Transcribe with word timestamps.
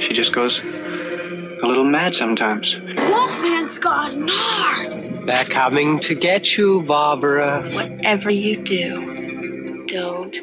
She 0.00 0.12
just 0.12 0.32
goes 0.32 0.60
a 0.60 1.66
little 1.66 1.84
mad 1.84 2.14
sometimes. 2.14 2.76
Wolfman's 2.76 3.78
got 3.78 4.12
nards. 4.12 5.26
They're 5.26 5.44
coming 5.44 5.98
to 6.00 6.14
get 6.14 6.56
you, 6.56 6.82
Barbara. 6.82 7.62
Whatever 7.72 8.30
you 8.30 8.62
do, 8.64 9.86
don't 9.86 10.36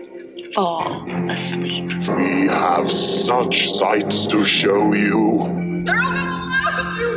fall 0.56 1.10
asleep. 1.30 1.92
We 2.10 2.48
have 2.48 2.90
such 2.90 3.70
sights 3.72 4.26
to 4.28 4.44
show 4.44 4.94
you. 4.94 5.84
They're 5.86 6.00
all 6.00 6.12
gonna 6.12 6.50
laugh 6.50 6.80
at 6.80 7.00
you. 7.00 7.12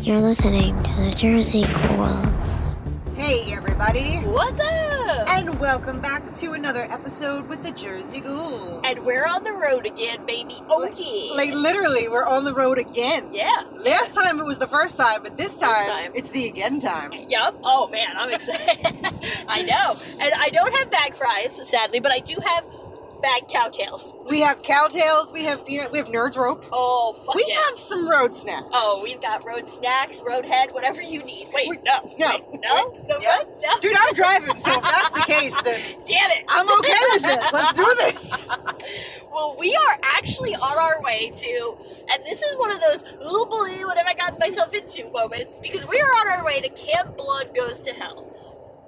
You're 0.00 0.20
listening 0.20 0.82
to 0.82 0.90
the 1.02 1.10
Jersey 1.16 1.64
Ghouls. 1.64 2.61
Hey, 3.22 3.52
everybody, 3.52 4.16
What's 4.16 4.60
up? 4.60 5.28
and 5.28 5.60
welcome 5.60 6.00
back 6.00 6.34
to 6.34 6.54
another 6.54 6.82
episode 6.90 7.48
with 7.48 7.62
the 7.62 7.70
Jersey 7.70 8.18
Ghouls. 8.18 8.82
And 8.84 8.98
we're 9.06 9.26
on 9.26 9.44
the 9.44 9.52
road 9.52 9.86
again, 9.86 10.26
baby. 10.26 10.56
Oh 10.68 10.84
yeah. 10.96 11.36
like 11.36 11.52
literally, 11.54 12.08
we're 12.08 12.26
on 12.26 12.42
the 12.42 12.52
road 12.52 12.78
again. 12.78 13.32
yeah. 13.32 13.62
Last 13.78 14.14
time 14.16 14.40
it 14.40 14.44
was 14.44 14.58
the 14.58 14.66
first 14.66 14.96
time, 14.96 15.22
but 15.22 15.38
this 15.38 15.56
time, 15.56 15.88
time. 15.88 16.12
it's 16.16 16.30
the 16.30 16.48
again 16.48 16.80
time. 16.80 17.12
Yup. 17.28 17.60
Oh 17.62 17.88
man, 17.90 18.16
I'm 18.16 18.32
excited. 18.32 18.84
I 19.48 19.62
know. 19.62 19.96
And 20.18 20.34
I 20.34 20.48
don't 20.50 20.74
have 20.74 20.90
bag 20.90 21.14
fries, 21.14 21.68
sadly, 21.68 22.00
but 22.00 22.10
I 22.10 22.18
do 22.18 22.36
have 22.44 22.64
bag 23.22 23.48
cowtails. 23.48 24.12
We 24.28 24.40
have 24.40 24.62
cowtails, 24.62 25.32
we 25.32 25.44
have 25.44 25.64
peanut, 25.64 25.92
we 25.92 25.98
have 25.98 26.08
nerds 26.08 26.36
rope. 26.36 26.64
Oh 26.72 27.14
fuck 27.24 27.34
we 27.34 27.44
yeah. 27.48 27.60
have 27.68 27.78
some 27.78 28.08
road 28.08 28.34
snacks. 28.34 28.68
Oh, 28.72 29.00
we've 29.02 29.20
got 29.20 29.46
road 29.46 29.68
snacks, 29.68 30.20
road 30.26 30.44
head, 30.44 30.72
whatever 30.72 31.00
you 31.00 31.22
need. 31.22 31.48
Wait, 31.54 31.68
We- 31.68 31.76
no, 31.78 32.00
no, 32.18 32.30
wait, 32.30 32.60
no, 32.62 33.04
no 33.08 33.18
yeah. 33.20 33.38
good, 33.38 33.48
no. 33.62 33.80
dude, 33.80 33.96
I'm 33.98 34.14
driving, 34.14 34.60
so 34.60 34.72
if 34.76 34.82
that's 34.82 35.14
the 35.14 35.20
case, 35.20 35.54
then 35.62 35.80
Damn 36.06 36.30
it! 36.32 36.44
I'm 36.48 36.68
okay 36.78 36.98
with 37.12 37.22
this. 37.22 37.52
Let's 37.52 37.78
do 37.78 37.94
this. 37.98 38.48
Well, 39.32 39.56
we 39.58 39.74
are 39.74 39.98
actually 40.02 40.54
on 40.54 40.78
our 40.78 41.00
way 41.02 41.30
to, 41.34 41.76
and 42.12 42.22
this 42.26 42.42
is 42.42 42.54
one 42.58 42.70
of 42.70 42.80
those, 42.80 43.02
oh 43.22 43.46
boy, 43.46 43.86
what 43.86 43.96
have 43.96 44.06
I 44.06 44.12
gotten 44.12 44.38
myself 44.38 44.74
into 44.74 45.10
moments, 45.10 45.58
because 45.58 45.86
we 45.88 45.98
are 46.00 46.10
on 46.10 46.28
our 46.28 46.44
way 46.44 46.60
to 46.60 46.68
Camp 46.68 47.16
Blood 47.16 47.54
Goes 47.56 47.80
to 47.80 47.94
Hell. 47.94 48.28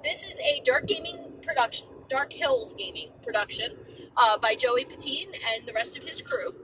This 0.05 0.23
is 0.23 0.39
a 0.41 0.61
Dark 0.63 0.87
Gaming 0.87 1.33
production, 1.43 1.89
Dark 2.09 2.33
Hills 2.33 2.75
Gaming 2.77 3.11
production, 3.23 3.73
uh, 4.17 4.39
by 4.39 4.55
Joey 4.55 4.85
Patine 4.85 5.33
and 5.57 5.67
the 5.67 5.73
rest 5.73 5.97
of 5.99 6.05
his 6.05 6.23
crew. 6.23 6.55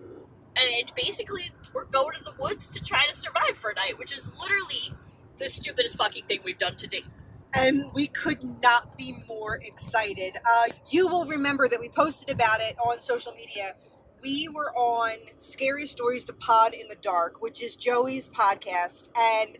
And 0.56 0.92
basically, 0.96 1.50
we're 1.74 1.84
going 1.86 2.16
to 2.18 2.24
the 2.24 2.34
woods 2.38 2.68
to 2.70 2.80
try 2.82 3.06
to 3.06 3.14
survive 3.14 3.56
for 3.56 3.70
a 3.70 3.74
night, 3.74 3.98
which 3.98 4.12
is 4.12 4.30
literally 4.40 4.94
the 5.38 5.48
stupidest 5.48 5.96
fucking 5.98 6.24
thing 6.26 6.40
we've 6.44 6.58
done 6.58 6.76
to 6.76 6.86
date. 6.86 7.06
and 7.54 7.84
we 7.94 8.06
could 8.06 8.62
not 8.62 8.96
be 8.96 9.16
more 9.28 9.56
excited. 9.62 10.36
Uh, 10.48 10.64
you 10.90 11.08
will 11.08 11.24
remember 11.26 11.68
that 11.68 11.80
we 11.80 11.88
posted 11.88 12.30
about 12.30 12.60
it 12.60 12.76
on 12.78 13.02
social 13.02 13.32
media. 13.32 13.74
We 14.22 14.48
were 14.54 14.72
on 14.76 15.16
Scary 15.38 15.86
Stories 15.86 16.24
to 16.26 16.32
Pod 16.34 16.74
in 16.74 16.88
the 16.88 16.96
Dark, 16.96 17.40
which 17.42 17.62
is 17.62 17.76
Joey's 17.76 18.28
podcast, 18.28 19.08
and 19.16 19.58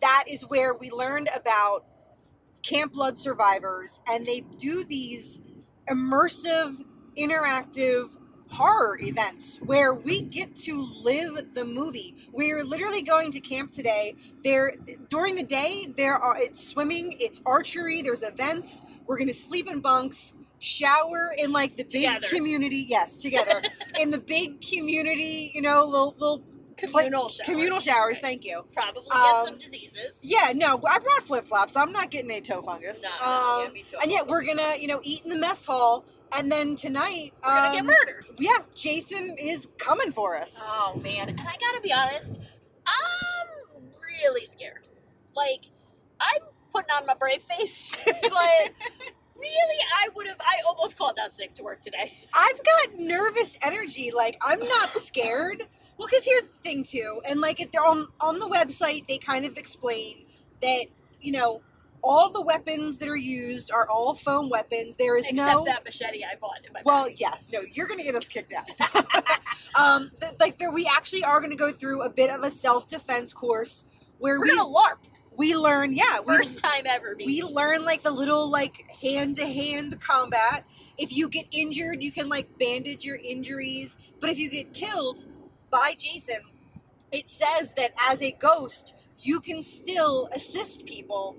that 0.00 0.24
is 0.28 0.42
where 0.42 0.74
we 0.74 0.90
learned 0.90 1.28
about 1.34 1.84
Camp 2.62 2.92
Blood 2.92 3.18
survivors, 3.18 4.00
and 4.08 4.26
they 4.26 4.40
do 4.58 4.84
these 4.84 5.40
immersive, 5.88 6.84
interactive 7.16 8.16
horror 8.50 8.98
events 9.00 9.58
where 9.58 9.94
we 9.94 10.22
get 10.22 10.54
to 10.54 10.88
live 11.02 11.54
the 11.54 11.64
movie. 11.64 12.14
We're 12.32 12.64
literally 12.64 13.02
going 13.02 13.30
to 13.32 13.40
camp 13.40 13.72
today. 13.72 14.14
There 14.42 14.72
during 15.08 15.34
the 15.34 15.42
day 15.42 15.92
there 15.96 16.14
are 16.14 16.36
it's 16.40 16.62
swimming, 16.66 17.16
it's 17.20 17.42
archery, 17.46 18.02
there's 18.02 18.22
events. 18.22 18.82
We're 19.06 19.18
going 19.18 19.28
to 19.28 19.34
sleep 19.34 19.70
in 19.70 19.80
bunks, 19.80 20.34
shower 20.58 21.32
in 21.38 21.52
like 21.52 21.76
the 21.76 21.84
big 21.84 22.04
Together. 22.06 22.28
community, 22.28 22.86
yes, 22.88 23.16
together. 23.18 23.62
in 24.00 24.10
the 24.10 24.18
big 24.18 24.60
community, 24.60 25.50
you 25.54 25.62
know, 25.62 25.84
little 25.84 26.14
little 26.18 26.42
Communal 26.78 27.28
showers. 27.28 27.40
Communal 27.46 27.80
showers, 27.80 28.18
thank 28.20 28.44
you. 28.44 28.64
Probably 28.74 29.02
get 29.02 29.12
Um, 29.16 29.44
some 29.46 29.58
diseases. 29.58 30.18
Yeah, 30.22 30.52
no, 30.54 30.80
I 30.88 30.98
brought 30.98 31.22
flip 31.22 31.46
flops. 31.46 31.76
I'm 31.76 31.92
not 31.92 32.10
getting 32.10 32.30
any 32.30 32.40
toe 32.40 32.62
fungus. 32.62 33.02
No, 33.02 33.08
um, 33.26 33.64
yeah, 33.64 33.70
me 33.70 33.82
too. 33.82 33.96
And 34.00 34.10
yet 34.10 34.26
we're 34.28 34.42
gonna, 34.44 34.76
you 34.78 34.86
know, 34.88 35.00
eat 35.02 35.22
in 35.24 35.30
the 35.30 35.36
mess 35.38 35.64
hall, 35.64 36.04
and 36.32 36.50
then 36.52 36.74
tonight 36.76 37.32
We're 37.44 37.54
gonna 37.54 37.72
get 37.72 37.80
um, 37.80 37.86
murdered. 37.86 38.26
Yeah, 38.38 38.58
Jason 38.74 39.34
is 39.38 39.68
coming 39.78 40.12
for 40.12 40.36
us. 40.36 40.56
Oh 40.60 40.98
man, 41.02 41.28
and 41.28 41.40
I 41.40 41.56
gotta 41.60 41.80
be 41.82 41.92
honest, 41.92 42.40
I'm 42.86 43.84
really 44.22 44.44
scared. 44.44 44.86
Like, 45.34 45.66
I'm 46.20 46.42
putting 46.72 46.90
on 46.90 47.06
my 47.06 47.14
brave 47.14 47.42
face, 47.42 47.90
but 48.06 48.12
really, 49.36 49.78
I 49.96 50.08
would 50.14 50.26
have. 50.26 50.36
I 50.40 50.58
almost 50.66 50.96
called 50.98 51.18
out 51.22 51.32
sick 51.32 51.54
to 51.54 51.62
work 51.62 51.82
today. 51.82 52.12
I've 52.34 52.60
got 52.64 52.98
nervous 52.98 53.58
energy. 53.62 54.10
Like 54.14 54.38
I'm 54.42 54.60
not 54.60 54.92
scared. 54.92 55.64
Well, 55.98 56.08
because 56.08 56.24
here's 56.24 56.42
the 56.42 56.58
thing 56.62 56.84
too, 56.84 57.20
and 57.28 57.40
like 57.40 57.60
if 57.60 57.70
they're 57.72 57.84
on 57.86 58.08
on 58.20 58.38
the 58.38 58.48
website, 58.48 59.06
they 59.08 59.18
kind 59.18 59.44
of 59.44 59.56
explain 59.58 60.24
that 60.62 60.86
you 61.20 61.32
know 61.32 61.62
all 62.02 62.30
the 62.30 62.40
weapons 62.40 62.98
that 62.98 63.08
are 63.08 63.16
used 63.16 63.72
are 63.72 63.88
all 63.90 64.14
foam 64.14 64.48
weapons. 64.48 64.94
There 64.96 65.16
is 65.16 65.26
Except 65.26 65.36
no 65.58 65.64
that 65.64 65.84
machete 65.84 66.22
I 66.24 66.36
bought 66.40 66.60
in 66.64 66.72
my 66.72 66.80
Well, 66.84 67.06
bag. 67.06 67.16
yes, 67.18 67.50
no, 67.52 67.60
you're 67.60 67.88
going 67.88 67.98
to 67.98 68.04
get 68.04 68.14
us 68.14 68.28
kicked 68.28 68.52
out. 68.52 68.68
um, 69.74 70.12
th- 70.20 70.34
like 70.38 70.58
there, 70.58 70.70
we 70.70 70.86
actually 70.86 71.24
are 71.24 71.40
going 71.40 71.50
to 71.50 71.56
go 71.56 71.72
through 71.72 72.02
a 72.02 72.08
bit 72.08 72.30
of 72.30 72.42
a 72.44 72.50
self 72.50 72.86
defense 72.86 73.32
course 73.32 73.84
where 74.18 74.38
we're 74.38 74.44
we 74.44 74.56
gonna 74.56 74.68
LARP. 74.68 74.98
we 75.36 75.56
learn, 75.56 75.92
yeah, 75.92 76.20
we, 76.20 76.36
First 76.36 76.58
time 76.58 76.84
ever. 76.86 77.16
We 77.18 77.42
learn 77.42 77.84
like 77.84 78.02
the 78.04 78.12
little 78.12 78.48
like 78.48 78.88
hand 79.02 79.34
to 79.36 79.46
hand 79.46 80.00
combat. 80.00 80.64
If 80.96 81.12
you 81.12 81.28
get 81.28 81.46
injured, 81.50 82.00
you 82.02 82.12
can 82.12 82.28
like 82.28 82.58
bandage 82.58 83.04
your 83.04 83.16
injuries. 83.16 83.96
But 84.20 84.30
if 84.30 84.38
you 84.38 84.50
get 84.50 84.72
killed 84.72 85.26
by 85.70 85.94
Jason, 85.98 86.38
it 87.12 87.28
says 87.28 87.74
that 87.74 87.92
as 88.08 88.22
a 88.22 88.32
ghost, 88.32 88.94
you 89.18 89.40
can 89.40 89.62
still 89.62 90.28
assist 90.34 90.84
people 90.84 91.36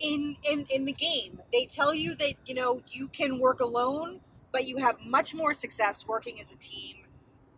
in 0.00 0.36
in 0.50 0.66
in 0.74 0.84
the 0.84 0.92
game. 0.92 1.40
They 1.52 1.66
tell 1.66 1.94
you 1.94 2.14
that 2.16 2.34
you 2.46 2.54
know 2.54 2.80
you 2.88 3.08
can 3.08 3.38
work 3.38 3.60
alone, 3.60 4.20
but 4.52 4.66
you 4.66 4.78
have 4.78 4.96
much 5.04 5.34
more 5.34 5.54
success 5.54 6.06
working 6.06 6.38
as 6.40 6.52
a 6.52 6.56
team. 6.56 6.96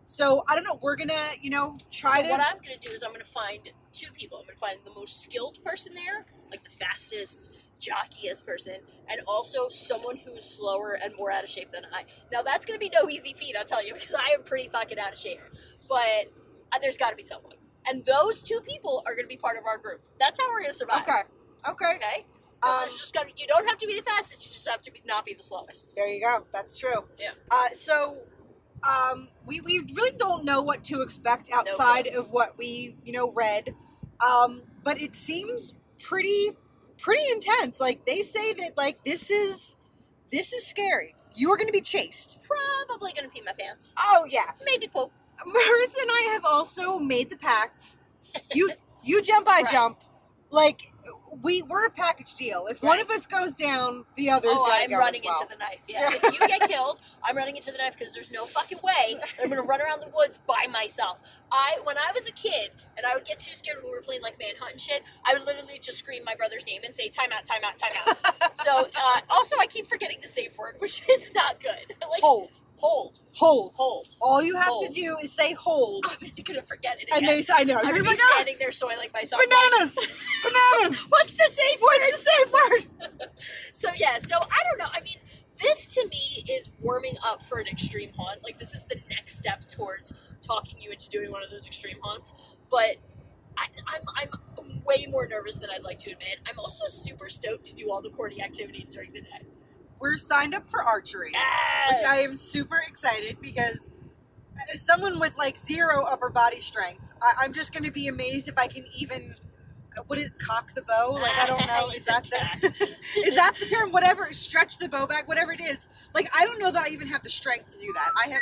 So 0.05 0.43
I 0.47 0.55
don't 0.55 0.63
know. 0.63 0.79
We're 0.81 0.95
gonna 0.95 1.31
you 1.41 1.49
know 1.49 1.77
try 1.91 2.17
so 2.17 2.23
to. 2.23 2.29
what 2.29 2.39
I'm 2.39 2.57
gonna 2.57 2.77
do 2.79 2.91
is 2.91 3.03
I'm 3.03 3.11
gonna 3.11 3.25
find 3.25 3.71
two 3.91 4.11
people. 4.13 4.37
I'm 4.39 4.45
gonna 4.45 4.57
find 4.57 4.77
the 4.85 4.93
most 4.93 5.23
skilled 5.23 5.59
person 5.63 5.93
there, 5.95 6.25
like 6.51 6.63
the 6.63 6.69
fastest, 6.69 7.51
jockiest 7.79 8.45
person, 8.45 8.75
and 9.09 9.21
also 9.27 9.67
someone 9.69 10.17
who's 10.17 10.45
slower 10.45 10.97
and 11.03 11.15
more 11.17 11.31
out 11.31 11.43
of 11.43 11.49
shape 11.49 11.71
than 11.71 11.85
I. 11.91 12.03
Now 12.31 12.43
that's 12.43 12.65
gonna 12.67 12.79
be 12.79 12.91
no 12.93 13.09
easy 13.09 13.33
feat, 13.33 13.55
I'll 13.57 13.65
tell 13.65 13.85
you, 13.85 13.93
because 13.99 14.13
I 14.13 14.33
am 14.33 14.43
pretty 14.43 14.69
fucking 14.69 14.99
out 14.99 15.13
of 15.13 15.19
shape. 15.19 15.39
But 15.87 16.31
uh, 16.71 16.79
there's 16.81 16.97
got 16.97 17.09
to 17.11 17.15
be 17.15 17.23
someone, 17.23 17.53
and 17.87 18.03
those 18.05 18.41
two 18.41 18.59
people 18.61 19.03
are 19.05 19.15
gonna 19.15 19.27
be 19.27 19.37
part 19.37 19.57
of 19.57 19.65
our 19.65 19.77
group. 19.77 20.01
That's 20.19 20.39
how 20.39 20.49
we're 20.51 20.61
gonna 20.61 20.73
survive. 20.73 21.01
okay. 21.03 21.21
Okay. 21.69 21.95
Okay. 21.95 22.25
This 22.63 22.71
Um, 22.81 22.85
is 22.87 22.97
just 22.99 23.13
gonna, 23.13 23.29
you 23.37 23.45
don't 23.47 23.65
have 23.67 23.77
to 23.79 23.85
be 23.87 23.95
the 23.95 24.03
fastest. 24.03 24.45
You 24.45 24.51
just 24.51 24.67
have 24.67 24.81
to 24.81 24.91
be, 24.91 25.01
not 25.05 25.25
be 25.25 25.33
the 25.33 25.43
slowest. 25.43 25.93
There 25.95 26.07
you 26.07 26.21
go. 26.21 26.45
That's 26.51 26.77
true. 26.77 27.05
Yeah. 27.19 27.31
Uh, 27.51 27.69
so, 27.73 28.19
um, 28.83 29.27
we 29.45 29.61
we 29.61 29.79
really 29.93 30.15
don't 30.17 30.43
know 30.45 30.61
what 30.61 30.83
to 30.85 31.01
expect 31.01 31.49
outside 31.51 32.07
of 32.07 32.31
what 32.31 32.57
we 32.57 32.95
you 33.03 33.13
know 33.13 33.31
read, 33.31 33.75
um, 34.25 34.61
but 34.83 34.99
it 35.01 35.13
seems 35.15 35.73
pretty 36.01 36.51
pretty 36.97 37.29
intense. 37.31 37.79
Like 37.79 38.05
they 38.05 38.21
say 38.23 38.53
that 38.53 38.77
like 38.77 39.03
this 39.03 39.29
is 39.29 39.75
this 40.31 40.53
is 40.53 40.65
scary. 40.65 41.15
You 41.35 41.51
are 41.51 41.57
going 41.57 41.67
to 41.67 41.73
be 41.73 41.81
chased. 41.81 42.39
Probably 42.47 43.11
gonna 43.13 43.29
pee 43.29 43.41
my 43.45 43.51
pants. 43.53 43.93
Oh 43.97 44.25
yeah. 44.27 44.51
Maybe 44.63 44.87
poop. 44.87 45.11
Marissa 45.45 46.01
and 46.01 46.11
I 46.11 46.29
have 46.33 46.45
also 46.45 46.99
made 46.99 47.29
the 47.29 47.37
pact. 47.37 47.97
You 48.53 48.71
you 49.03 49.21
jump, 49.21 49.47
I 49.49 49.61
Right. 49.61 49.71
jump. 49.71 49.99
Like 50.49 50.91
we 51.41 51.61
we're 51.61 51.85
a 51.85 51.89
package 51.91 52.33
deal. 52.35 52.67
If 52.67 52.81
one 52.81 52.99
of 52.99 53.09
us 53.09 53.25
goes 53.25 53.53
down, 53.55 54.05
the 54.15 54.29
others 54.29 54.51
Oh, 54.55 54.69
I'm 54.71 54.89
go 54.89 54.97
running 54.97 55.21
well. 55.25 55.41
into 55.41 55.53
the 55.53 55.59
knife. 55.59 55.81
Yeah. 55.87 56.09
if 56.13 56.23
you 56.23 56.47
get 56.47 56.61
killed, 56.69 57.01
I'm 57.21 57.35
running 57.35 57.57
into 57.57 57.71
the 57.71 57.77
knife 57.77 57.97
because 57.97 58.13
there's 58.13 58.31
no 58.31 58.45
fucking 58.45 58.79
way 58.81 59.17
that 59.19 59.33
I'm 59.43 59.49
gonna 59.49 59.61
run 59.63 59.81
around 59.81 60.01
the 60.01 60.09
woods 60.15 60.39
by 60.47 60.67
myself. 60.71 61.19
I 61.51 61.79
when 61.83 61.97
I 61.97 62.11
was 62.13 62.27
a 62.27 62.31
kid 62.31 62.71
and 62.97 63.05
I 63.05 63.13
would 63.15 63.25
get 63.25 63.39
too 63.39 63.53
scared 63.55 63.77
when 63.81 63.91
we 63.91 63.97
were 63.97 64.01
playing 64.03 64.21
like 64.21 64.39
manhunt 64.39 64.71
and 64.73 64.81
shit, 64.81 65.03
I 65.25 65.33
would 65.33 65.45
literally 65.45 65.77
just 65.81 65.97
scream 65.97 66.23
my 66.23 66.35
brother's 66.35 66.65
name 66.65 66.81
and 66.85 66.95
say 66.95 67.09
time 67.09 67.31
out, 67.33 67.45
time 67.45 67.61
out, 67.65 67.77
time 67.77 67.91
out. 68.41 68.57
so 68.65 68.87
uh, 68.95 69.21
also 69.29 69.57
I 69.59 69.65
keep 69.67 69.87
forgetting 69.87 70.19
the 70.21 70.27
safe 70.29 70.57
word, 70.57 70.75
which 70.79 71.01
is 71.09 71.31
not 71.35 71.59
good. 71.59 71.95
like 72.09 72.21
Hold. 72.21 72.61
Hold, 72.77 73.19
Hold. 73.35 73.73
hold. 73.75 74.07
All 74.21 74.41
you 74.41 74.55
have 74.55 74.65
Hold. 74.65 74.85
to 74.87 74.91
do 74.93 75.17
is 75.21 75.31
say 75.31 75.53
hold. 75.53 76.05
I'm 76.21 76.31
gonna 76.43 76.61
forget 76.61 76.99
it. 77.01 77.09
And 77.13 77.27
they 77.27 77.41
say, 77.41 77.53
I 77.57 77.63
know, 77.63 77.75
I'm 77.77 77.83
gonna 77.89 77.95
be 78.03 78.09
like, 78.09 78.19
"Ah, 78.21 78.31
standing 78.35 78.55
there 78.59 78.71
soiling 78.71 79.09
myself. 79.13 79.41
Bananas! 79.43 79.95
Bananas! 80.43 80.99
What's 81.09 81.35
the 81.35 81.49
safe 81.49 81.81
word? 81.81 81.87
What's 81.99 82.17
the 82.17 82.29
safe 82.31 82.53
word? 82.53 83.31
So 83.73 83.89
yeah, 83.97 84.19
so 84.19 84.37
I 84.37 84.63
don't 84.69 84.77
know. 84.77 84.87
I 84.93 85.01
mean, 85.01 85.17
this 85.61 85.87
to 85.95 86.07
me 86.07 86.45
is 86.49 86.69
warming 86.81 87.15
up 87.25 87.43
for 87.45 87.59
an 87.59 87.67
extreme 87.67 88.11
haunt. 88.17 88.43
Like 88.43 88.59
this 88.59 88.73
is 88.73 88.83
the 88.85 88.99
next 89.09 89.37
step 89.39 89.67
towards 89.69 90.13
talking 90.41 90.79
you 90.79 90.91
into 90.91 91.09
doing 91.09 91.31
one 91.31 91.43
of 91.43 91.49
those 91.51 91.67
extreme 91.67 91.97
haunts. 92.01 92.33
But 92.69 92.97
I, 93.57 93.67
I'm 93.87 94.01
I'm 94.17 94.81
way 94.85 95.07
more 95.09 95.27
nervous 95.27 95.55
than 95.55 95.69
I'd 95.69 95.83
like 95.83 95.99
to 95.99 96.11
admit. 96.11 96.39
I'm 96.49 96.59
also 96.59 96.85
super 96.87 97.29
stoked 97.29 97.65
to 97.65 97.75
do 97.75 97.91
all 97.91 98.01
the 98.01 98.09
corny 98.09 98.41
activities 98.41 98.91
during 98.93 99.11
the 99.13 99.21
day. 99.21 99.41
We're 99.99 100.17
signed 100.17 100.53
up 100.53 100.67
for 100.67 100.83
archery, 100.83 101.31
Yes! 101.33 102.01
which 102.01 102.07
I 102.07 102.17
am 102.21 102.35
super 102.37 102.81
excited 102.87 103.37
because 103.41 103.91
as 104.73 104.81
someone 104.81 105.19
with 105.19 105.37
like 105.37 105.57
zero 105.57 106.03
upper 106.03 106.29
body 106.29 106.61
strength, 106.61 107.13
I, 107.21 107.31
I'm 107.43 107.53
just 107.53 107.73
going 107.73 107.83
to 107.83 107.91
be 107.91 108.07
amazed 108.07 108.47
if 108.47 108.57
I 108.57 108.67
can 108.67 108.85
even. 108.97 109.35
Uh, 109.97 110.01
what 110.07 110.19
is 110.19 110.25
it 110.27 110.39
cock 110.39 110.73
the 110.75 110.81
bow? 110.81 111.11
Like 111.21 111.33
I 111.37 111.45
don't 111.47 111.65
know. 111.67 111.89
Is 111.89 112.05
that 112.05 112.23
the 112.25 112.67
is 113.25 113.35
that 113.35 113.53
the 113.59 113.65
term? 113.67 113.91
Whatever, 113.91 114.31
stretch 114.33 114.77
the 114.77 114.89
bow 114.89 115.05
back, 115.05 115.27
whatever 115.27 115.51
it 115.53 115.61
is. 115.61 115.87
Like 116.13 116.29
I 116.37 116.43
don't 116.45 116.59
know 116.59 116.71
that 116.71 116.83
I 116.83 116.89
even 116.89 117.07
have 117.07 117.23
the 117.23 117.29
strength 117.29 117.73
to 117.73 117.79
do 117.79 117.93
that. 117.93 118.11
I 118.23 118.29
have 118.29 118.41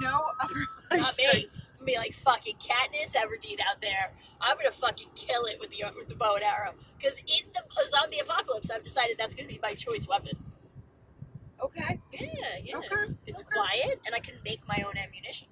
no 0.00 0.24
upper 0.40 0.54
body 0.54 0.66
uh, 0.90 0.96
Not 0.96 1.12
strength. 1.12 1.34
me. 1.34 1.50
I'm 1.54 1.80
gonna 1.80 1.86
be 1.86 1.96
like 1.98 2.14
fucking 2.14 2.56
Katniss 2.56 3.14
Everdeen 3.14 3.58
out 3.68 3.80
there. 3.82 4.12
I'm 4.40 4.56
gonna 4.56 4.70
fucking 4.72 5.08
kill 5.14 5.44
it 5.44 5.58
with 5.60 5.70
the 5.70 5.84
with 5.96 6.08
the 6.08 6.14
bow 6.14 6.34
and 6.36 6.44
arrow. 6.44 6.72
Because 6.98 7.18
in 7.18 7.48
the 7.52 7.62
zombie 7.88 8.18
apocalypse, 8.20 8.70
I've 8.70 8.82
decided 8.82 9.16
that's 9.18 9.34
gonna 9.34 9.48
be 9.48 9.60
my 9.62 9.74
choice 9.74 10.08
weapon. 10.08 10.32
Okay, 11.62 11.98
Yeah, 12.12 12.28
yeah. 12.62 12.76
Okay, 12.78 13.14
It's 13.26 13.42
okay. 13.42 13.50
quiet, 13.52 14.00
and 14.04 14.14
I 14.14 14.18
can 14.20 14.34
make 14.44 14.60
my 14.68 14.84
own 14.86 14.96
ammunition. 14.98 15.48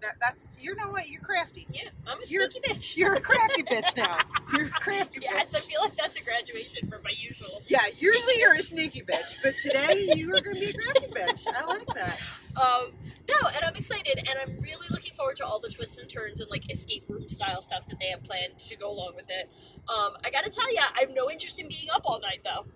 that, 0.00 0.16
that's 0.20 0.46
you 0.60 0.74
know 0.76 0.90
what 0.90 1.08
you're 1.08 1.20
crafty. 1.22 1.66
Yeah, 1.72 1.88
I'm 2.06 2.18
a 2.22 2.26
You're- 2.28 2.48
sneaky 2.50 2.68
bitch. 2.68 2.96
You're 2.96 3.14
a 3.14 3.20
crafty 3.20 3.62
bitch 3.70 3.96
now. 3.96 4.18
You're 4.52 4.66
a 4.66 4.70
crafty 4.70 5.20
Yes, 5.22 5.52
bitch. 5.52 5.56
I 5.56 5.60
feel 5.60 5.80
like 5.80 5.94
that's 5.96 6.16
a 6.20 6.22
graduation 6.22 6.88
from 6.88 7.02
my 7.02 7.10
usual. 7.16 7.60
Yeah, 7.66 7.80
usually 7.96 8.34
you're 8.38 8.52
a 8.54 8.58
sneaky 8.62 9.02
bitch, 9.02 9.36
but 9.42 9.54
today 9.60 10.12
you 10.14 10.28
are 10.34 10.40
going 10.40 10.56
to 10.56 10.60
be 10.60 10.70
a 10.70 10.74
crafty 10.74 11.06
bitch. 11.08 11.46
I 11.52 11.64
like 11.66 11.86
that. 11.94 12.18
Um, 12.56 12.92
no, 13.28 13.48
and 13.48 13.64
I'm 13.64 13.74
excited, 13.74 14.18
and 14.18 14.38
I'm 14.42 14.60
really 14.60 14.86
looking 14.90 15.14
forward 15.14 15.36
to 15.36 15.44
all 15.46 15.58
the 15.58 15.68
twists 15.70 15.98
and 15.98 16.08
turns 16.08 16.40
and 16.40 16.48
like 16.50 16.70
escape 16.72 17.04
room 17.08 17.28
style 17.28 17.60
stuff 17.62 17.86
that 17.88 17.98
they 17.98 18.06
have 18.10 18.22
planned 18.22 18.58
to 18.60 18.76
go 18.76 18.88
along 18.90 19.14
with 19.16 19.26
it. 19.28 19.48
Um, 19.88 20.12
I 20.24 20.30
gotta 20.30 20.50
tell 20.50 20.70
you, 20.72 20.78
I 20.96 21.00
have 21.00 21.10
no 21.14 21.28
interest 21.30 21.58
in 21.58 21.68
being 21.68 21.88
up 21.92 22.02
all 22.04 22.20
night 22.20 22.40
though. 22.44 22.66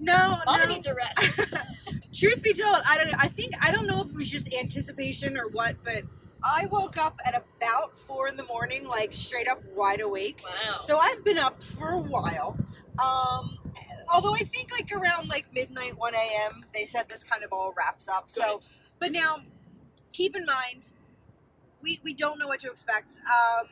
No, 0.00 0.38
Mama 0.46 0.64
no. 0.66 0.72
needs 0.74 0.86
a 0.86 0.94
rest. 0.94 1.40
Truth 2.14 2.42
be 2.42 2.52
told, 2.54 2.76
I 2.88 2.96
don't 2.98 3.08
know. 3.08 3.18
I 3.18 3.28
think 3.28 3.54
I 3.60 3.72
don't 3.72 3.86
know 3.86 4.00
if 4.02 4.08
it 4.10 4.16
was 4.16 4.30
just 4.30 4.52
anticipation 4.54 5.36
or 5.36 5.48
what, 5.48 5.76
but 5.84 6.02
I 6.42 6.66
woke 6.70 6.96
up 6.98 7.18
at 7.24 7.34
about 7.36 7.96
four 7.96 8.28
in 8.28 8.36
the 8.36 8.44
morning, 8.44 8.86
like 8.86 9.12
straight 9.12 9.48
up 9.48 9.62
wide 9.74 10.00
awake. 10.00 10.42
Wow. 10.44 10.78
So 10.78 10.98
I've 10.98 11.24
been 11.24 11.38
up 11.38 11.62
for 11.62 11.90
a 11.90 11.98
while. 11.98 12.56
Um, 13.02 13.58
although 14.12 14.34
I 14.34 14.40
think 14.40 14.70
like 14.72 14.90
around 14.92 15.28
like 15.28 15.46
midnight, 15.54 15.98
one 15.98 16.14
a.m. 16.14 16.62
They 16.72 16.86
said 16.86 17.08
this 17.08 17.24
kind 17.24 17.42
of 17.42 17.52
all 17.52 17.74
wraps 17.76 18.08
up. 18.08 18.30
So, 18.30 18.60
but 19.00 19.12
now 19.12 19.38
keep 20.12 20.36
in 20.36 20.44
mind, 20.44 20.92
we 21.82 22.00
we 22.04 22.14
don't 22.14 22.38
know 22.38 22.46
what 22.48 22.60
to 22.60 22.70
expect. 22.70 23.12
Um, 23.26 23.68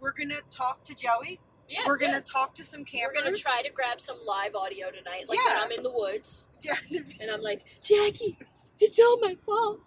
we're 0.00 0.12
gonna 0.12 0.40
talk 0.50 0.84
to 0.84 0.94
Joey. 0.94 1.40
Yeah, 1.68 1.80
we're 1.86 1.98
gonna 1.98 2.14
yeah. 2.14 2.20
talk 2.20 2.54
to 2.56 2.64
some 2.64 2.84
campers. 2.84 3.14
We're 3.16 3.24
gonna 3.24 3.36
try 3.36 3.62
to 3.64 3.72
grab 3.72 4.00
some 4.00 4.16
live 4.26 4.54
audio 4.54 4.90
tonight, 4.90 5.24
like 5.28 5.38
Yeah. 5.38 5.54
when 5.54 5.64
I'm 5.64 5.72
in 5.72 5.82
the 5.82 5.90
woods 5.90 6.44
Yeah. 6.62 6.74
and 7.20 7.30
I'm 7.30 7.42
like, 7.42 7.64
Jackie, 7.82 8.38
it's 8.78 8.98
all 8.98 9.18
my 9.20 9.34
fault. 9.44 9.80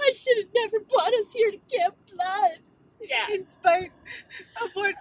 I 0.00 0.12
should 0.12 0.36
have 0.38 0.48
never 0.54 0.80
brought 0.80 1.14
us 1.14 1.32
here 1.32 1.50
to 1.50 1.58
Camp 1.74 1.94
Blood. 2.12 2.58
Yeah. 3.00 3.26
in 3.34 3.46
spite 3.46 3.92
of 4.62 4.70
what 4.72 4.94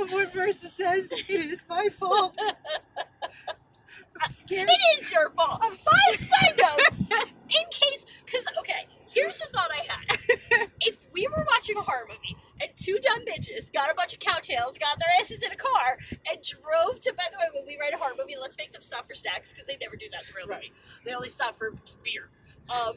of 0.00 0.12
what 0.12 0.32
Marissa 0.32 0.68
says, 0.68 1.10
it 1.12 1.28
is 1.28 1.64
my 1.68 1.88
fault. 1.88 2.36
I'm 4.20 4.30
scared. 4.30 4.68
It 4.70 5.00
is 5.02 5.10
your 5.12 5.30
fault. 5.30 5.60
I'm 5.62 5.74
Side, 5.74 6.18
side 6.18 6.54
note, 6.58 7.10
in 7.48 7.64
case, 7.70 8.04
because, 8.24 8.44
okay, 8.58 8.86
here's 9.12 9.38
the 9.38 9.46
thought 9.52 9.70
I 9.72 9.84
had. 9.86 10.68
If 10.80 11.06
we 11.12 11.26
were 11.26 11.44
watching 11.50 11.76
a 11.76 11.82
horror 11.82 12.06
movie 12.08 12.36
and 12.60 12.70
two 12.76 12.98
dumb 13.02 13.24
bitches 13.26 13.70
got 13.72 13.90
a 13.90 13.94
bunch 13.94 14.14
of 14.14 14.20
cowtails, 14.20 14.78
got 14.78 14.98
their 14.98 15.10
asses 15.20 15.42
in 15.42 15.50
a 15.50 15.56
car, 15.56 15.98
and 16.30 16.38
drove 16.42 17.00
to, 17.00 17.12
by 17.14 17.24
the 17.30 17.38
way, 17.38 17.44
when 17.52 17.66
we 17.66 17.76
write 17.78 17.92
a 17.92 17.98
horror 17.98 18.14
movie, 18.18 18.34
let's 18.40 18.56
make 18.56 18.72
them 18.72 18.82
stop 18.82 19.06
for 19.06 19.14
snacks 19.14 19.52
because 19.52 19.66
they 19.66 19.76
never 19.80 19.96
do 19.96 20.06
that 20.12 20.22
in 20.22 20.26
the 20.28 20.34
real 20.36 20.48
movie. 20.48 20.72
They 21.04 21.12
only 21.12 21.28
stop 21.28 21.58
for 21.58 21.72
beer. 22.02 22.30
Um, 22.70 22.94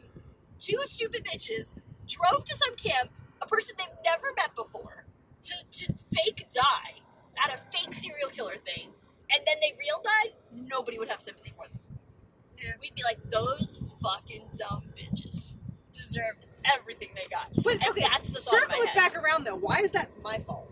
two 0.60 0.78
stupid 0.86 1.26
bitches 1.26 1.74
drove 2.08 2.46
to 2.46 2.56
some 2.56 2.76
camp, 2.76 3.10
a 3.42 3.48
person 3.48 3.76
they've 3.78 3.88
never 4.06 4.28
met 4.36 4.56
before, 4.56 5.06
to, 5.44 5.54
to 5.86 5.94
fake 6.14 6.48
die 6.54 7.02
at 7.44 7.54
a 7.54 7.58
fake 7.76 7.94
serial 7.94 8.30
killer 8.30 8.58
thing, 8.58 8.90
and 9.34 9.42
then 9.46 9.56
they 9.62 9.74
real 9.80 10.02
died, 10.04 10.34
nobody 10.54 10.98
would 11.00 11.10
have 11.10 11.22
sympathy 11.22 11.54
for 11.56 11.68
them. 11.68 11.80
Yeah. 12.62 12.74
We'd 12.82 12.96
be 12.96 13.04
like, 13.04 13.18
those 13.30 13.80
fucking 14.02 14.50
dumb 14.58 14.84
bitches 14.96 15.31
deserved 16.12 16.46
everything 16.66 17.10
they 17.16 17.28
got. 17.30 17.52
But 17.64 17.74
And 17.74 17.88
okay, 17.90 18.02
that's 18.12 18.30
the 18.30 18.42
circle 18.42 18.82
it 18.82 18.94
back 18.96 19.16
around 19.18 19.46
though. 19.46 19.56
Why 19.56 19.80
is 19.80 19.92
that 19.92 20.10
my 20.24 20.38
fault? 20.40 20.68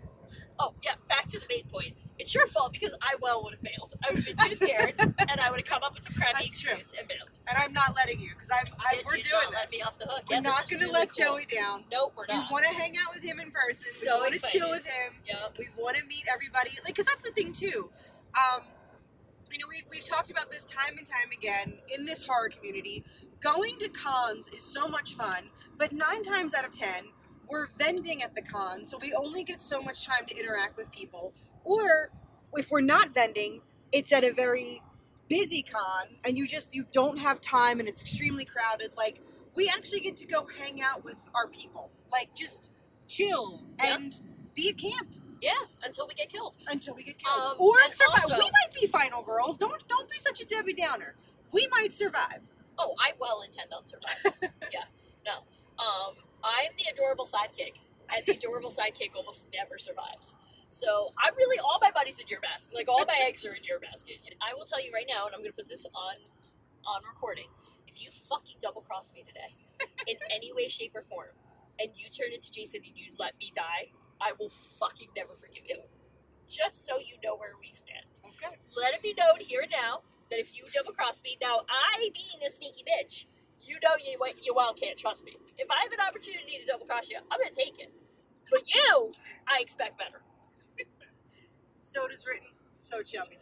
Oh, 0.58 0.74
yeah, 0.84 0.92
back 1.08 1.26
to 1.28 1.38
the 1.40 1.46
main 1.48 1.64
point. 1.72 1.94
It's 2.18 2.34
your 2.34 2.46
fault 2.46 2.72
because 2.74 2.92
I 3.00 3.14
well 3.22 3.42
would 3.44 3.54
have 3.54 3.62
bailed. 3.62 3.94
I 4.06 4.12
would 4.12 4.22
have 4.22 4.36
been 4.36 4.48
too 4.50 4.54
scared, 4.54 4.92
and 4.98 5.40
I 5.40 5.50
would 5.50 5.58
have 5.58 5.64
come 5.66 5.82
up 5.82 5.94
with 5.94 6.04
some 6.04 6.12
crappy 6.12 6.44
That's 6.48 6.60
true. 6.60 6.72
excuse 6.72 6.92
and 6.98 7.08
bailed. 7.08 7.38
And 7.48 7.56
I'm 7.56 7.72
not 7.72 7.96
letting 7.96 8.20
you 8.20 8.28
because 8.28 8.50
I'm. 8.52 8.70
I, 8.78 8.96
Did 8.96 9.06
we're 9.06 9.12
doing 9.12 9.24
not 9.44 9.52
let 9.54 9.70
me 9.70 9.80
off 9.80 9.98
the 9.98 10.04
hook. 10.04 10.24
We're 10.28 10.34
Yeah, 10.36 10.40
not 10.40 10.68
going 10.68 10.80
to 10.80 10.86
really 10.86 10.92
let 10.92 11.16
cool. 11.16 11.24
Joey 11.24 11.46
down. 11.46 11.84
Nope, 11.90 12.12
we're 12.14 12.26
not. 12.28 12.50
We 12.50 12.52
want 12.52 12.66
to 12.66 12.74
hang 12.74 12.94
out 12.98 13.14
with 13.14 13.22
him 13.24 13.40
in 13.40 13.50
person. 13.50 13.90
So 13.90 14.16
we 14.16 14.20
want 14.20 14.34
to 14.34 14.40
chill 14.48 14.68
with 14.68 14.84
him. 14.84 15.14
Yep. 15.26 15.56
We 15.58 15.68
want 15.78 15.96
to 15.96 16.04
meet 16.04 16.24
everybody. 16.30 16.70
Like, 16.84 16.88
because 16.94 17.06
that's 17.06 17.22
the 17.22 17.30
thing 17.30 17.54
too. 17.54 17.88
Um, 18.36 18.64
you 19.50 19.58
know, 19.58 19.66
we've, 19.70 19.84
we've 19.90 20.04
talked 20.04 20.30
about 20.30 20.50
this 20.52 20.64
time 20.64 20.98
and 20.98 21.06
time 21.06 21.30
again 21.32 21.78
in 21.96 22.04
this 22.04 22.26
horror 22.26 22.50
community. 22.50 23.02
Going 23.40 23.78
to 23.78 23.88
cons 23.88 24.48
is 24.48 24.62
so 24.62 24.86
much 24.86 25.14
fun, 25.14 25.50
but 25.78 25.92
nine 25.92 26.22
times 26.22 26.52
out 26.54 26.66
of 26.66 26.72
ten, 26.72 27.04
we're 27.48 27.66
vending 27.66 28.22
at 28.22 28.34
the 28.34 28.42
con, 28.42 28.84
so 28.84 28.98
we 28.98 29.12
only 29.14 29.42
get 29.44 29.60
so 29.60 29.80
much 29.80 30.04
time 30.06 30.26
to 30.26 30.36
interact 30.38 30.76
with 30.76 30.90
people. 30.92 31.32
Or 31.64 32.10
if 32.54 32.70
we're 32.70 32.80
not 32.82 33.14
vending, 33.14 33.62
it's 33.92 34.12
at 34.12 34.24
a 34.24 34.32
very 34.32 34.82
busy 35.28 35.62
con, 35.62 36.16
and 36.24 36.36
you 36.36 36.46
just 36.46 36.74
you 36.74 36.84
don't 36.92 37.18
have 37.18 37.40
time, 37.40 37.80
and 37.80 37.88
it's 37.88 38.02
extremely 38.02 38.44
crowded. 38.44 38.90
Like 38.96 39.20
we 39.54 39.68
actually 39.68 40.00
get 40.00 40.16
to 40.18 40.26
go 40.26 40.46
hang 40.58 40.82
out 40.82 41.02
with 41.02 41.16
our 41.34 41.46
people, 41.48 41.90
like 42.12 42.34
just 42.34 42.70
chill 43.08 43.64
Yep. 43.82 43.98
and 43.98 44.20
be 44.54 44.68
at 44.68 44.76
camp 44.76 45.08
Yeah, 45.40 45.52
until 45.82 46.06
we 46.06 46.12
get 46.14 46.28
killed. 46.28 46.54
until 46.68 46.94
we 46.94 47.02
get 47.04 47.18
killed 47.18 47.40
Um, 47.40 47.56
or 47.58 47.78
survive. 47.88 48.22
also- 48.24 48.36
we 48.38 48.50
might 48.50 48.74
be 48.78 48.86
final 48.86 49.22
girls. 49.22 49.56
Don't 49.56 49.88
don't 49.88 50.10
be 50.10 50.18
such 50.18 50.40
a 50.42 50.44
Debbie 50.44 50.74
Downer. 50.74 51.16
We 51.52 51.66
might 51.68 51.94
survive. 51.94 52.42
Oh, 52.80 52.94
I 53.00 53.12
well 53.20 53.42
intend 53.42 53.72
on 53.76 53.86
surviving. 53.86 54.50
yeah, 54.72 54.88
no. 55.26 55.44
Um, 55.78 56.16
I'm 56.44 56.72
the 56.78 56.86
adorable 56.92 57.26
sidekick, 57.26 57.74
and 58.14 58.24
the 58.26 58.32
adorable 58.34 58.70
sidekick 58.70 59.12
almost 59.16 59.48
never 59.54 59.78
survives. 59.78 60.36
So 60.68 61.10
I'm 61.18 61.34
really 61.36 61.58
all 61.60 61.78
my 61.82 61.90
buddies 61.92 62.20
in 62.20 62.28
your 62.28 62.40
basket. 62.40 62.74
Like 62.74 62.88
all 62.88 63.04
my 63.06 63.18
eggs 63.28 63.44
are 63.46 63.54
in 63.54 63.64
your 63.64 63.80
basket. 63.80 64.16
I 64.42 64.54
will 64.54 64.64
tell 64.64 64.82
you 64.82 64.92
right 64.94 65.06
now, 65.08 65.26
and 65.26 65.34
I'm 65.34 65.42
going 65.42 65.52
to 65.52 65.56
put 65.56 65.68
this 65.68 65.86
on 65.94 66.16
on 66.86 67.02
recording. 67.06 67.48
If 67.88 68.02
you 68.02 68.10
fucking 68.10 68.56
double 68.62 68.82
cross 68.82 69.12
me 69.14 69.24
today, 69.26 69.52
in 70.08 70.16
any 70.34 70.52
way, 70.54 70.68
shape, 70.68 70.92
or 70.96 71.02
form, 71.02 71.34
and 71.78 71.90
you 71.96 72.08
turn 72.08 72.32
into 72.34 72.50
Jason 72.52 72.80
and 72.86 72.96
you 72.96 73.12
let 73.18 73.34
me 73.38 73.52
die, 73.54 73.92
I 74.20 74.32
will 74.38 74.50
fucking 74.80 75.08
never 75.16 75.34
forgive 75.36 75.64
you. 75.68 75.78
Just 76.48 76.86
so 76.86 76.98
you 76.98 77.14
know 77.22 77.36
where 77.36 77.54
we 77.60 77.72
stand 77.72 78.06
Okay. 78.26 78.56
let 78.76 78.94
it 78.94 79.02
be 79.02 79.14
known 79.16 79.38
here 79.40 79.60
and 79.62 79.70
now 79.70 80.00
that 80.30 80.38
if 80.40 80.56
you 80.56 80.64
double 80.74 80.92
cross 80.92 81.22
me, 81.24 81.38
now 81.42 81.60
I 81.68 82.10
being 82.14 82.46
a 82.46 82.50
sneaky 82.50 82.84
bitch, 82.84 83.26
you 83.60 83.76
know 83.82 83.90
you 84.04 84.18
you 84.42 84.54
well 84.54 84.74
can't 84.74 84.98
trust 84.98 85.24
me. 85.24 85.36
If 85.58 85.68
I 85.70 85.82
have 85.82 85.92
an 85.92 86.00
opportunity 86.06 86.58
to 86.60 86.66
double 86.66 86.86
cross 86.86 87.10
you, 87.10 87.18
I'm 87.30 87.38
gonna 87.40 87.54
take 87.54 87.78
it. 87.80 87.92
But 88.50 88.62
you, 88.74 89.12
I 89.48 89.58
expect 89.60 89.98
better. 89.98 90.22
So 91.78 92.06
it 92.06 92.12
is 92.12 92.24
written. 92.26 92.48
So 92.78 93.02
chummy. 93.02 93.38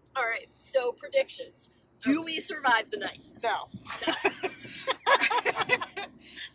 All 0.16 0.24
right. 0.24 0.48
So 0.56 0.92
predictions. 0.92 1.70
Do 2.02 2.22
we 2.22 2.40
survive 2.40 2.90
the 2.90 2.98
night? 2.98 3.20
No. 3.42 3.68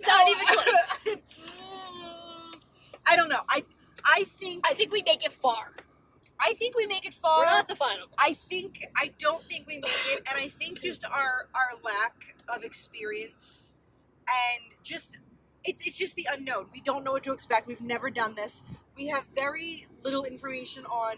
Not 0.07 0.29
even 0.29 0.45
close. 0.45 1.17
I 3.05 3.15
don't 3.15 3.29
know. 3.29 3.41
I 3.49 3.63
I 4.05 4.23
think 4.25 4.65
I 4.69 4.73
think 4.73 4.91
we 4.91 5.03
make 5.05 5.25
it 5.25 5.31
far. 5.33 5.73
I 6.41 6.53
think 6.53 6.75
we 6.75 6.87
make 6.87 7.05
it 7.05 7.13
far. 7.13 7.39
We're 7.39 7.45
not 7.45 7.67
the 7.67 7.75
final. 7.75 8.07
I 8.17 8.33
think 8.33 8.85
I 8.95 9.13
don't 9.19 9.43
think 9.45 9.67
we 9.67 9.75
make 9.75 9.91
it, 10.09 10.27
and 10.29 10.41
I 10.41 10.47
think 10.47 10.81
just 10.81 11.05
our 11.05 11.47
our 11.53 11.79
lack 11.83 12.35
of 12.49 12.63
experience 12.63 13.75
and 14.27 14.73
just 14.83 15.17
it's 15.63 15.85
it's 15.85 15.97
just 15.97 16.15
the 16.15 16.27
unknown. 16.31 16.67
We 16.73 16.81
don't 16.81 17.03
know 17.03 17.11
what 17.11 17.23
to 17.23 17.31
expect. 17.31 17.67
We've 17.67 17.81
never 17.81 18.09
done 18.09 18.35
this. 18.35 18.63
We 18.97 19.07
have 19.07 19.25
very 19.35 19.87
little 20.03 20.23
information 20.23 20.85
on. 20.85 21.15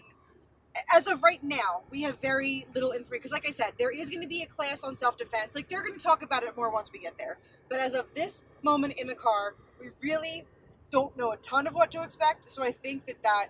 As 0.92 1.06
of 1.06 1.22
right 1.22 1.42
now, 1.42 1.84
we 1.88 2.02
have 2.02 2.20
very 2.20 2.66
little 2.74 2.90
information 2.90 3.20
because, 3.22 3.30
like 3.30 3.46
I 3.46 3.52
said, 3.52 3.74
there 3.78 3.92
is 3.92 4.10
going 4.10 4.22
to 4.22 4.26
be 4.26 4.42
a 4.42 4.46
class 4.46 4.82
on 4.82 4.96
self 4.96 5.16
defense. 5.16 5.54
Like 5.54 5.68
they're 5.68 5.82
going 5.82 5.96
to 5.96 6.02
talk 6.02 6.22
about 6.22 6.42
it 6.42 6.56
more 6.56 6.70
once 6.70 6.90
we 6.92 6.98
get 6.98 7.16
there. 7.16 7.38
But 7.68 7.78
as 7.78 7.94
of 7.94 8.12
this 8.14 8.42
moment 8.62 8.94
in 8.94 9.06
the 9.06 9.14
car, 9.14 9.54
we 9.80 9.90
really 10.02 10.44
don't 10.90 11.16
know 11.16 11.30
a 11.30 11.36
ton 11.36 11.68
of 11.68 11.74
what 11.74 11.92
to 11.92 12.02
expect. 12.02 12.50
So 12.50 12.62
I 12.62 12.72
think 12.72 13.06
that 13.06 13.22
that 13.22 13.46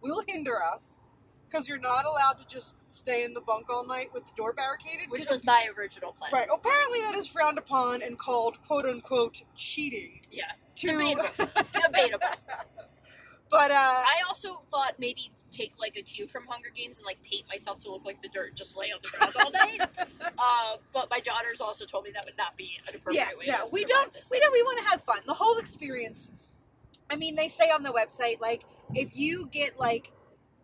will 0.00 0.22
hinder 0.26 0.62
us 0.62 1.00
because 1.52 1.68
you're 1.68 1.78
not 1.78 2.06
allowed 2.06 2.38
to 2.38 2.46
just 2.46 2.76
stay 2.90 3.24
in 3.24 3.34
the 3.34 3.40
bunk 3.40 3.66
all 3.68 3.86
night 3.86 4.08
with 4.14 4.26
the 4.26 4.32
door 4.36 4.52
barricaded. 4.52 5.10
Which 5.10 5.28
was 5.30 5.44
my 5.44 5.66
original 5.76 6.12
plan. 6.12 6.30
right. 6.32 6.48
Apparently, 6.52 7.00
that 7.00 7.14
is 7.14 7.26
frowned 7.26 7.58
upon 7.58 8.02
and 8.02 8.18
called 8.18 8.56
"quote 8.66 8.86
unquote" 8.86 9.42
cheating. 9.54 10.20
Yeah. 10.30 10.44
To, 10.76 10.86
Debatable. 10.86 11.24
Debatable. 11.84 12.26
but 13.50 13.70
uh, 13.70 13.74
I 13.74 14.22
also 14.26 14.62
thought 14.70 14.94
maybe 14.98 15.30
take 15.50 15.72
like 15.78 15.96
a 15.98 16.02
cue 16.02 16.26
from 16.26 16.46
Hunger 16.46 16.70
Games 16.74 16.96
and 16.96 17.04
like 17.04 17.22
paint 17.22 17.44
myself 17.46 17.78
to 17.80 17.90
look 17.90 18.06
like 18.06 18.22
the 18.22 18.28
dirt, 18.28 18.54
just 18.54 18.76
lay 18.76 18.86
on 18.86 19.00
the 19.02 19.10
ground 19.10 19.34
all 19.38 19.52
night. 19.52 19.82
uh, 20.38 20.76
but 20.94 21.10
my 21.10 21.20
daughters 21.20 21.60
also 21.60 21.84
told 21.84 22.04
me 22.04 22.10
that 22.14 22.24
would 22.24 22.38
not 22.38 22.56
be 22.56 22.78
an 22.88 22.96
appropriate 22.96 23.26
yeah, 23.30 23.38
way. 23.38 23.46
no, 23.46 23.68
we 23.70 23.84
don't. 23.84 24.16
We 24.30 24.40
don't. 24.40 24.52
We 24.52 24.62
want 24.62 24.78
to 24.78 24.84
have 24.90 25.02
fun. 25.02 25.18
The 25.26 25.34
whole 25.34 25.58
experience. 25.58 26.30
I 27.10 27.16
mean, 27.16 27.34
they 27.34 27.48
say 27.48 27.70
on 27.70 27.82
the 27.82 27.92
website, 27.92 28.40
like, 28.40 28.62
if 28.94 29.14
you 29.14 29.46
get 29.52 29.78
like 29.78 30.12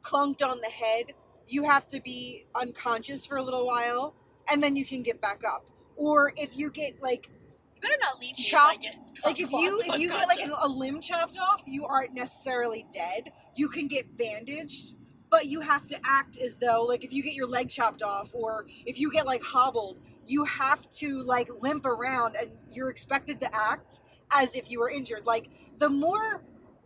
clunked 0.03 0.43
on 0.43 0.61
the 0.61 0.69
head, 0.71 1.15
you 1.47 1.65
have 1.65 1.89
to 1.89 2.01
be 2.01 2.47
unconscious 2.55 3.27
for 3.27 3.37
a 3.39 3.43
little 3.43 3.67
while, 3.67 4.15
and 4.51 4.63
then 4.63 4.77
you 4.77 4.85
can 4.85 5.03
get 5.03 5.21
back 5.21 5.43
up. 5.47 5.67
Or 5.97 6.33
if 6.37 6.57
you 6.57 6.71
get 6.71 7.03
like 7.03 7.31
You 7.77 7.83
better 7.83 7.99
not 8.01 8.21
leave 8.21 8.37
chopped, 8.37 8.85
if 8.85 8.99
like 9.25 9.41
if 9.41 9.53
you 9.53 9.83
if 9.87 9.99
you 9.99 10.11
get 10.11 10.29
like 10.29 10.41
a 10.45 10.69
limb 10.69 11.01
chopped 11.01 11.39
off, 11.39 11.63
you 11.67 11.87
aren't 11.87 12.15
necessarily 12.15 12.87
dead. 12.93 13.33
You 13.57 13.69
can 13.69 13.89
get 13.89 14.17
bandaged, 14.17 14.97
but 15.31 15.47
you 15.47 15.61
have 15.61 15.87
to 15.89 15.99
act 16.05 16.39
as 16.39 16.57
though 16.57 16.85
like 16.85 17.05
if 17.05 17.13
you 17.13 17.23
get 17.23 17.35
your 17.35 17.49
leg 17.49 17.69
chopped 17.71 18.03
off 18.03 18.35
or 18.35 18.67
if 18.87 18.99
you 19.01 19.11
get 19.13 19.27
like 19.27 19.43
hobbled, 19.43 19.99
you 20.27 20.45
have 20.45 20.89
to 20.91 21.23
like 21.25 21.51
limp 21.63 21.87
around 21.87 22.37
and 22.37 22.51
you're 22.71 22.91
expected 22.91 23.41
to 23.41 23.55
act 23.57 24.01
as 24.33 24.55
if 24.57 24.71
you 24.71 24.81
were 24.81 24.91
injured. 24.91 25.27
Like 25.27 25.49
the 25.79 25.91
more 25.91 26.43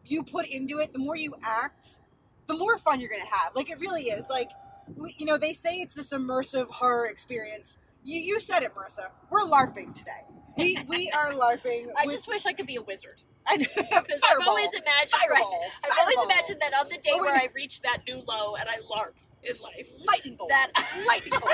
you 0.06 0.24
put 0.24 0.46
into 0.48 0.78
it, 0.80 0.92
the 0.92 0.98
more 1.00 1.16
you 1.16 1.34
act, 1.42 2.00
the 2.46 2.56
more 2.56 2.76
fun 2.78 3.00
you're 3.00 3.10
gonna 3.10 3.24
have. 3.24 3.54
Like 3.54 3.70
it 3.70 3.78
really 3.80 4.04
is. 4.04 4.28
Like 4.28 4.50
we, 4.96 5.14
you 5.18 5.26
know, 5.26 5.38
they 5.38 5.52
say 5.52 5.76
it's 5.76 5.94
this 5.94 6.12
immersive 6.12 6.68
horror 6.70 7.06
experience. 7.06 7.78
You 8.04 8.20
you 8.20 8.40
said 8.40 8.62
it, 8.62 8.72
Marissa. 8.74 9.10
We're 9.30 9.40
LARPing 9.44 9.94
today. 9.94 10.24
We 10.56 10.78
we 10.88 11.10
are 11.10 11.30
LARPing. 11.32 11.88
I 11.98 12.04
with- 12.06 12.14
just 12.14 12.28
wish 12.28 12.46
I 12.46 12.52
could 12.52 12.66
be 12.66 12.76
a 12.76 12.82
wizard. 12.82 13.22
I 13.46 13.56
know. 13.56 13.66
Because 13.76 14.20
I've 14.24 14.46
always 14.46 14.68
imagined, 14.72 15.12
right, 15.28 15.42
Fireball. 15.42 15.64
I've 15.84 15.98
always 16.00 16.18
imagined 16.24 16.60
that 16.60 16.72
on 16.78 16.86
the 16.88 16.96
day 16.98 17.10
Oh, 17.12 17.18
where 17.20 17.34
I 17.34 17.48
reach 17.54 17.80
that 17.82 17.98
new 18.06 18.22
low 18.26 18.54
and 18.54 18.68
I 18.68 18.76
LARP 18.88 19.14
in 19.44 19.56
life, 19.60 19.88
lightning 20.04 20.36
bolt. 20.36 20.50
that 20.50 20.70
lightning 21.06 21.32
bolt. 21.40 21.52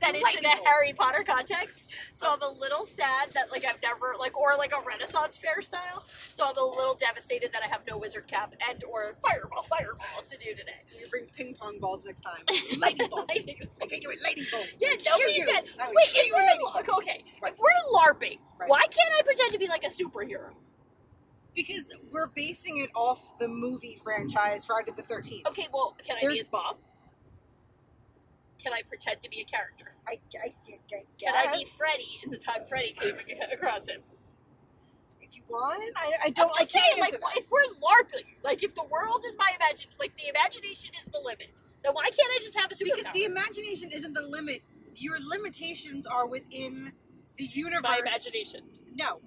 that 0.00 0.14
it's 0.14 0.36
in 0.36 0.44
a 0.44 0.48
bolt. 0.56 0.66
Harry 0.66 0.92
Potter 0.92 1.24
context. 1.26 1.90
So 2.12 2.30
I'm 2.30 2.42
a 2.42 2.48
little 2.60 2.84
sad 2.84 3.30
that 3.34 3.50
like 3.50 3.64
I've 3.64 3.80
never 3.82 4.14
like 4.18 4.38
or 4.38 4.56
like 4.58 4.72
a 4.72 4.86
Renaissance 4.86 5.38
fair 5.38 5.62
style. 5.62 6.04
So 6.28 6.44
I'm 6.44 6.56
a 6.56 6.64
little 6.64 6.94
devastated 6.94 7.52
that 7.52 7.62
I 7.64 7.68
have 7.68 7.80
no 7.88 7.96
wizard 7.98 8.26
cap 8.26 8.54
and 8.68 8.82
or 8.84 9.16
fireball 9.22 9.62
fireball 9.62 10.22
to 10.28 10.36
do 10.36 10.50
today. 10.54 10.80
You 10.98 11.06
bring 11.08 11.26
ping 11.36 11.54
pong 11.54 11.78
balls 11.78 12.04
next 12.04 12.20
time. 12.20 12.42
Lightning 12.78 13.08
bolt. 13.08 13.28
Lightning 13.28 13.56
I 13.82 13.86
get 13.86 14.02
you 14.02 14.10
a 14.10 14.16
lightning 14.22 14.46
bolt. 14.52 14.68
Yeah, 14.78 14.90
nobody 15.06 15.32
you. 15.34 15.46
said. 15.46 15.64
I 15.80 15.88
Wait, 15.88 16.08
if 16.14 16.32
lightning 16.32 16.58
we're, 16.74 16.82
bolt. 16.82 16.98
okay, 16.98 17.24
Right. 17.42 17.52
if 17.52 17.58
we're 17.58 17.70
LARPing, 17.98 18.38
Right. 18.58 18.68
why 18.68 18.82
can't 18.90 19.14
I 19.18 19.22
pretend 19.22 19.52
to 19.52 19.58
be 19.58 19.66
like 19.68 19.84
a 19.84 19.88
superhero? 19.88 20.50
Because 21.54 21.86
we're 22.12 22.28
basing 22.28 22.78
it 22.78 22.90
off 22.94 23.36
the 23.38 23.48
movie 23.48 23.98
franchise 24.02 24.64
Friday 24.66 24.92
the 24.96 25.02
Thirteenth. 25.02 25.46
Okay, 25.48 25.66
well, 25.72 25.96
can 26.04 26.16
I 26.16 26.20
There's- 26.20 26.34
be 26.34 26.38
his 26.38 26.52
mom? 26.52 26.76
Can 28.62 28.72
I 28.72 28.82
pretend 28.88 29.22
to 29.22 29.30
be 29.30 29.40
a 29.40 29.44
character? 29.44 29.94
I, 30.08 30.18
I, 30.44 30.46
I, 30.46 30.48
I 30.48 30.52
Can 30.88 31.00
guess. 31.18 31.34
I 31.34 31.56
be 31.56 31.64
Freddy 31.64 32.20
in 32.24 32.30
the 32.30 32.38
time 32.38 32.64
Freddy 32.68 32.92
came 32.92 33.14
across 33.52 33.88
him? 33.88 34.00
If 35.20 35.36
you 35.36 35.42
want, 35.48 35.82
I, 35.96 36.12
I 36.22 36.26
I'm 36.26 36.32
don't. 36.32 36.54
just 36.54 36.74
I 36.76 36.80
saying, 36.80 37.00
like, 37.00 37.12
that. 37.12 37.20
if 37.36 37.46
we're 37.50 37.64
LARPing, 37.80 38.26
like, 38.42 38.62
if 38.62 38.74
the 38.74 38.84
world 38.84 39.24
is 39.26 39.36
my 39.38 39.52
imagine, 39.56 39.90
like, 39.98 40.16
the 40.16 40.28
imagination 40.28 40.90
is 41.04 41.10
the 41.12 41.20
limit, 41.24 41.48
then 41.84 41.92
why 41.94 42.04
can't 42.04 42.30
I 42.34 42.38
just 42.40 42.56
have 42.58 42.70
a 42.70 42.74
because 42.84 43.04
the 43.14 43.24
imagination 43.24 43.90
isn't 43.92 44.12
the 44.14 44.22
limit. 44.26 44.62
Your 44.96 45.18
limitations 45.24 46.06
are 46.06 46.26
within 46.26 46.92
the 47.36 47.44
universe. 47.44 47.82
my 47.84 47.98
imagination. 47.98 48.62
No, 48.94 49.20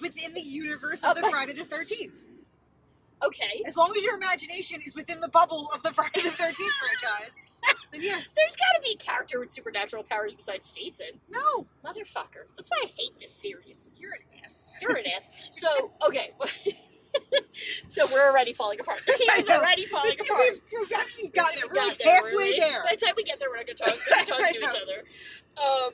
within 0.00 0.34
the 0.34 0.40
universe 0.40 1.04
of 1.04 1.10
oh, 1.10 1.14
the 1.20 1.26
Oh, 1.26 1.30
Friday 1.30 1.52
the 1.52 1.64
Thirteenth. 1.64 2.24
Okay. 3.22 3.62
As 3.66 3.76
long 3.76 3.92
as 3.96 4.02
your 4.02 4.16
imagination 4.16 4.80
is 4.84 4.94
within 4.94 5.20
the 5.20 5.28
bubble 5.28 5.68
of 5.74 5.82
the 5.82 5.92
Friday 5.92 6.22
the 6.22 6.30
Thirteenth 6.30 6.72
franchise, 6.80 7.30
then 7.92 8.02
yes. 8.02 8.32
There's 8.36 8.56
got 8.56 8.74
to 8.76 8.82
be 8.82 8.92
a 8.94 8.96
character 8.96 9.40
with 9.40 9.52
supernatural 9.52 10.02
powers 10.04 10.34
besides 10.34 10.72
Jason. 10.72 11.20
No, 11.30 11.66
Motherfucker. 11.84 12.46
That's 12.56 12.70
why 12.70 12.84
I 12.84 12.90
hate 12.96 13.18
this 13.20 13.32
series. 13.34 13.90
you're 13.96 14.12
an 14.12 14.42
ass. 14.44 14.70
You're 14.82 14.96
an 14.96 15.04
ass. 15.16 15.30
So, 15.52 15.92
okay. 16.08 16.32
so 17.86 18.06
we're 18.12 18.28
already 18.28 18.52
falling 18.52 18.80
apart. 18.80 19.00
The 19.06 19.12
team 19.18 19.28
is 19.38 19.48
already 19.48 19.84
falling 19.86 20.16
We've- 20.18 20.28
apart. 20.30 20.60
We've 20.72 20.90
gotten, 20.90 21.30
gotten 21.30 21.60
there. 21.60 21.68
We 21.68 21.68
We're 21.68 21.74
got 21.74 21.88
like 21.88 21.98
there, 21.98 22.14
halfway 22.14 22.34
we're- 22.34 22.60
there. 22.60 22.82
By 22.84 22.96
the 22.98 23.06
time 23.06 23.14
we 23.16 23.22
get 23.24 23.38
there, 23.38 23.48
we're 23.50 23.56
not 23.56 23.66
going 23.66 23.76
to 23.76 23.84
talk, 23.84 23.94
we're 23.94 24.24
gonna 24.26 24.42
talk 24.42 24.52
to 24.52 24.58
each 24.58 24.82
other. 24.82 25.04
Um, 25.56 25.92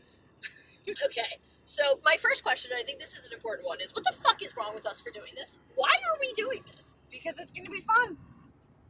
okay. 1.07 1.39
So 1.67 2.01
my 2.05 2.17
first 2.19 2.43
question, 2.43 2.71
and 2.73 2.81
I 2.81 2.85
think 2.85 2.99
this 2.99 3.15
is 3.15 3.27
an 3.27 3.33
important 3.33 3.67
one, 3.69 3.81
is 3.81 3.95
what 3.95 4.03
the 4.05 4.13
fuck 4.25 4.43
is 4.43 4.57
wrong 4.57 4.75
with 4.75 4.87
us 4.87 5.01
for 5.01 5.11
doing 5.11 5.33
this? 5.37 5.59
Why 5.77 5.91
are 6.11 6.17
we 6.19 6.33
doing 6.33 6.65
this? 6.75 6.95
Because 7.13 7.39
it's 7.39 7.53
going 7.53 7.65
to 7.65 7.71
be 7.71 7.81
fun. 7.81 8.17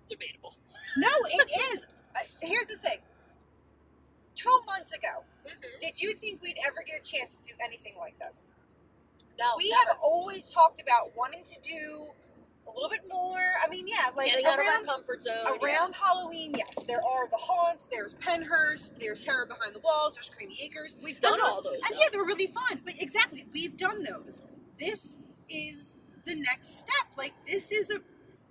Debatable. 0.06 0.54
No, 0.96 1.08
it 1.28 1.50
is. 1.74 1.86
Here's 2.42 2.66
the 2.66 2.76
thing. 2.76 2.98
Two 4.34 4.60
months 4.66 4.92
ago, 4.92 5.24
Mm-hmm. 5.46 5.56
did 5.80 6.00
you 6.02 6.12
think 6.12 6.42
we'd 6.42 6.58
ever 6.66 6.82
get 6.86 7.00
a 7.00 7.02
chance 7.02 7.38
to 7.38 7.42
do 7.42 7.52
anything 7.64 7.94
like 7.98 8.18
this? 8.18 8.54
No, 9.38 9.46
we 9.56 9.70
never. 9.70 9.88
have 9.88 9.96
always 10.02 10.50
talked 10.50 10.82
about 10.82 11.16
wanting 11.16 11.42
to 11.44 11.58
do 11.62 12.08
a 12.68 12.70
little 12.74 12.90
bit 12.90 13.00
more. 13.10 13.40
I 13.64 13.68
mean, 13.70 13.88
yeah, 13.88 14.10
like 14.14 14.32
Getting 14.32 14.44
around 14.46 14.84
comfort 14.84 15.22
zone. 15.22 15.58
around 15.62 15.94
Halloween, 15.94 16.52
yes, 16.54 16.84
there 16.86 16.98
are 17.02 17.26
the 17.30 17.38
haunts. 17.38 17.86
There's 17.86 18.12
Pennhurst. 18.14 18.98
There's 19.00 19.18
Terror 19.18 19.46
Behind 19.46 19.74
the 19.74 19.80
Walls. 19.80 20.14
There's 20.16 20.28
Creamy 20.28 20.58
Acres. 20.62 20.98
We've 21.02 21.18
done 21.20 21.40
all 21.42 21.62
those, 21.62 21.72
and 21.74 21.82
though. 21.96 22.00
yeah, 22.00 22.08
they 22.12 22.18
were 22.18 22.26
really 22.26 22.48
fun. 22.48 22.82
But 22.84 22.94
exactly, 23.00 23.46
we've 23.54 23.78
done 23.78 24.02
those. 24.02 24.42
This 24.78 25.16
is 25.48 25.96
the 26.26 26.34
next 26.34 26.78
step. 26.80 27.16
Like 27.16 27.32
this 27.46 27.72
is 27.72 27.90
a. 27.90 28.00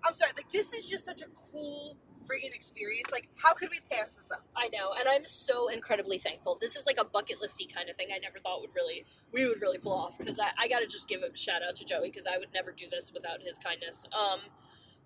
I'm 0.04 0.16
sorry. 0.16 0.32
Like 0.36 0.52
this 0.52 0.74
is 0.74 0.90
just 0.90 1.06
such 1.06 1.22
a 1.22 1.28
cool 1.52 1.96
friggin' 2.30 2.54
experience. 2.54 3.12
Like 3.12 3.30
how 3.36 3.54
could 3.54 3.70
we 3.72 3.80
pass 3.92 4.14
this 4.14 4.32
up? 4.32 4.46
I 4.56 4.70
know, 4.70 4.94
and 4.98 5.08
I'm 5.08 5.26
so 5.26 5.70
incredibly 5.70 6.18
thankful. 6.18 6.58
This 6.60 6.76
is 6.76 6.86
like 6.86 7.00
a 7.00 7.06
bucket 7.06 7.38
listy 7.44 7.74
kind 7.74 7.90
of 7.90 7.96
thing. 7.96 8.10
I 8.14 8.20
never 8.20 8.40
thought 8.40 8.62
would 8.62 8.76
really 8.76 9.06
we 9.32 9.48
would 9.48 9.62
really 9.62 9.78
pull 9.78 9.94
off 9.94 10.18
because 10.18 10.40
I, 10.40 10.50
I 10.58 10.68
got 10.68 10.80
to 10.80 10.88
just 10.88 11.08
give 11.08 11.22
a 11.22 11.36
shout 11.36 11.62
out 11.68 11.76
to 11.78 11.86
Joey 11.86 12.10
because 12.10 12.28
I 12.28 12.38
would 12.38 12.54
never 12.54 12.72
do 12.72 12.86
this 12.90 13.12
without 13.14 13.42
his 13.42 13.58
kindness. 13.58 14.06
Um, 14.14 14.42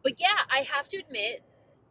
but 0.03 0.19
yeah, 0.19 0.43
I 0.51 0.59
have 0.59 0.87
to 0.89 0.97
admit 0.97 1.43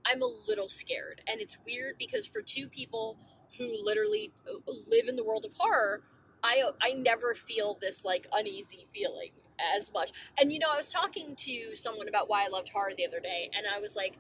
I'm 0.05 0.23
a 0.23 0.31
little 0.47 0.69
scared, 0.69 1.23
and 1.27 1.41
it's 1.41 1.57
weird 1.67 1.97
because 1.99 2.27
for 2.27 2.43
two 2.43 2.69
people 2.69 3.19
who 3.59 3.77
literally 3.83 4.33
uh, 4.47 4.73
live 4.87 5.09
in 5.09 5.17
the 5.17 5.25
world 5.25 5.45
of 5.45 5.53
horror, 5.59 6.03
I 6.43 6.71
I 6.83 6.93
never 6.93 7.35
feel 7.35 7.79
this 7.81 8.05
like 8.05 8.27
uneasy 8.33 8.87
feeling 8.93 9.31
as 9.77 9.93
much. 9.93 10.11
And 10.39 10.53
you 10.53 10.59
know, 10.59 10.69
I 10.73 10.77
was 10.77 10.89
talking 10.91 11.35
to 11.37 11.77
someone 11.77 12.09
about 12.09 12.29
why 12.29 12.45
I 12.45 12.49
loved 12.49 12.71
horror 12.71 12.93
the 12.97 13.07
other 13.07 13.21
day, 13.21 13.51
and 13.57 13.67
I 13.67 13.79
was 13.81 13.97
like 13.97 14.19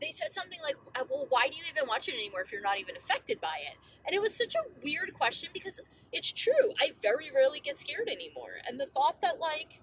they 0.00 0.10
said 0.10 0.32
something 0.32 0.58
like, 0.62 0.76
uh, 0.94 1.04
"Well, 1.08 1.26
why 1.28 1.48
do 1.48 1.56
you 1.56 1.64
even 1.70 1.88
watch 1.88 2.08
it 2.08 2.14
anymore 2.14 2.42
if 2.42 2.52
you're 2.52 2.62
not 2.62 2.78
even 2.78 2.96
affected 2.96 3.40
by 3.40 3.58
it?" 3.70 3.78
And 4.06 4.14
it 4.14 4.20
was 4.22 4.34
such 4.34 4.54
a 4.54 4.62
weird 4.82 5.12
question 5.14 5.50
because 5.52 5.80
it's 6.12 6.32
true. 6.32 6.72
I 6.80 6.92
very 7.00 7.30
rarely 7.34 7.60
get 7.60 7.76
scared 7.78 8.08
anymore, 8.08 8.58
and 8.66 8.78
the 8.80 8.86
thought 8.86 9.20
that 9.22 9.38
like 9.40 9.80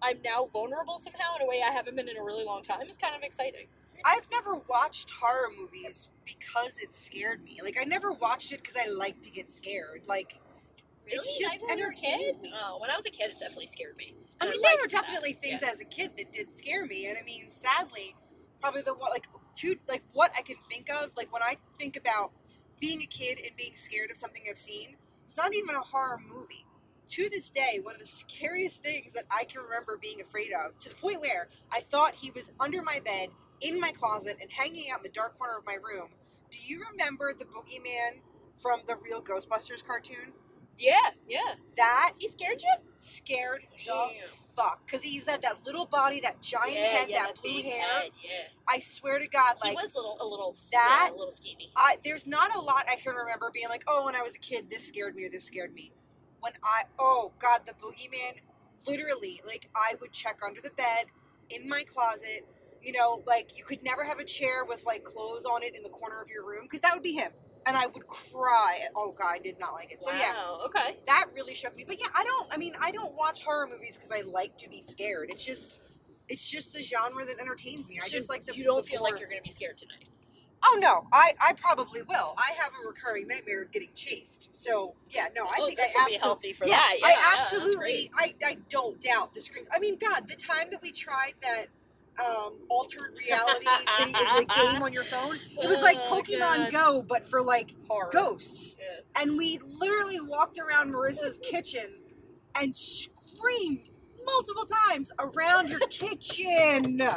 I'm 0.00 0.20
now 0.24 0.46
vulnerable 0.52 0.98
somehow 0.98 1.36
in 1.36 1.42
a 1.42 1.46
way 1.48 1.62
I 1.66 1.70
haven't 1.72 1.94
been 1.96 2.08
in 2.08 2.16
a 2.16 2.24
really 2.24 2.44
long 2.44 2.62
time 2.62 2.88
is 2.88 2.96
kind 2.96 3.14
of 3.14 3.22
exciting. 3.22 3.66
I've 4.04 4.26
never 4.32 4.56
watched 4.68 5.10
horror 5.12 5.50
movies 5.56 6.08
because 6.24 6.78
it 6.78 6.92
scared 6.94 7.44
me. 7.44 7.60
Like 7.62 7.76
I 7.80 7.84
never 7.84 8.12
watched 8.12 8.52
it 8.52 8.62
because 8.62 8.76
I 8.76 8.88
like 8.90 9.20
to 9.22 9.30
get 9.30 9.50
scared. 9.50 10.02
Like 10.06 10.38
Really? 11.06 11.16
It's 11.18 11.38
just 11.38 11.60
when 11.66 11.78
you 11.78 11.90
kid? 11.90 12.04
entertained 12.04 12.42
me. 12.42 12.52
Oh, 12.54 12.78
when 12.80 12.90
I 12.90 12.96
was 12.96 13.06
a 13.06 13.10
kid, 13.10 13.30
it 13.30 13.38
definitely 13.40 13.66
scared 13.66 13.96
me. 13.96 14.14
I 14.40 14.44
mean, 14.46 14.60
liked 14.60 14.64
there 14.64 14.76
were 14.76 14.82
that. 14.82 14.90
definitely 14.90 15.32
things 15.32 15.62
Yeah. 15.62 15.70
as 15.70 15.80
a 15.80 15.84
kid 15.84 16.16
that 16.16 16.32
did 16.32 16.52
scare 16.52 16.86
me, 16.86 17.06
and 17.08 17.18
I 17.18 17.22
mean, 17.24 17.50
sadly, 17.50 18.14
probably 18.62 18.82
the 18.82 18.94
one 18.94 19.10
like 19.10 19.26
to 19.56 19.76
like 19.88 20.02
what 20.12 20.32
I 20.38 20.42
can 20.42 20.56
think 20.70 20.88
of, 20.90 21.10
like 21.16 21.32
when 21.32 21.42
I 21.42 21.56
think 21.78 21.96
about 21.96 22.30
being 22.80 23.02
a 23.02 23.06
kid 23.06 23.40
and 23.44 23.54
being 23.56 23.74
scared 23.74 24.10
of 24.10 24.16
something 24.16 24.42
I've 24.48 24.56
seen, 24.56 24.96
it's 25.24 25.36
not 25.36 25.54
even 25.54 25.74
a 25.74 25.80
horror 25.80 26.18
movie. 26.26 26.64
To 27.08 27.28
this 27.28 27.50
day, 27.50 27.78
one 27.82 27.94
of 27.94 28.00
the 28.00 28.06
scariest 28.06 28.82
things 28.82 29.12
that 29.12 29.24
I 29.30 29.44
can 29.44 29.60
remember 29.62 29.98
being 30.00 30.20
afraid 30.22 30.50
of, 30.52 30.78
to 30.78 30.88
the 30.88 30.94
point 30.94 31.20
where 31.20 31.48
I 31.70 31.80
thought 31.80 32.14
he 32.14 32.30
was 32.30 32.52
under 32.58 32.82
my 32.82 33.00
bed, 33.04 33.28
in 33.60 33.78
my 33.78 33.90
closet, 33.90 34.38
and 34.40 34.50
hanging 34.50 34.90
out 34.90 35.00
in 35.00 35.02
the 35.02 35.08
dark 35.10 35.38
corner 35.38 35.58
of 35.58 35.66
my 35.66 35.74
room. 35.74 36.08
Do 36.50 36.58
you 36.64 36.82
remember 36.90 37.34
the 37.34 37.44
boogeyman 37.44 38.20
from 38.56 38.80
the 38.86 38.96
real 38.96 39.22
Ghostbusters 39.22 39.84
cartoon? 39.84 40.32
Yeah, 40.78 41.10
yeah. 41.28 41.54
That 41.76 42.12
He 42.18 42.28
scared 42.28 42.62
you? 42.62 42.74
scared 42.98 43.62
the 43.84 43.84
Damn. 43.92 44.14
fuck 44.56 44.86
because 44.86 45.02
he 45.02 45.18
had 45.26 45.42
that 45.42 45.64
little 45.66 45.86
body, 45.86 46.20
that 46.20 46.40
giant 46.42 46.78
head, 46.78 47.08
that 47.14 47.40
blue 47.42 47.56
big 47.56 47.64
hair. 47.66 47.80
head, 47.82 48.10
yeah. 48.22 48.30
I 48.68 48.78
swear 48.80 49.18
to 49.18 49.26
God, 49.28 49.56
like 49.60 49.70
he 49.70 49.76
was 49.82 49.94
a 49.94 49.98
little, 49.98 50.16
a 50.20 50.26
little, 50.26 50.54
that- 50.72 51.08
yeah, 51.10 51.14
a 51.14 51.18
little 51.18 51.30
skinny. 51.30 51.70
I 51.76 51.96
there's 52.04 52.26
not 52.26 52.54
a 52.54 52.60
lot 52.60 52.84
I 52.90 52.96
can 52.96 53.14
remember 53.14 53.50
being 53.52 53.68
like, 53.68 53.84
oh, 53.88 54.04
when 54.04 54.14
I 54.16 54.22
was 54.22 54.36
a 54.36 54.38
kid, 54.38 54.70
this 54.70 54.86
scared 54.86 55.14
me 55.16 55.24
or 55.26 55.30
this 55.30 55.44
scared 55.44 55.72
me. 55.74 55.92
When 56.40 56.52
I 56.64 56.82
oh 56.98 57.32
God, 57.38 57.62
the 57.66 57.72
boogeyman, 57.72 58.40
literally, 58.86 59.40
like 59.46 59.68
I 59.74 59.94
would 60.00 60.12
check 60.12 60.40
under 60.46 60.60
the 60.60 60.70
bed, 60.70 61.06
in 61.50 61.68
my 61.68 61.82
closet, 61.84 62.46
you 62.82 62.92
know, 62.92 63.22
like 63.26 63.56
you 63.58 63.64
could 63.64 63.82
never 63.82 64.04
have 64.04 64.18
a 64.20 64.24
chair 64.24 64.64
with 64.64 64.84
like 64.86 65.04
clothes 65.04 65.44
on 65.44 65.62
it 65.62 65.76
in 65.76 65.82
the 65.82 65.88
corner 65.90 66.20
of 66.20 66.28
your 66.28 66.46
room 66.46 66.62
because 66.64 66.80
that 66.80 66.94
would 66.94 67.02
be 67.02 67.12
him, 67.14 67.32
and 67.66 67.76
I 67.76 67.86
would 67.86 68.06
cry. 68.06 68.80
Oh 68.96 69.12
God, 69.16 69.28
I 69.34 69.38
did 69.38 69.58
not 69.58 69.72
like 69.72 69.92
it. 69.92 70.02
So 70.02 70.12
yeah, 70.12 70.32
okay. 70.66 70.98
that 71.06 71.26
really 71.34 71.54
shook 71.54 71.76
me. 71.76 71.84
But 71.86 72.00
yeah, 72.00 72.08
I 72.14 72.24
don't. 72.24 72.52
I 72.52 72.56
mean, 72.56 72.74
I 72.80 72.90
don't 72.90 73.14
watch 73.14 73.44
horror 73.44 73.68
movies 73.70 73.96
because 73.96 74.12
I 74.12 74.22
like 74.26 74.56
to 74.58 74.68
be 74.68 74.82
scared. 74.82 75.30
It's 75.30 75.44
just, 75.44 75.78
it's 76.28 76.48
just 76.48 76.72
the 76.72 76.82
genre 76.82 77.24
that 77.24 77.38
entertains 77.40 77.86
me. 77.86 77.98
I 78.02 78.06
So 78.06 78.16
just 78.16 78.28
like 78.28 78.46
the. 78.46 78.54
you 78.56 78.64
don't 78.64 78.84
the 78.84 78.90
feel 78.90 79.00
gore. 79.00 79.10
like 79.10 79.20
you're 79.20 79.28
gonna 79.28 79.42
be 79.42 79.50
scared 79.50 79.78
tonight. 79.78 80.08
Oh 80.64 80.78
no, 80.80 81.06
I 81.12 81.32
I 81.40 81.54
probably 81.54 82.02
will. 82.02 82.34
I 82.38 82.52
have 82.56 82.70
a 82.82 82.86
recurring 82.86 83.26
nightmare 83.26 83.62
of 83.62 83.72
getting 83.72 83.88
chased. 83.94 84.48
So 84.54 84.94
yeah, 85.10 85.26
no, 85.34 85.46
I 85.46 85.58
Oh, 85.60 85.66
think 85.66 85.80
I 85.80 85.84
absolutely 85.86 86.18
healthy 86.18 86.52
for 86.52 86.66
yeah, 86.66 86.76
that. 86.76 86.96
Yeah, 87.00 87.06
I 87.06 87.10
yeah, 87.10 87.36
absolutely 87.38 88.10
I 88.16 88.34
I 88.44 88.58
don't 88.68 89.00
doubt 89.00 89.34
the 89.34 89.40
scream. 89.40 89.64
I 89.72 89.78
mean, 89.80 89.98
God, 89.98 90.28
the 90.28 90.36
time 90.36 90.68
that 90.70 90.80
we 90.80 90.92
tried 90.92 91.34
that 91.42 91.66
um 92.20 92.58
altered 92.68 93.14
reality 93.18 93.66
video, 93.98 94.18
the 94.40 94.44
game 94.46 94.82
on 94.82 94.92
your 94.92 95.04
phone, 95.04 95.36
it 95.62 95.68
was 95.68 95.80
like 95.82 95.98
Oh, 96.04 96.20
Pokemon 96.22 96.70
God. 96.70 96.72
Go, 96.72 97.02
but 97.02 97.24
for 97.24 97.42
like 97.42 97.74
Horror. 97.88 98.10
ghosts. 98.12 98.76
Yeah. 98.78 99.22
And 99.22 99.36
we 99.36 99.58
literally 99.62 100.20
walked 100.20 100.58
around 100.58 100.92
Marissa's 100.92 101.38
kitchen 101.42 102.00
and 102.60 102.74
screamed 102.76 103.90
multiple 104.24 104.66
times 104.66 105.10
around 105.18 105.68
your 105.70 105.80
kitchen. 105.88 107.02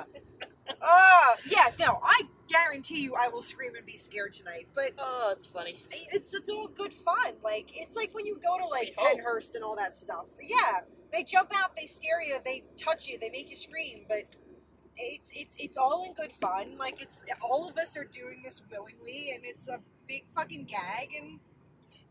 Uh, 0.81 1.35
yeah, 1.47 1.67
no, 1.79 1.99
I 2.03 2.21
guarantee 2.47 3.03
you 3.03 3.13
I 3.15 3.27
will 3.27 3.43
scream 3.43 3.75
and 3.75 3.85
be 3.85 3.97
scared 3.97 4.31
tonight. 4.31 4.67
But 4.73 4.93
Oh, 4.97 5.29
it's 5.31 5.45
funny. 5.45 5.83
it's 6.11 6.33
it's 6.33 6.49
all 6.49 6.67
good 6.67 6.91
fun. 6.91 7.33
Like 7.43 7.69
it's 7.75 7.95
like 7.95 8.15
when 8.15 8.25
you 8.25 8.39
go 8.43 8.57
to 8.57 8.65
like 8.65 8.93
I. 8.97 9.13
Pennhurst 9.13 9.53
and 9.53 9.63
all 9.63 9.75
that 9.75 9.95
stuff. 9.95 10.25
Yeah, 10.41 10.79
they 11.13 11.23
jump 11.23 11.51
out, 11.55 11.75
they 11.75 11.85
scare 11.85 12.19
you, 12.23 12.37
they 12.43 12.63
touch 12.77 13.07
you, 13.07 13.19
they 13.19 13.29
make 13.29 13.47
you 13.47 13.55
scream, 13.55 14.05
but 14.09 14.23
it's 14.97 15.31
it's 15.33 15.55
it's 15.59 15.77
all 15.77 16.03
in 16.05 16.13
good 16.13 16.31
fun. 16.31 16.77
Like 16.77 17.01
it's 17.01 17.21
all 17.41 17.67
of 17.69 17.77
us 17.77 17.97
are 17.97 18.05
doing 18.05 18.41
this 18.43 18.61
willingly, 18.71 19.31
and 19.33 19.43
it's 19.43 19.67
a 19.67 19.79
big 20.07 20.25
fucking 20.35 20.65
gag. 20.65 21.09
And 21.19 21.39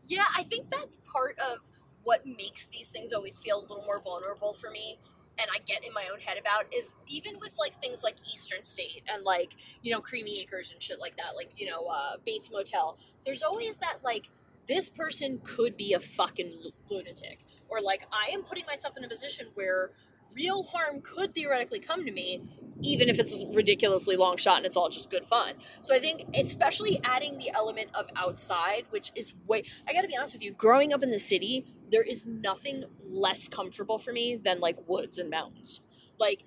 Yeah, 0.03 0.25
I 0.35 0.43
think 0.43 0.69
that's 0.69 0.97
part 1.11 1.37
of 1.39 1.59
what 2.03 2.25
makes 2.25 2.65
these 2.67 2.89
things 2.89 3.13
always 3.13 3.37
feel 3.37 3.59
a 3.59 3.61
little 3.61 3.83
more 3.85 3.99
vulnerable 4.01 4.53
for 4.53 4.69
me 4.69 4.99
and 5.39 5.49
I 5.53 5.59
get 5.65 5.85
in 5.85 5.93
my 5.93 6.05
own 6.11 6.19
head 6.19 6.37
about 6.37 6.73
is 6.73 6.93
even 7.07 7.39
with 7.39 7.51
like 7.59 7.81
things 7.81 8.03
like 8.03 8.15
Eastern 8.31 8.63
State 8.63 9.03
and 9.11 9.23
like, 9.23 9.55
you 9.81 9.91
know, 9.91 9.99
Creamy 9.99 10.39
Acres 10.41 10.71
and 10.71 10.81
shit 10.81 10.99
like 10.99 11.17
that, 11.17 11.35
like, 11.35 11.51
you 11.59 11.69
know, 11.69 11.87
uh, 11.87 12.17
Bates 12.25 12.49
Motel, 12.51 12.97
there's 13.25 13.43
always 13.43 13.75
that 13.77 13.97
like, 14.03 14.29
this 14.67 14.89
person 14.89 15.41
could 15.43 15.77
be 15.77 15.93
a 15.93 15.99
fucking 15.99 16.71
lunatic. 16.89 17.39
Or 17.69 17.81
like, 17.81 18.07
I 18.11 18.31
am 18.33 18.43
putting 18.43 18.65
myself 18.65 18.97
in 18.97 19.03
a 19.03 19.09
position 19.09 19.47
where 19.55 19.91
real 20.33 20.63
harm 20.63 21.01
could 21.01 21.33
theoretically 21.35 21.79
come 21.79 22.05
to 22.05 22.11
me, 22.11 22.41
even 22.85 23.09
if 23.09 23.19
it's 23.19 23.43
ridiculously 23.53 24.15
long 24.15 24.37
shot 24.37 24.57
and 24.57 24.65
it's 24.65 24.77
all 24.77 24.89
just 24.89 25.09
good 25.09 25.25
fun. 25.25 25.55
So 25.81 25.93
I 25.95 25.99
think, 25.99 26.25
especially 26.35 26.99
adding 27.03 27.37
the 27.37 27.51
element 27.53 27.89
of 27.93 28.07
outside, 28.15 28.85
which 28.89 29.11
is 29.15 29.33
way, 29.47 29.63
I 29.87 29.93
gotta 29.93 30.07
be 30.07 30.15
honest 30.15 30.33
with 30.33 30.43
you, 30.43 30.51
growing 30.51 30.93
up 30.93 31.03
in 31.03 31.11
the 31.11 31.19
city, 31.19 31.65
there 31.91 32.03
is 32.03 32.25
nothing 32.25 32.85
less 33.07 33.47
comfortable 33.47 33.97
for 33.99 34.11
me 34.11 34.35
than 34.35 34.59
like 34.59 34.77
woods 34.87 35.17
and 35.17 35.29
mountains. 35.29 35.81
Like, 36.19 36.43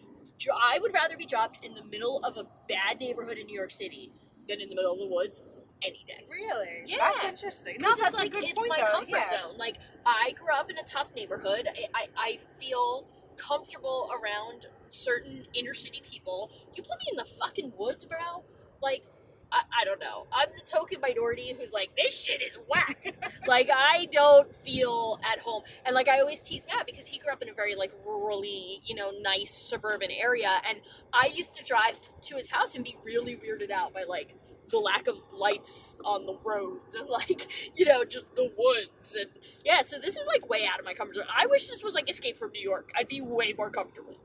I 0.55 0.79
would 0.79 0.95
rather 0.95 1.17
be 1.17 1.27
dropped 1.27 1.65
in 1.65 1.75
the 1.75 1.83
middle 1.85 2.21
of 2.25 2.37
a 2.37 2.45
bad 2.69 3.01
neighborhood 3.01 3.39
in 3.39 3.47
New 3.47 3.57
York 3.59 3.73
City 3.73 4.13
than 4.49 4.61
in 4.61 4.69
the 4.69 4.75
middle 4.77 4.93
of 4.93 4.99
the 5.01 5.09
woods 5.09 5.43
any 5.83 6.05
day. 6.07 6.27
really, 6.31 6.83
Yeah. 6.87 6.99
that's 6.99 7.29
interesting. 7.29 7.77
No, 7.81 7.91
that's 7.91 8.09
it's 8.09 8.17
like 8.17 8.29
a 8.29 8.31
good 8.31 8.45
it's 8.45 8.53
point 8.55 8.69
my 8.71 8.77
though. 8.79 8.93
comfort 8.99 9.11
yeah. 9.11 9.31
zone. 9.31 9.57
Like 9.59 9.77
I 10.07 10.33
grew 10.33 10.53
up 10.55 10.71
in 10.71 10.79
a 10.79 10.83
tough 10.83 11.09
neighborhood. 11.15 11.69
I, 11.69 11.87
I, 11.95 12.09
I 12.17 12.39
feel 12.61 13.07
comfortable 13.37 14.11
around 14.13 14.67
certain 14.93 15.47
inner 15.55 15.75
city 15.75 16.03
people. 16.09 16.51
You 16.75 16.83
put 16.83 16.99
me 16.99 17.07
in 17.11 17.17
the 17.17 17.25
fucking 17.25 17.73
woods, 17.79 18.05
bro. 18.05 18.45
Like 18.83 19.05
I, 19.53 19.63
I 19.81 19.85
don't 19.85 20.01
know. 20.01 20.27
I'm 20.33 20.49
the 20.55 20.65
token 20.65 21.01
minority 21.01 21.55
who's 21.59 21.73
like, 21.73 21.91
this 21.97 22.19
shit 22.19 22.43
is 22.43 22.59
whack. 22.69 23.15
like 23.47 23.71
I 23.75 24.07
don't 24.11 24.55
feel 24.55 25.21
at 25.31 25.41
home. 25.41 25.63
And 25.85 25.95
like 25.95 26.09
I 26.09 26.21
always 26.21 26.41
tease 26.41 26.67
Matt 26.73 26.87
because 26.87 27.07
he 27.07 27.19
grew 27.19 27.33
up 27.33 27.43
in 27.43 27.49
a 27.49 27.55
very 27.55 27.75
like 27.75 27.93
rurally, 28.05 28.81
you 28.85 28.95
know, 28.95 29.13
nice 29.21 29.51
suburban 29.51 30.11
area. 30.11 30.51
And 30.69 30.79
I 31.13 31.31
used 31.35 31.57
to 31.57 31.65
drive 31.65 31.99
to 32.23 32.37
his 32.37 32.51
house 32.51 32.75
and 32.75 32.85
be 32.85 32.97
really 33.05 33.37
weirded 33.37 33.71
out 33.71 33.95
by 33.95 34.05
like 34.09 34.35
the 34.71 34.79
lack 34.79 35.09
of 35.09 35.19
lights 35.33 35.99
on 36.05 36.27
the 36.27 36.37
roads 36.45 36.95
and 36.95 37.09
like, 37.09 37.49
you 37.75 37.87
know, 37.87 38.05
just 38.05 38.35
the 38.35 38.53
woods 38.57 39.17
and 39.17 39.31
yeah, 39.65 39.83
so 39.83 39.99
this 39.99 40.17
is 40.17 40.27
like 40.27 40.49
way 40.49 40.69
out 40.71 40.79
of 40.79 40.85
my 40.85 40.95
comfort 40.95 41.17
zone. 41.17 41.25
I 41.35 41.47
wish 41.47 41.69
this 41.69 41.83
was 41.83 41.95
like 41.95 42.11
Escape 42.11 42.37
from 42.39 42.53
New 42.53 42.63
York. 42.63 42.91
I'd 42.97 43.09
be 43.09 43.21
way 43.21 43.55
more 43.57 43.71
comfortable. 43.71 44.17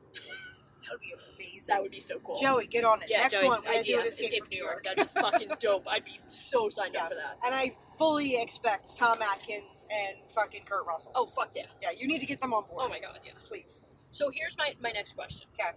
That 0.84 0.92
would 0.92 1.02
be 1.02 1.14
amazing. 1.38 1.64
That 1.68 1.82
would 1.82 1.92
be 1.92 2.00
so 2.00 2.20
cool. 2.20 2.36
Joey, 2.40 2.68
get 2.68 2.84
on 2.84 3.02
it. 3.02 3.10
yeah, 3.10 3.20
Next 3.22 3.34
Joey, 3.34 3.48
one, 3.48 3.66
idea. 3.68 3.96
do 3.98 4.02
an 4.02 4.08
Escape, 4.08 4.40
from 4.44 4.50
New 4.50 4.64
York. 4.64 4.84
That'd 4.84 5.14
be 5.14 5.20
fucking 5.22 5.52
dope. 5.60 5.88
I'd 5.88 6.04
be 6.06 6.20
so 6.30 6.70
signed 6.70 6.96
up 6.96 7.10
for 7.10 7.16
that. 7.16 7.38
And 7.46 7.56
I 7.56 7.72
fully 7.98 8.42
expect 8.42 8.96
Tom 8.98 9.20
Atkins 9.22 9.86
and 9.92 10.18
fucking 10.36 10.64
Kurt 10.66 10.86
Russell. 10.86 11.12
Oh 11.16 11.26
fuck 11.26 11.52
yeah. 11.56 11.66
Yeah, 11.82 11.90
you 11.98 12.08
need 12.08 12.20
to 12.20 12.26
get 12.26 12.42
them 12.42 12.54
on 12.54 12.64
board. 12.66 12.84
Oh 12.86 12.90
my 12.90 13.00
god, 13.00 13.20
yeah. 13.26 13.32
Please. 13.46 13.82
So 14.12 14.30
here's 14.30 14.58
my, 14.58 14.74
my 14.82 14.92
next 14.92 15.14
question. 15.14 15.48
Okay. 15.60 15.72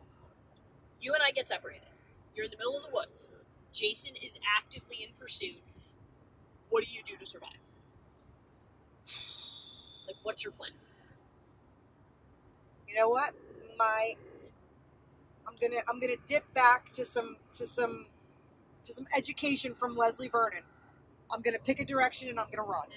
You 1.01 1.14
and 1.14 1.23
I 1.23 1.31
get 1.31 1.47
separated. 1.47 1.83
You're 2.35 2.45
in 2.47 2.51
the 2.51 2.57
middle 2.59 2.77
of 2.77 2.83
the 2.85 2.90
woods. 2.92 3.31
Jason 3.73 4.12
is 4.23 4.38
actively 4.59 5.03
in 5.03 5.11
pursuit. 5.19 5.62
What 6.71 6.85
do 6.85 6.90
you 6.92 7.01
do 7.05 7.16
to 7.16 7.27
survive? 7.27 7.51
Like, 10.07 10.16
what's 10.23 10.42
your 10.45 10.53
plan? 10.53 10.71
You 12.88 12.95
know 12.97 13.09
what? 13.09 13.35
My 13.79 14.14
I'm 15.46 15.54
gonna 15.61 15.82
I'm 15.88 16.00
gonna 16.00 16.14
dip 16.26 16.52
back 16.54 16.92
to 16.92 17.04
some 17.04 17.37
to 17.54 17.66
some 17.66 18.06
to 18.85 18.92
some 18.92 19.06
education 19.16 19.74
from 19.74 19.96
Leslie 19.96 20.28
Vernon. 20.28 20.62
I'm 21.30 21.42
gonna 21.42 21.59
pick 21.59 21.80
a 21.80 21.85
direction 21.85 22.28
and 22.28 22.38
I'm 22.38 22.46
gonna 22.54 22.68
run. 22.68 22.88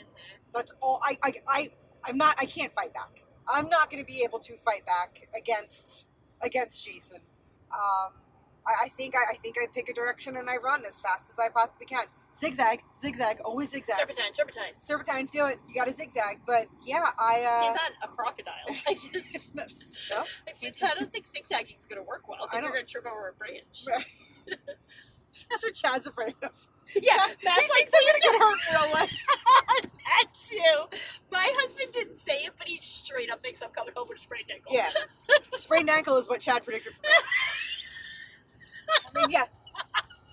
That's 0.53 0.73
all 0.81 1.01
I 1.03 1.17
I, 1.23 1.33
I 1.47 1.69
I'm 2.05 2.17
not 2.17 2.35
I 2.39 2.45
can't 2.45 2.73
fight 2.73 2.93
back. 2.93 3.23
I'm 3.47 3.69
not 3.69 3.89
gonna 3.89 4.05
be 4.05 4.21
able 4.23 4.39
to 4.39 4.57
fight 4.57 4.85
back 4.85 5.27
against 5.35 6.05
against 6.41 6.85
Jason. 6.85 7.21
Um 7.73 8.13
I, 8.65 8.85
I 8.85 8.89
think 8.89 9.15
I, 9.15 9.33
I 9.33 9.35
think 9.37 9.55
I 9.61 9.67
pick 9.73 9.89
a 9.89 9.93
direction 9.93 10.37
and 10.37 10.49
I 10.49 10.57
run 10.57 10.83
as 10.87 10.99
fast 10.99 11.31
as 11.31 11.39
I 11.39 11.49
possibly 11.49 11.85
can. 11.85 12.05
Zigzag, 12.35 12.83
zigzag, 12.99 13.39
always 13.43 13.71
zigzag. 13.71 13.95
Serpentine, 13.97 14.33
serpentine. 14.33 14.73
Serpentine, 14.77 15.27
do 15.31 15.45
it. 15.47 15.59
You 15.67 15.73
gotta 15.73 15.91
zigzag. 15.93 16.41
But 16.45 16.67
yeah, 16.85 17.09
I 17.17 17.41
uh 17.41 17.61
He's 17.63 17.75
not 17.75 17.91
a 18.03 18.07
crocodile. 18.07 18.53
Like, 18.87 18.99
it's, 19.13 19.53
no? 19.55 19.63
I, 20.47 20.51
I 20.83 20.95
don't 20.95 21.11
think 21.11 21.27
zigzagging 21.27 21.75
is 21.77 21.85
going 21.85 22.01
to 22.01 22.07
work 22.07 22.27
well. 22.27 22.39
I 22.41 22.45
I 22.45 22.49
think 22.49 22.63
you're 22.63 22.71
going 22.71 22.85
to 22.85 22.91
trip 22.91 23.05
over 23.05 23.29
a 23.29 23.33
branch. 23.33 23.85
That's 25.49 25.63
what 25.63 25.73
Chad's 25.73 26.07
afraid 26.07 26.35
of. 26.43 26.67
Yeah, 26.95 27.13
Chad, 27.15 27.37
Matt's 27.43 27.61
he 27.61 27.69
like, 27.69 27.89
thinks 27.89 27.91
I'm 27.95 28.05
gonna 28.05 28.19
get 28.19 28.41
hurt 28.41 28.59
in 28.67 28.75
real 28.75 28.93
life. 28.93 29.11
that 30.05 30.25
too. 30.47 30.97
My 31.31 31.51
husband 31.55 31.91
didn't 31.93 32.17
say 32.17 32.43
it, 32.45 32.53
but 32.57 32.67
he 32.67 32.77
straight 32.77 33.31
up 33.31 33.41
thinks 33.43 33.61
I'm 33.61 33.69
coming 33.69 33.93
home 33.95 34.07
with 34.09 34.17
a 34.17 34.21
sprained 34.21 34.49
ankle. 34.51 34.73
Yeah. 34.73 34.89
Sprained 35.53 35.89
ankle 35.89 36.17
is 36.17 36.27
what 36.27 36.41
Chad 36.41 36.63
predicted 36.63 36.93
for 36.93 37.01
me. 37.01 37.09
I 39.15 39.19
mean, 39.19 39.29
yeah. 39.29 39.43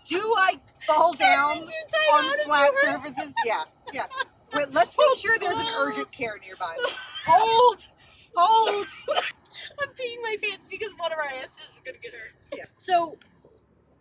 Do 0.07 0.35
I 0.39 0.61
fall 0.87 1.13
down 1.15 1.65
on 2.15 2.33
flat 2.45 2.71
surfaces? 2.83 3.33
Yeah, 3.45 3.63
yeah. 3.93 4.07
But 4.53 4.73
let's 4.73 4.95
oh, 5.01 5.09
make 5.11 5.19
sure 5.19 5.39
there's 5.39 5.59
an 5.59 5.67
urgent 5.77 6.13
care 6.13 6.39
nearby. 6.41 6.77
Hold! 7.27 7.89
Hold! 8.37 8.87
I'm 9.81 9.89
peeing 9.91 10.23
my 10.23 10.37
pants 10.43 10.67
because 10.71 10.93
one 10.97 11.13
of 11.13 11.19
our 11.19 11.25
asses 11.25 11.59
is 11.59 11.81
going 11.85 11.97
to 11.97 12.01
get 12.01 12.13
hurt. 12.13 12.33
Yeah. 12.57 12.65
So, 12.77 13.17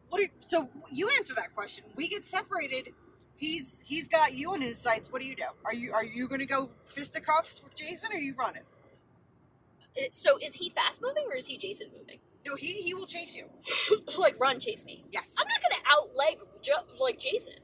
what? 0.10 0.22
Are, 0.22 0.28
so 0.46 0.70
you 0.92 1.10
answer 1.18 1.34
that 1.36 1.56
question. 1.56 1.86
We 1.96 2.08
get 2.08 2.26
separated. 2.26 2.94
He's 3.38 3.82
he's 3.86 4.08
got 4.08 4.34
you 4.36 4.54
in 4.54 4.62
his 4.62 4.78
sights. 4.78 5.12
What 5.12 5.22
do 5.22 5.28
you 5.28 5.36
do? 5.36 5.44
Are 5.66 5.74
you 5.74 5.94
are 5.94 6.06
you 6.06 6.28
going 6.28 6.40
to 6.40 6.46
go 6.46 6.70
fisticuffs 6.86 7.62
with 7.64 7.76
Jason? 7.76 8.12
Or 8.12 8.16
are 8.16 8.20
you 8.20 8.36
running? 8.38 8.64
It- 9.96 10.16
So 10.16 10.38
is 10.38 10.56
he 10.56 10.70
fast 10.70 11.02
moving 11.02 11.26
or 11.30 11.36
is 11.36 11.48
he 11.48 11.58
Jason 11.58 11.88
moving? 11.98 12.20
No, 12.46 12.56
he 12.56 12.74
he 12.84 12.94
will 12.94 13.08
chase 13.08 13.36
you. 13.36 13.46
like 14.18 14.40
run, 14.40 14.60
chase 14.60 14.86
me. 14.86 15.04
Yes. 15.12 15.34
I'm 15.38 15.48
not 15.48 15.62
gonna 15.62 15.82
outleg 15.92 16.62
jo- 16.62 17.04
like 17.04 17.18
Jason. 17.20 17.56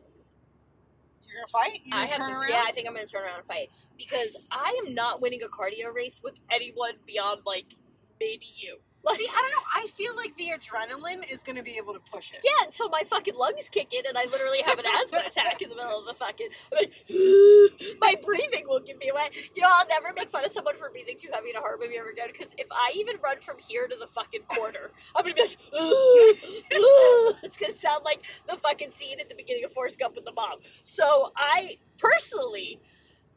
You're 1.24 1.38
gonna 1.38 1.48
fight? 1.48 1.82
You 1.86 1.96
I 1.96 2.08
gonna 2.08 2.24
have 2.24 2.28
to. 2.28 2.34
around? 2.34 2.50
Yeah, 2.50 2.64
I 2.68 2.72
think 2.72 2.88
I'm 2.88 2.94
gonna 2.96 3.06
turn 3.06 3.24
around 3.24 3.40
and 3.40 3.48
fight 3.48 3.70
because 3.98 4.48
I 4.52 4.82
am 4.86 4.94
not 4.94 5.22
winning 5.22 5.42
a 5.44 5.48
cardio 5.48 5.94
race 5.94 6.20
with 6.24 6.34
anyone 6.52 6.94
beyond 7.06 7.42
like 7.46 7.76
maybe 8.20 8.48
you. 8.56 8.80
Like, 9.04 9.18
See, 9.18 9.28
I 9.28 9.34
don't 9.42 9.52
know. 9.52 9.66
I 9.74 9.88
feel 9.88 10.16
like 10.16 10.38
the 10.38 10.52
adrenaline 10.56 11.32
is 11.32 11.42
gonna 11.42 11.64
be 11.64 11.78
able 11.78 11.94
to 11.94 12.00
push 12.00 12.32
it. 12.32 12.40
yeah, 12.44 12.52
until 12.66 12.88
my 12.90 13.02
fucking 13.08 13.36
lungs 13.36 13.68
kick 13.70 13.94
in 13.94 14.06
and 14.08 14.18
I 14.18 14.26
literally 14.26 14.62
have 14.62 14.78
an 14.78 14.86
asthma 14.86 15.24
attack 15.28 15.62
in 15.62 15.70
the 15.70 15.76
middle 15.76 16.00
of 16.00 16.06
the 16.06 16.14
fucking. 16.14 16.48
I'm 16.72 16.78
like, 16.78 16.94
my 18.00 18.16
breathing 18.24 18.66
will 18.68 18.80
give 18.80 18.98
me 19.00 19.10
away. 19.10 19.30
You 19.56 19.64
know, 19.64 19.70
I'll 19.72 19.88
never 19.88 20.14
make 20.14 20.30
fun 20.30 20.46
of 20.46 20.52
someone 20.52 20.76
for 20.76 20.90
breathing 20.92 21.18
too 21.18 21.30
heavy 21.34 21.50
in 21.50 21.56
a 21.56 21.60
horror 21.60 21.78
movie 21.82 21.98
ever 21.98 22.10
again 22.10 22.28
because 22.32 22.54
if 22.58 22.68
I 22.72 22.92
even 22.96 23.16
run 23.24 23.40
from 23.40 23.58
here 23.58 23.88
to 23.88 23.96
the 23.96 24.08
fucking 24.08 24.44
corner, 24.44 24.92
I'm 25.16 25.24
gonna 25.24 25.36
be 25.36 25.42
like, 25.42 25.58
it's 27.44 27.58
gonna 27.58 27.74
sound 27.74 28.04
like 28.06 28.22
the 28.48 28.56
fucking 28.58 28.92
scene 28.92 29.20
at 29.20 29.30
the 29.30 29.36
beginning 29.36 29.64
of 29.66 29.74
Forrest 29.74 29.98
Gump 30.00 30.16
with 30.16 30.26
the 30.26 30.34
mom. 30.34 30.60
So 30.84 31.32
I 31.36 31.78
personally, 31.98 32.80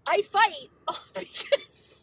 I 0.06 0.22
fight 0.22 0.68
because. 1.14 1.93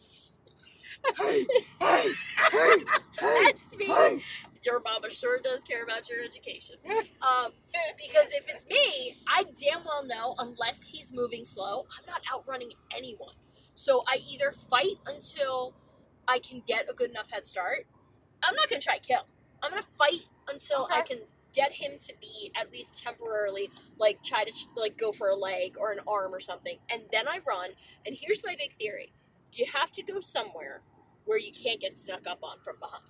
That's 3.20 3.74
me. 3.76 4.22
Your 4.64 4.80
mama 4.80 5.10
sure 5.10 5.40
does 5.42 5.62
care 5.64 5.82
about 5.82 6.08
your 6.08 6.22
education. 6.24 6.76
Um, 7.22 7.52
because 7.96 8.32
if 8.32 8.48
it's 8.48 8.66
me, 8.66 9.16
I 9.28 9.44
damn 9.44 9.84
well 9.84 10.04
know 10.04 10.34
unless 10.38 10.88
he's 10.88 11.12
moving 11.12 11.44
slow, 11.44 11.86
I'm 11.96 12.04
not 12.06 12.20
outrunning 12.32 12.72
anyone. 12.96 13.34
So 13.76 14.02
I 14.08 14.18
either 14.28 14.52
fight 14.70 14.96
until 15.06 15.74
I 16.26 16.40
can 16.40 16.62
get 16.66 16.90
a 16.90 16.94
good 16.94 17.10
enough 17.10 17.30
head 17.30 17.46
start. 17.46 17.86
I'm 18.42 18.54
not 18.56 18.68
gonna 18.68 18.80
try 18.82 18.98
kill. 18.98 19.24
I'm 19.62 19.70
gonna 19.70 19.84
fight 19.96 20.22
until 20.48 20.88
I 20.90 21.02
can 21.02 21.18
get 21.54 21.72
him 21.72 21.92
to 21.98 22.14
be 22.20 22.50
at 22.56 22.72
least 22.72 22.96
temporarily 22.96 23.70
like 23.98 24.22
try 24.22 24.44
to 24.44 24.52
like 24.76 24.98
go 24.98 25.12
for 25.12 25.28
a 25.28 25.36
leg 25.36 25.76
or 25.78 25.92
an 25.92 26.00
arm 26.06 26.34
or 26.34 26.40
something, 26.40 26.78
and 26.90 27.02
then 27.12 27.28
I 27.28 27.38
run. 27.46 27.70
And 28.04 28.16
here's 28.18 28.42
my 28.44 28.56
big 28.58 28.74
theory: 28.78 29.12
you 29.52 29.66
have 29.72 29.92
to 29.92 30.02
go 30.02 30.20
somewhere 30.20 30.82
where 31.24 31.38
you 31.38 31.52
can't 31.52 31.80
get 31.80 31.98
snuck 31.98 32.26
up 32.26 32.40
on 32.42 32.58
from 32.60 32.76
behind. 32.80 33.02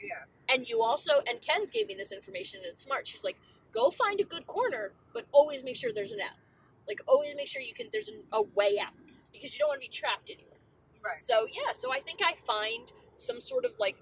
Yeah. 0.00 0.54
And 0.54 0.68
you 0.68 0.82
also, 0.82 1.20
and 1.28 1.40
Ken's 1.40 1.70
gave 1.70 1.86
me 1.86 1.94
this 1.94 2.12
information 2.12 2.60
and 2.64 2.72
it's 2.72 2.82
smart. 2.82 3.06
She's 3.06 3.24
like, 3.24 3.36
go 3.72 3.90
find 3.90 4.20
a 4.20 4.24
good 4.24 4.46
corner, 4.46 4.92
but 5.14 5.24
always 5.32 5.64
make 5.64 5.76
sure 5.76 5.90
there's 5.94 6.12
an 6.12 6.20
out. 6.20 6.36
Like, 6.86 7.00
always 7.06 7.34
make 7.36 7.48
sure 7.48 7.62
you 7.62 7.74
can, 7.74 7.86
there's 7.92 8.08
an, 8.08 8.22
a 8.32 8.42
way 8.42 8.78
out 8.82 8.92
because 9.32 9.54
you 9.54 9.60
don't 9.60 9.68
want 9.68 9.80
to 9.80 9.88
be 9.88 9.92
trapped 9.92 10.30
anywhere. 10.30 10.58
Right. 11.04 11.16
So, 11.16 11.46
yeah, 11.50 11.72
so 11.72 11.92
I 11.92 12.00
think 12.00 12.20
I 12.24 12.34
find 12.34 12.92
some 13.16 13.40
sort 13.40 13.64
of 13.64 13.72
like 13.78 13.96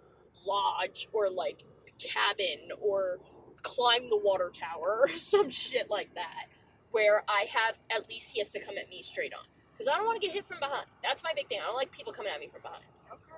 lodge 0.46 1.08
or 1.12 1.28
like 1.28 1.64
cabin 1.98 2.70
or 2.80 3.18
climb 3.62 4.08
the 4.08 4.16
water 4.16 4.50
tower 4.52 5.00
or 5.02 5.08
some 5.18 5.50
shit 5.50 5.90
like 5.90 6.14
that 6.14 6.46
where 6.90 7.22
I 7.28 7.46
have, 7.50 7.78
at 7.94 8.08
least 8.08 8.32
he 8.32 8.40
has 8.40 8.48
to 8.50 8.60
come 8.60 8.76
at 8.78 8.88
me 8.88 9.02
straight 9.02 9.32
on. 9.32 9.44
Because 9.72 9.92
I 9.92 9.96
don't 9.96 10.06
want 10.06 10.20
to 10.20 10.26
get 10.26 10.34
hit 10.34 10.46
from 10.46 10.58
behind. 10.58 10.86
That's 11.02 11.22
my 11.22 11.32
big 11.34 11.48
thing. 11.48 11.60
I 11.62 11.66
don't 11.66 11.76
like 11.76 11.92
people 11.92 12.12
coming 12.12 12.32
at 12.32 12.40
me 12.40 12.48
from 12.52 12.62
behind. 12.62 12.84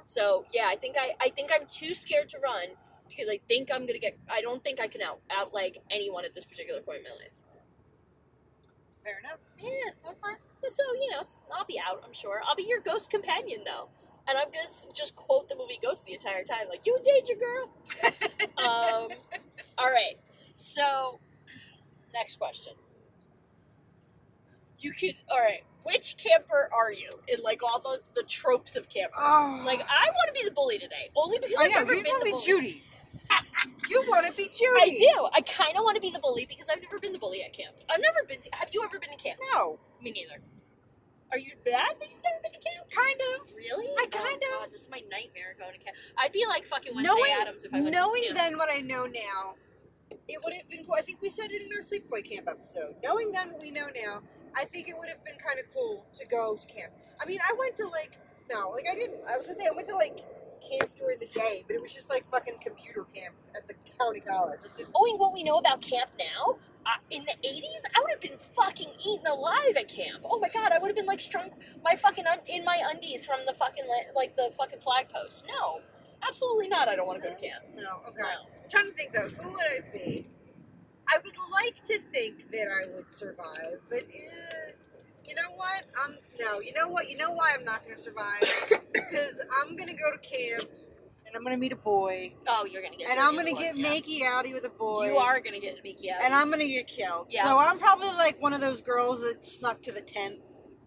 So 0.06 0.44
yeah, 0.52 0.66
I 0.68 0.76
think 0.76 0.96
I 0.98 1.12
I 1.20 1.30
think 1.30 1.50
I'm 1.52 1.66
too 1.66 1.94
scared 1.94 2.28
to 2.30 2.38
run 2.38 2.68
because 3.08 3.28
I 3.28 3.40
think 3.48 3.70
I'm 3.72 3.86
gonna 3.86 3.98
get. 3.98 4.18
I 4.30 4.40
don't 4.40 4.62
think 4.62 4.80
I 4.80 4.88
can 4.88 5.02
out 5.02 5.20
outleg 5.30 5.76
anyone 5.90 6.24
at 6.24 6.34
this 6.34 6.44
particular 6.44 6.80
point 6.80 6.98
in 6.98 7.04
my 7.04 7.10
life. 7.10 7.32
Fair 9.04 9.18
enough. 9.20 9.38
Yeah. 9.58 10.10
Okay. 10.10 10.36
So 10.68 10.82
you 11.00 11.10
know, 11.10 11.20
it's, 11.20 11.40
I'll 11.54 11.64
be 11.64 11.80
out. 11.80 12.02
I'm 12.04 12.12
sure. 12.12 12.40
I'll 12.46 12.54
be 12.56 12.64
your 12.68 12.80
ghost 12.80 13.10
companion 13.10 13.62
though, 13.64 13.88
and 14.28 14.38
I'm 14.38 14.46
gonna 14.46 14.68
just 14.94 15.16
quote 15.16 15.48
the 15.48 15.56
movie 15.56 15.78
Ghost 15.82 16.04
the 16.04 16.12
entire 16.14 16.44
time, 16.44 16.68
like 16.68 16.86
"You 16.86 16.96
in 16.96 17.02
danger, 17.02 17.34
girl." 17.34 17.70
um. 18.58 19.08
All 19.78 19.90
right. 19.90 20.16
So, 20.56 21.18
next 22.14 22.36
question. 22.38 22.74
You 24.78 24.92
could. 24.92 25.16
All 25.28 25.38
right. 25.40 25.64
Which 25.84 26.16
camper 26.16 26.70
are 26.76 26.92
you 26.92 27.18
in 27.28 27.42
like 27.42 27.62
all 27.62 27.80
the, 27.80 28.00
the 28.14 28.22
tropes 28.22 28.76
of 28.76 28.88
campers? 28.88 29.18
Oh. 29.18 29.62
Like 29.66 29.80
I 29.80 30.10
want 30.10 30.34
to 30.34 30.40
be 30.40 30.44
the 30.48 30.54
bully 30.54 30.78
today, 30.78 31.10
only 31.16 31.38
because 31.38 31.56
I 31.58 31.64
I've 31.64 31.70
know. 31.72 31.78
never 31.80 31.94
You 31.94 32.02
been 32.02 32.12
want 32.12 32.24
the 32.24 32.30
to 32.30 32.36
be 32.36 32.52
bully. 32.52 32.60
Judy. 32.62 32.82
you 33.88 34.04
want 34.08 34.26
to 34.26 34.32
be 34.32 34.44
Judy. 34.48 34.80
I 34.80 34.88
do. 34.96 35.28
I 35.34 35.40
kind 35.42 35.76
of 35.76 35.84
want 35.84 35.96
to 35.96 36.00
be 36.00 36.10
the 36.10 36.18
bully 36.20 36.46
because 36.46 36.68
I've 36.70 36.82
never 36.82 36.98
been 36.98 37.12
the 37.12 37.18
bully 37.18 37.42
at 37.42 37.52
camp. 37.52 37.74
I've 37.90 38.00
never 38.00 38.24
been 38.26 38.40
to. 38.40 38.50
Have 38.54 38.70
you 38.72 38.82
ever 38.84 38.98
been 38.98 39.10
to 39.10 39.16
camp? 39.16 39.40
No. 39.52 39.78
Me 40.02 40.10
neither. 40.10 40.40
Are 41.30 41.38
you 41.38 41.52
bad 41.64 41.96
that 41.98 42.08
you've 42.10 42.22
never 42.22 42.38
been 42.42 42.52
to 42.52 42.58
camp? 42.60 42.90
Kind 42.90 43.20
of. 43.40 43.54
Really? 43.56 43.86
I 43.98 44.04
Oh, 44.04 44.08
kind 44.08 44.34
of. 44.36 44.60
God, 44.60 44.68
that's 44.72 44.90
my 44.90 45.00
nightmare 45.10 45.54
going 45.58 45.72
to 45.72 45.78
camp. 45.78 45.96
I'd 46.18 46.32
be 46.32 46.44
like 46.46 46.66
fucking 46.66 46.94
Wednesday 46.94 47.08
knowing 47.14 47.32
Adams 47.40 47.64
if 47.64 47.72
I 47.72 47.80
went 47.80 47.92
knowing 47.94 48.22
to 48.22 48.26
camp. 48.34 48.38
then 48.38 48.58
what 48.58 48.68
I 48.70 48.80
know 48.80 49.06
now, 49.06 49.54
it 50.28 50.38
would 50.44 50.52
have 50.52 50.68
been 50.68 50.84
cool. 50.84 50.94
I 50.98 51.00
think 51.00 51.22
we 51.22 51.30
said 51.30 51.50
it 51.50 51.62
in 51.62 51.68
our 51.72 51.80
sleepaway 51.82 52.22
camp 52.28 52.48
episode. 52.48 52.96
Knowing 53.02 53.32
then 53.32 53.50
what 53.52 53.62
we 53.62 53.70
know 53.70 53.88
now, 54.04 54.20
I 54.56 54.64
think 54.64 54.88
it 54.88 54.94
would 54.98 55.08
have 55.08 55.24
been 55.24 55.36
kind 55.36 55.58
of 55.58 55.66
cool 55.74 56.06
to 56.14 56.26
go 56.26 56.56
to 56.56 56.66
camp. 56.66 56.92
I 57.20 57.26
mean, 57.26 57.38
I 57.46 57.52
went 57.58 57.76
to 57.78 57.86
like 57.88 58.18
no, 58.50 58.70
like 58.70 58.86
I 58.90 58.94
didn't. 58.94 59.20
I 59.28 59.36
was 59.38 59.46
gonna 59.46 59.58
say 59.58 59.66
I 59.66 59.74
went 59.74 59.88
to 59.88 59.94
like 59.94 60.16
camp 60.70 60.90
during 60.96 61.18
the 61.18 61.26
day, 61.26 61.64
but 61.66 61.74
it 61.76 61.82
was 61.82 61.92
just 61.92 62.08
like 62.10 62.28
fucking 62.30 62.54
computer 62.60 63.04
camp 63.14 63.34
at 63.56 63.66
the 63.68 63.74
county 63.98 64.20
college. 64.20 64.60
Didn't- 64.76 64.92
Knowing 64.94 65.18
what 65.18 65.32
we 65.32 65.42
know 65.42 65.58
about 65.58 65.80
camp 65.80 66.10
now, 66.18 66.56
uh, 66.86 66.98
in 67.10 67.24
the 67.24 67.34
80s, 67.46 67.82
I 67.96 68.00
would 68.00 68.10
have 68.10 68.20
been 68.20 68.38
fucking 68.54 68.90
eaten 69.04 69.26
alive 69.26 69.76
at 69.76 69.88
camp. 69.88 70.22
Oh 70.24 70.38
my 70.38 70.48
god, 70.48 70.72
I 70.72 70.78
would 70.78 70.88
have 70.88 70.96
been 70.96 71.06
like 71.06 71.20
strung 71.20 71.50
my 71.84 71.96
fucking 71.96 72.26
un- 72.26 72.40
in 72.46 72.64
my 72.64 72.80
undies 72.92 73.24
from 73.26 73.40
the 73.46 73.54
fucking 73.54 73.84
like 74.14 74.36
the 74.36 74.50
fucking 74.56 74.80
flag 74.80 75.08
post. 75.08 75.44
No, 75.48 75.80
absolutely 76.26 76.68
not. 76.68 76.88
I 76.88 76.96
don't 76.96 77.06
want 77.06 77.22
to 77.22 77.28
go 77.28 77.34
to 77.34 77.40
camp. 77.40 77.64
No, 77.74 78.00
okay. 78.08 78.18
No. 78.20 78.62
I'm 78.64 78.70
trying 78.70 78.86
to 78.86 78.92
think 78.92 79.12
though, 79.12 79.28
who 79.28 79.50
would 79.52 79.62
I 79.62 79.80
be? 79.92 80.26
I 81.12 81.18
would 81.24 81.34
like 81.52 81.84
to 81.86 81.98
think 82.12 82.50
that 82.52 82.68
I 82.68 82.94
would 82.94 83.10
survive, 83.10 83.80
but 83.90 84.00
eh, 84.00 84.72
you 85.26 85.34
know 85.34 85.52
what? 85.56 85.84
I'm 86.02 86.16
no. 86.40 86.60
You 86.60 86.72
know 86.72 86.88
what? 86.88 87.08
You 87.10 87.16
know 87.16 87.32
why 87.32 87.52
I'm 87.56 87.64
not 87.64 87.84
going 87.84 87.96
to 87.96 88.02
survive? 88.02 88.42
Because 88.92 89.34
I'm 89.60 89.76
going 89.76 89.88
to 89.88 89.94
go 89.94 90.10
to 90.10 90.18
camp 90.18 90.68
and 91.26 91.36
I'm 91.36 91.42
going 91.42 91.54
to 91.56 91.60
meet 91.60 91.72
a 91.72 91.76
boy, 91.76 92.34
Oh, 92.48 92.66
you're 92.70 92.82
gonna 92.82 92.96
get. 92.96 93.10
and 93.10 93.18
I'm 93.20 93.34
going 93.34 93.46
to 93.46 93.52
get 93.60 93.76
yeah. 93.76 93.86
makey 93.88 94.22
outy 94.22 94.52
with 94.52 94.64
a 94.64 94.68
boy. 94.70 95.06
You 95.06 95.16
are 95.16 95.40
gonna 95.40 95.60
get 95.60 95.78
Mickey 95.82 96.10
out. 96.10 96.20
and 96.22 96.34
I'm 96.34 96.48
going 96.48 96.60
to 96.60 96.66
get 96.66 96.86
killed. 96.88 97.26
Yeah. 97.30 97.44
So 97.44 97.58
I'm 97.58 97.78
probably 97.78 98.08
like 98.08 98.40
one 98.42 98.52
of 98.52 98.60
those 98.60 98.82
girls 98.82 99.20
that 99.20 99.44
snuck 99.46 99.82
to 99.82 99.92
the 99.92 100.00
tent 100.00 100.40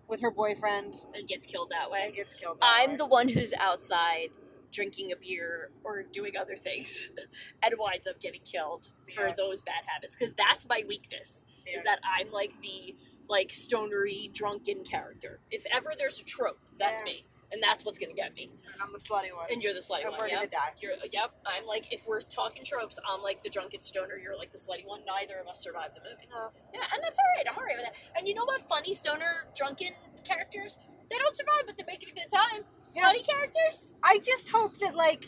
with 0.07 0.21
her 0.21 0.29
boyfriend 0.31 0.93
and 1.15 1.27
gets 1.27 1.45
killed 1.45 1.71
that 1.71 1.89
way. 1.89 2.01
and 2.05 2.13
gets 2.13 2.33
killed. 2.35 2.59
that 2.59 2.77
I'm 2.83 2.91
way. 2.91 2.95
the 2.97 3.05
one 3.07 3.27
who's 3.29 3.53
outside 3.59 4.29
drinking 4.75 5.11
a 5.11 5.15
beer 5.15 5.69
or 5.83 6.03
doing 6.03 6.35
other 6.37 6.55
things 6.57 7.09
and 7.63 7.73
winds 7.79 8.05
up 8.07 8.19
getting 8.19 8.41
killed 8.43 8.89
for 9.15 9.27
Yeah. 9.27 9.33
those 9.35 9.61
bad 9.61 9.83
habits 9.87 10.15
because 10.15 10.33
that's 10.33 10.67
my 10.67 10.83
weakness 10.87 11.45
Yeah. 11.65 11.77
is 11.77 11.83
that 11.85 11.99
I'm 12.03 12.31
like 12.31 12.61
the 12.61 12.95
like 13.27 13.51
stonery 13.53 14.29
drunken 14.33 14.83
character. 14.83 15.39
If 15.49 15.65
ever 15.73 15.93
there's 15.97 16.19
a 16.19 16.23
trope, 16.25 16.59
that's 16.77 16.99
Yeah. 17.01 17.05
me. 17.13 17.25
And 17.51 17.61
that's 17.63 17.85
what's 17.85 17.97
gonna 17.99 18.13
get 18.13 18.33
me. 18.33 18.49
and 18.73 18.81
I'm 18.81 18.91
the 18.91 18.99
slutty 18.99 19.33
one. 19.33 19.45
And 19.51 19.63
you're 19.63 19.73
the 19.73 19.79
slutty 19.79 20.01
And 20.01 20.11
one. 20.11 20.19
we're 20.19 20.27
yep. 20.27 20.37
gonna 20.39 20.51
die. 20.51 20.73
You're 20.81 20.93
yep. 21.11 21.31
I'm 21.45 21.65
like 21.65 21.91
if 21.93 22.05
we're 22.05 22.19
talking 22.21 22.63
tropes, 22.65 22.99
I'm 23.07 23.21
like 23.21 23.43
the 23.43 23.49
drunken 23.49 23.81
stoner, 23.81 24.17
you're 24.17 24.35
like 24.37 24.51
the 24.51 24.57
slutty 24.57 24.85
one. 24.85 25.01
Neither 25.05 25.35
of 25.39 25.47
us 25.47 25.61
survived 25.63 25.95
the 25.95 26.01
movie. 26.01 26.27
No. 26.29 26.49
Yeah, 26.73 26.81
and 26.93 27.01
that's 27.03 27.17
all 27.17 27.25
right. 27.37 27.45
I'm 27.49 27.57
all 27.57 27.63
right 27.63 27.77
with 27.77 27.85
that. 27.85 27.95
And 28.17 28.27
you 28.27 28.33
know 28.33 28.43
what? 28.45 28.67
Funny 28.67 28.93
stoner 28.93 29.45
drunken 29.55 29.93
characters, 30.25 30.77
they 31.09 31.17
don't 31.17 31.35
survive, 31.35 31.63
but 31.65 31.77
they 31.77 31.83
make 31.87 32.03
it 32.03 32.09
a 32.09 32.13
good 32.13 32.31
time. 32.33 32.63
Yeah. 32.95 33.11
Characters, 33.27 33.93
I 34.03 34.19
just 34.19 34.49
hope 34.49 34.77
that 34.77 34.95
like 34.95 35.27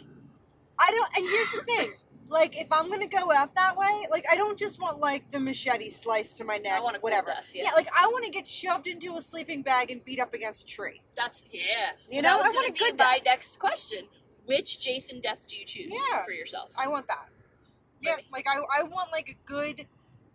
I 0.79 0.91
don't 0.91 1.17
and 1.17 1.27
here's 1.29 1.51
the 1.51 1.61
thing. 1.63 1.93
Like 2.29 2.59
if 2.59 2.71
I'm 2.71 2.89
gonna 2.89 3.07
go 3.07 3.31
out 3.31 3.55
that 3.55 3.77
way, 3.77 4.05
like 4.11 4.25
I 4.31 4.35
don't 4.35 4.57
just 4.59 4.79
want 4.81 4.99
like 4.99 5.31
the 5.31 5.39
machete 5.39 5.89
sliced 5.89 6.37
to 6.39 6.43
my 6.43 6.57
neck, 6.57 6.73
I 6.73 6.79
want 6.81 7.01
whatever. 7.01 7.27
death, 7.27 7.49
yeah. 7.53 7.71
like 7.75 7.89
I 7.97 8.07
want 8.07 8.25
to 8.25 8.31
get 8.31 8.45
shoved 8.47 8.85
into 8.87 9.15
a 9.15 9.21
sleeping 9.21 9.61
bag 9.61 9.91
and 9.91 10.03
beat 10.03 10.19
up 10.19 10.33
against 10.33 10.63
a 10.63 10.65
tree. 10.65 11.01
That's 11.15 11.45
yeah. 11.51 11.91
You 12.09 12.21
know, 12.21 12.37
I 12.39 12.49
want 12.49 12.69
a 12.69 12.73
good 12.73 12.97
my 12.97 13.15
death. 13.15 13.25
next 13.25 13.59
question. 13.59 14.05
Which 14.45 14.79
Jason 14.79 15.19
death 15.21 15.45
do 15.47 15.57
you 15.57 15.65
choose 15.65 15.93
Yeah. 16.11 16.23
for 16.23 16.31
yourself? 16.31 16.71
I 16.77 16.87
want 16.87 17.07
that. 17.07 17.27
Yeah, 18.01 18.15
Maybe. 18.17 18.27
like 18.33 18.45
I 18.47 18.59
I 18.79 18.83
want 18.83 19.11
like 19.11 19.29
a 19.29 19.35
good 19.49 19.87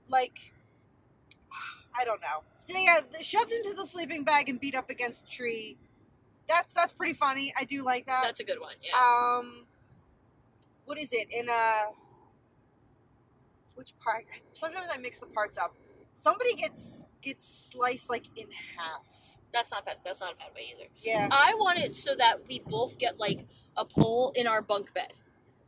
like 0.09 0.39
I 1.99 2.05
don't 2.05 2.21
know. 2.21 2.43
Yeah, 2.67 3.01
the- 3.11 3.23
shoved 3.23 3.53
into 3.53 3.75
the 3.75 3.87
sleeping 3.87 4.25
bag 4.25 4.49
and 4.49 4.59
beat 4.61 4.75
up 4.75 4.91
against 4.91 5.27
a 5.27 5.31
tree. 5.31 5.77
That's 6.49 6.73
that's 6.73 6.93
pretty 6.93 7.15
funny. 7.15 7.53
I 7.57 7.65
do 7.65 7.85
like 7.85 8.07
that. 8.07 8.23
That's 8.25 8.41
a 8.41 8.45
good 8.45 8.61
one. 8.61 8.75
Yeah. 8.83 8.97
um 8.99 9.67
what 10.85 10.99
is 10.99 11.13
it 11.13 11.29
in 11.31 11.49
a 11.49 11.85
which 13.77 13.95
part 13.99 14.25
sometimes 14.53 14.89
i 14.93 14.99
mix 14.99 15.19
the 15.19 15.27
parts 15.27 15.57
up 15.57 15.75
somebody 16.15 16.55
gets 16.55 17.07
gets 17.23 17.47
sliced 17.49 18.11
like 18.11 18.27
in 18.37 18.47
half 18.77 19.03
that's 19.53 19.71
not 19.71 19.85
bad. 19.85 19.97
That's 20.03 20.21
not 20.23 20.33
a 20.33 20.37
bad 20.37 20.49
way 20.55 20.73
either. 20.75 20.89
yeah 21.03 21.29
I 21.31 21.53
want 21.59 21.79
it 21.79 21.95
so 21.95 22.15
that 22.17 22.37
we 22.49 22.61
both 22.61 22.97
get 22.99 23.19
like 23.21 23.45
a 23.77 23.85
pole 23.85 24.33
in 24.35 24.47
our 24.47 24.63
bunk 24.63 24.95
bed, 24.95 25.13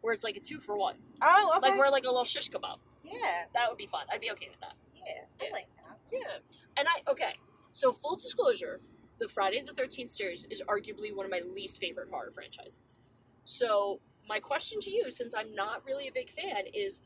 where 0.00 0.14
it's 0.14 0.24
like 0.24 0.36
a 0.36 0.40
two 0.40 0.58
for 0.58 0.74
one. 0.76 0.96
oh 1.22 1.52
okay 1.58 1.68
Like 1.70 1.78
we're 1.78 1.90
like 1.90 2.04
a 2.04 2.08
little 2.08 2.24
shish 2.24 2.50
kebab. 2.50 2.78
yeah 3.04 3.44
That 3.52 3.68
would 3.68 3.76
be 3.76 3.86
fun. 3.86 4.06
I'd 4.10 4.20
be 4.22 4.30
okay 4.32 4.48
with 4.50 4.58
that. 4.60 4.72
yeah 5.06 5.46
i 5.46 5.52
like 5.52 5.66
that 5.76 5.83
Yeah. 6.14 6.38
And 6.76 6.88
I 6.88 7.10
okay. 7.10 7.34
So 7.72 7.92
full 7.92 8.16
disclosure, 8.16 8.80
the 9.18 9.28
Friday 9.28 9.62
the 9.66 9.72
Thirteenth 9.74 10.10
series 10.10 10.44
is 10.50 10.62
arguably 10.68 11.14
one 11.14 11.26
of 11.26 11.30
my 11.32 11.42
least 11.54 11.80
favorite 11.80 12.08
horror 12.10 12.30
franchises. 12.32 13.00
So 13.44 14.00
my 14.28 14.40
question 14.40 14.80
to 14.80 14.90
you, 14.90 15.10
since 15.10 15.34
I'm 15.34 15.54
not 15.54 15.84
really 15.86 16.08
a 16.08 16.12
big 16.12 16.30
fan, 16.30 16.64
is 16.72 17.00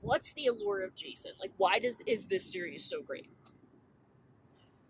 what's 0.00 0.32
the 0.34 0.46
allure 0.46 0.82
of 0.84 0.94
Jason? 0.94 1.32
Like, 1.40 1.52
why 1.56 1.78
does 1.78 1.96
is 2.06 2.26
this 2.26 2.44
series 2.50 2.84
so 2.84 3.02
great? 3.02 3.28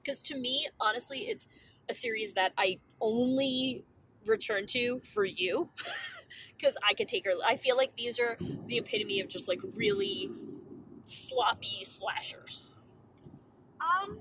Because 0.03 0.23
to 0.23 0.37
me, 0.37 0.69
honestly, 0.81 1.21
it's 1.21 1.49
a 1.89 1.95
series 1.95 2.35
that 2.35 2.53
I 2.59 2.79
only 3.01 3.85
return 4.27 4.67
to 4.69 5.01
for 5.15 5.25
you 5.25 5.71
because 6.59 6.77
I 6.89 6.95
can 6.95 7.07
take 7.07 7.25
her. 7.27 7.33
I 7.47 7.57
feel 7.57 7.77
like 7.77 7.97
these 7.97 8.19
are 8.21 8.39
the 8.67 8.79
epitome 8.79 9.21
of 9.21 9.29
just 9.29 9.49
like 9.49 9.61
really 9.77 10.31
sloppy 11.05 11.85
slashers. 11.85 12.65
Um, 13.83 14.19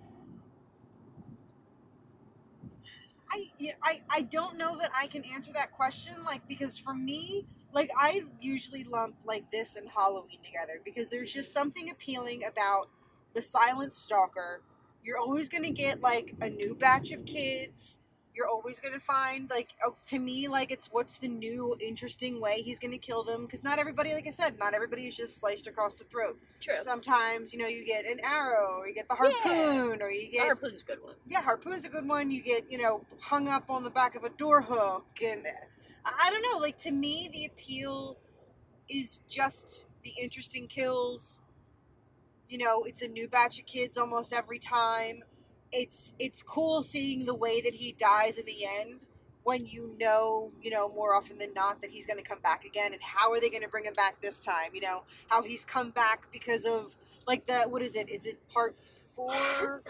I, 3.32 3.50
I 3.82 4.02
I 4.10 4.22
don't 4.24 4.58
know 4.58 4.78
that 4.78 4.92
I 4.98 5.08
can 5.08 5.24
answer 5.24 5.54
that 5.54 5.72
question 5.72 6.14
like 6.26 6.46
because 6.50 6.78
for 6.78 6.94
me 6.94 7.46
like 7.72 7.90
I 7.98 8.24
usually 8.42 8.84
lump 8.84 9.16
like 9.26 9.50
this 9.52 9.78
and 9.78 9.88
Halloween 9.90 10.40
together 10.44 10.82
because 10.84 11.10
there's 11.10 11.32
just 11.32 11.54
something 11.54 11.90
appealing 11.90 12.44
about 12.44 12.90
the 13.34 13.42
silent 13.42 13.94
stalker. 13.94 14.62
You're 15.04 15.18
always 15.18 15.48
going 15.48 15.64
to 15.64 15.72
get 15.72 16.02
like 16.02 16.36
a 16.42 16.50
new 16.50 16.76
batch 16.76 17.12
of 17.14 17.26
kids. 17.26 18.01
You're 18.36 18.48
always 18.48 18.80
going 18.80 18.94
to 18.94 19.00
find 19.00 19.50
like 19.50 19.70
oh, 19.86 19.96
to 20.08 20.20
me 20.20 20.48
like 20.48 20.72
it's 20.72 20.88
what's 20.92 21.18
the 21.18 21.28
new 21.28 21.76
interesting 21.80 22.40
way 22.42 22.62
he's 22.62 22.80
going 22.80 22.92
to 22.92 22.98
kill 22.98 23.24
them 23.24 23.42
because 23.42 23.64
not 23.64 23.80
everybody 23.80 24.14
like 24.14 24.28
I 24.28 24.32
said 24.32 24.58
not 24.58 24.74
everybody 24.74 25.08
is 25.08 25.18
just 25.18 25.40
sliced 25.40 25.68
across 25.68 25.96
the 25.96 26.06
throat. 26.06 26.38
True. 26.60 26.76
Sometimes 26.84 27.54
you 27.54 27.60
know 27.60 27.68
you 27.68 27.86
get 27.86 28.06
an 28.06 28.20
arrow 28.24 28.78
or 28.80 28.88
you 28.88 28.94
get 28.94 29.08
the 29.08 29.16
harpoon 29.16 30.02
or 30.02 30.10
you 30.10 30.22
The 30.32 30.32
get 30.32 30.46
harpoon's 30.46 30.82
a 30.82 30.86
good 30.86 31.04
one. 31.04 31.16
yeah, 31.28 31.42
harpoon's 31.42 31.86
a 31.86 31.90
good 31.90 32.08
one. 32.08 32.32
You 32.32 32.42
get, 32.42 32.72
you 32.72 32.78
know, 32.78 33.04
hung 33.20 33.48
up 33.48 33.70
on 33.70 33.84
the 33.84 33.90
back 33.90 34.16
of 34.16 34.24
a 34.24 34.30
door 34.30 34.62
hook. 34.62 35.06
And 35.24 35.46
uh, 35.46 35.50
I 36.06 36.12
I 36.28 36.30
don't 36.32 36.42
know, 36.42 36.58
like 36.60 36.78
to 36.80 36.92
me, 36.92 37.30
the 37.32 37.46
appeal 37.46 38.18
is 38.90 39.20
just 39.30 39.86
the 40.04 40.14
interesting 40.22 40.68
kills. 40.68 41.42
You 42.48 42.58
know, 42.58 42.84
it's 42.84 43.02
a 43.02 43.08
new 43.08 43.28
batch 43.28 43.60
of 43.60 43.66
kids 43.66 43.98
almost 43.98 44.34
every 44.34 44.60
time. 44.60 45.24
It's 45.72 46.14
it's 46.20 46.44
cool 46.44 46.84
seeing 46.84 47.26
the 47.26 47.36
way 47.36 47.62
that 47.62 47.74
he 47.74 47.94
dies 47.94 48.38
in 48.38 48.46
the 48.46 48.66
end 48.66 49.06
when 49.44 49.66
you 49.66 49.96
know, 50.00 50.52
you 50.62 50.70
know, 50.70 50.90
more 50.90 51.16
often 51.16 51.38
than 51.38 51.54
not 51.54 51.82
that 51.82 51.90
he's 51.90 52.06
going 52.06 52.20
to 52.20 52.24
come 52.24 52.40
back 52.42 52.64
again 52.64 52.94
and 52.94 53.02
how 53.02 53.32
are 53.32 53.40
they 53.40 53.50
going 53.50 53.64
to 53.64 53.70
bring 53.70 53.86
him 53.86 53.94
back 53.94 54.22
this 54.22 54.40
time, 54.40 54.70
you 54.74 54.82
know? 54.82 55.04
How 55.30 55.42
he's 55.42 55.66
come 55.66 55.90
back 55.90 56.28
because 56.32 56.66
of 56.66 56.96
like 57.28 57.46
the 57.46 57.62
what 57.64 57.82
is 57.82 57.96
it? 57.96 58.10
Is 58.10 58.26
it 58.26 58.48
part 58.50 58.76
4? 59.16 59.82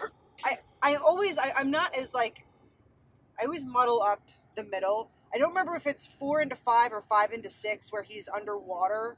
I 0.44 0.58
I 0.82 0.94
always 0.96 1.38
I, 1.38 1.52
I'm 1.56 1.70
not 1.70 1.94
as 1.94 2.14
like 2.14 2.46
I 3.40 3.44
always 3.44 3.64
muddle 3.64 4.02
up 4.02 4.22
the 4.56 4.64
middle. 4.64 5.10
I 5.34 5.38
don't 5.38 5.50
remember 5.50 5.74
if 5.74 5.86
it's 5.86 6.06
four 6.06 6.40
into 6.40 6.54
five 6.56 6.92
or 6.92 7.00
five 7.00 7.32
into 7.32 7.50
six 7.50 7.90
where 7.92 8.02
he's 8.02 8.28
underwater 8.28 9.16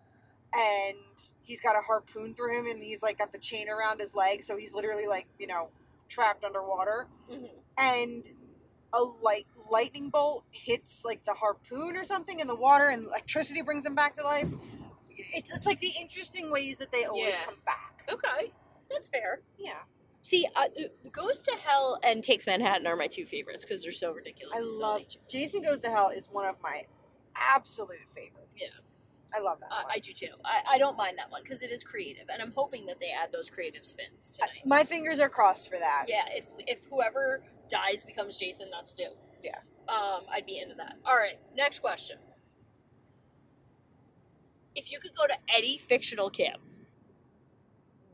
and 0.54 0.96
he's 1.42 1.60
got 1.60 1.76
a 1.76 1.80
harpoon 1.80 2.34
through 2.34 2.58
him 2.58 2.66
and 2.66 2.82
he's 2.82 3.02
like 3.02 3.18
got 3.18 3.32
the 3.32 3.38
chain 3.38 3.68
around 3.68 4.00
his 4.00 4.14
leg, 4.14 4.42
so 4.42 4.56
he's 4.56 4.72
literally 4.72 5.06
like, 5.06 5.26
you 5.38 5.46
know, 5.46 5.70
trapped 6.14 6.44
underwater. 6.44 7.08
Mhm. 7.28 7.50
And 7.76 8.30
a 8.92 9.02
light 9.02 9.46
lightning 9.70 10.08
bolt 10.10 10.44
hits 10.52 11.04
like 11.04 11.24
the 11.24 11.34
harpoon 11.34 11.96
or 11.96 12.04
something 12.04 12.38
in 12.38 12.46
the 12.46 12.54
water 12.54 12.88
and 12.88 13.06
electricity 13.06 13.60
brings 13.62 13.84
him 13.84 13.94
back 13.94 14.14
to 14.16 14.22
life. 14.22 14.50
It's 15.10 15.52
it's 15.52 15.66
like 15.66 15.80
the 15.80 15.92
interesting 16.00 16.50
ways 16.50 16.76
that 16.78 16.92
they 16.92 17.04
always 17.04 17.34
Yeah. 17.34 17.44
come 17.44 17.60
back. 17.66 18.04
Okay, 18.08 18.52
that's 18.88 19.08
fair. 19.08 19.42
Yeah. 19.58 19.82
See, 20.22 20.46
uh, 20.54 20.68
Goes 21.12 21.40
to 21.40 21.50
Hell 21.52 21.98
and 22.02 22.22
Takes 22.24 22.46
Manhattan 22.46 22.86
are 22.86 22.96
my 22.96 23.08
two 23.08 23.26
favorites 23.26 23.64
because 23.64 23.82
they're 23.82 23.92
so 23.92 24.12
ridiculous. 24.12 24.56
I 24.56 24.60
love. 24.60 25.02
Jason 25.28 25.62
Goes 25.62 25.80
to 25.82 25.90
Hell 25.90 26.08
is 26.10 26.28
one 26.30 26.46
of 26.46 26.60
my 26.62 26.86
absolute 27.34 28.08
favorites. 28.14 28.52
Yeah. 28.56 28.68
I 29.34 29.40
love 29.40 29.60
that. 29.60 29.66
Uh, 29.72 29.82
one. 29.82 29.92
I 29.94 29.98
do 29.98 30.12
too. 30.12 30.28
I, 30.44 30.74
I 30.74 30.78
don't 30.78 30.96
mind 30.96 31.18
that 31.18 31.30
one 31.30 31.42
because 31.42 31.62
it 31.62 31.70
is 31.70 31.82
creative, 31.82 32.24
and 32.32 32.40
I'm 32.40 32.52
hoping 32.52 32.86
that 32.86 33.00
they 33.00 33.10
add 33.10 33.32
those 33.32 33.50
creative 33.50 33.84
spins 33.84 34.30
tonight. 34.30 34.62
my 34.64 34.84
fingers 34.84 35.18
are 35.20 35.28
crossed 35.28 35.68
for 35.68 35.78
that. 35.78 36.04
yeah, 36.08 36.24
if 36.30 36.44
if 36.66 36.84
whoever 36.90 37.42
dies 37.68 38.04
becomes 38.04 38.36
Jason, 38.38 38.68
that's 38.70 38.92
dope. 38.92 39.18
Yeah. 39.42 39.58
Um, 39.88 40.22
I'd 40.32 40.46
be 40.46 40.58
into 40.58 40.74
that. 40.76 40.96
All 41.04 41.16
right, 41.16 41.38
next 41.56 41.80
question. 41.80 42.16
If 44.74 44.90
you 44.90 44.98
could 44.98 45.12
go 45.16 45.26
to 45.26 45.36
any 45.54 45.78
fictional 45.78 46.30
camp, 46.30 46.60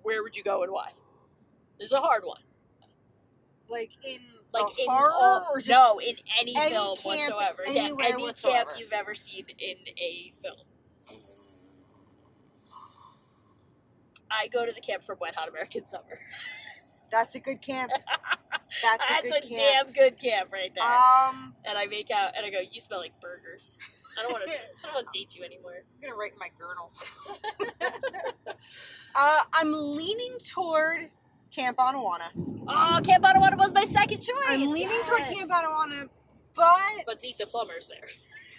where 0.03 0.23
would 0.23 0.37
you 0.37 0.43
go 0.43 0.63
and 0.63 0.73
why? 0.73 0.93
This 1.79 1.87
is 1.87 1.93
a 1.93 2.01
hard 2.01 2.23
one. 2.25 2.43
Like 3.69 3.91
in 4.05 4.19
Like 4.53 4.67
in 4.79 4.87
horror 4.89 5.13
all, 5.13 5.47
or 5.53 5.59
just 5.59 5.69
no, 5.71 5.99
in 6.01 6.17
any, 6.41 6.55
any 6.57 6.71
film 6.75 6.97
camp, 6.97 7.05
whatsoever. 7.05 7.63
yeah, 7.69 7.89
any 8.03 8.23
whatsoever. 8.23 8.65
camp 8.71 8.79
you've 8.81 8.93
ever 8.93 9.15
seen 9.15 9.45
in 9.59 9.77
a 9.99 10.33
film. 10.43 10.57
I 14.31 14.49
go 14.49 14.67
to 14.67 14.73
the 14.73 14.81
camp 14.81 15.03
from 15.03 15.19
Wet 15.21 15.35
Hot 15.35 15.49
American 15.49 15.87
Summer. 15.87 16.21
That's 17.11 17.35
a 17.35 17.41
good 17.41 17.61
camp. 17.61 17.91
That's 18.83 19.05
a 19.05 19.13
That's 19.13 19.31
good 19.31 19.53
a 19.53 19.57
damn 19.57 19.93
good 19.93 20.19
camp 20.19 20.53
right 20.53 20.73
there. 20.75 20.85
Um, 20.85 21.55
and 21.65 21.77
I 21.77 21.87
make 21.87 22.11
out 22.11 22.33
and 22.37 22.47
I 22.47 22.51
go, 22.51 22.59
"You 22.61 22.81
smell 22.81 23.01
like 23.01 23.21
burgers." 23.21 23.77
I 24.19 24.23
don't 24.23 24.33
want 24.33 24.45
to. 24.45 24.53
I 24.57 24.85
don't 24.85 24.95
want 24.95 25.11
to 25.11 25.19
date 25.19 25.37
you 25.37 25.45
anymore. 25.45 25.83
I'm 25.97 26.09
gonna 26.09 26.19
write 26.19 26.33
in 26.33 26.39
my 26.39 26.51
journal. 26.57 26.93
uh, 29.15 29.41
I'm 29.53 29.97
leaning 29.97 30.37
toward 30.39 31.11
Camp 31.51 31.79
Anawana. 31.79 32.31
Oh, 32.69 33.01
Camp 33.03 33.25
Ottawa 33.25 33.51
was 33.57 33.73
my 33.73 33.85
second 33.85 34.21
choice. 34.21 34.37
I'm 34.47 34.71
leaning 34.71 35.01
toward 35.05 35.23
Camp 35.23 35.51
Anawana, 35.51 36.09
but 36.55 36.79
But 37.07 37.21
Zeke 37.21 37.39
the 37.39 37.47
plumber's 37.47 37.89
there, 37.89 38.07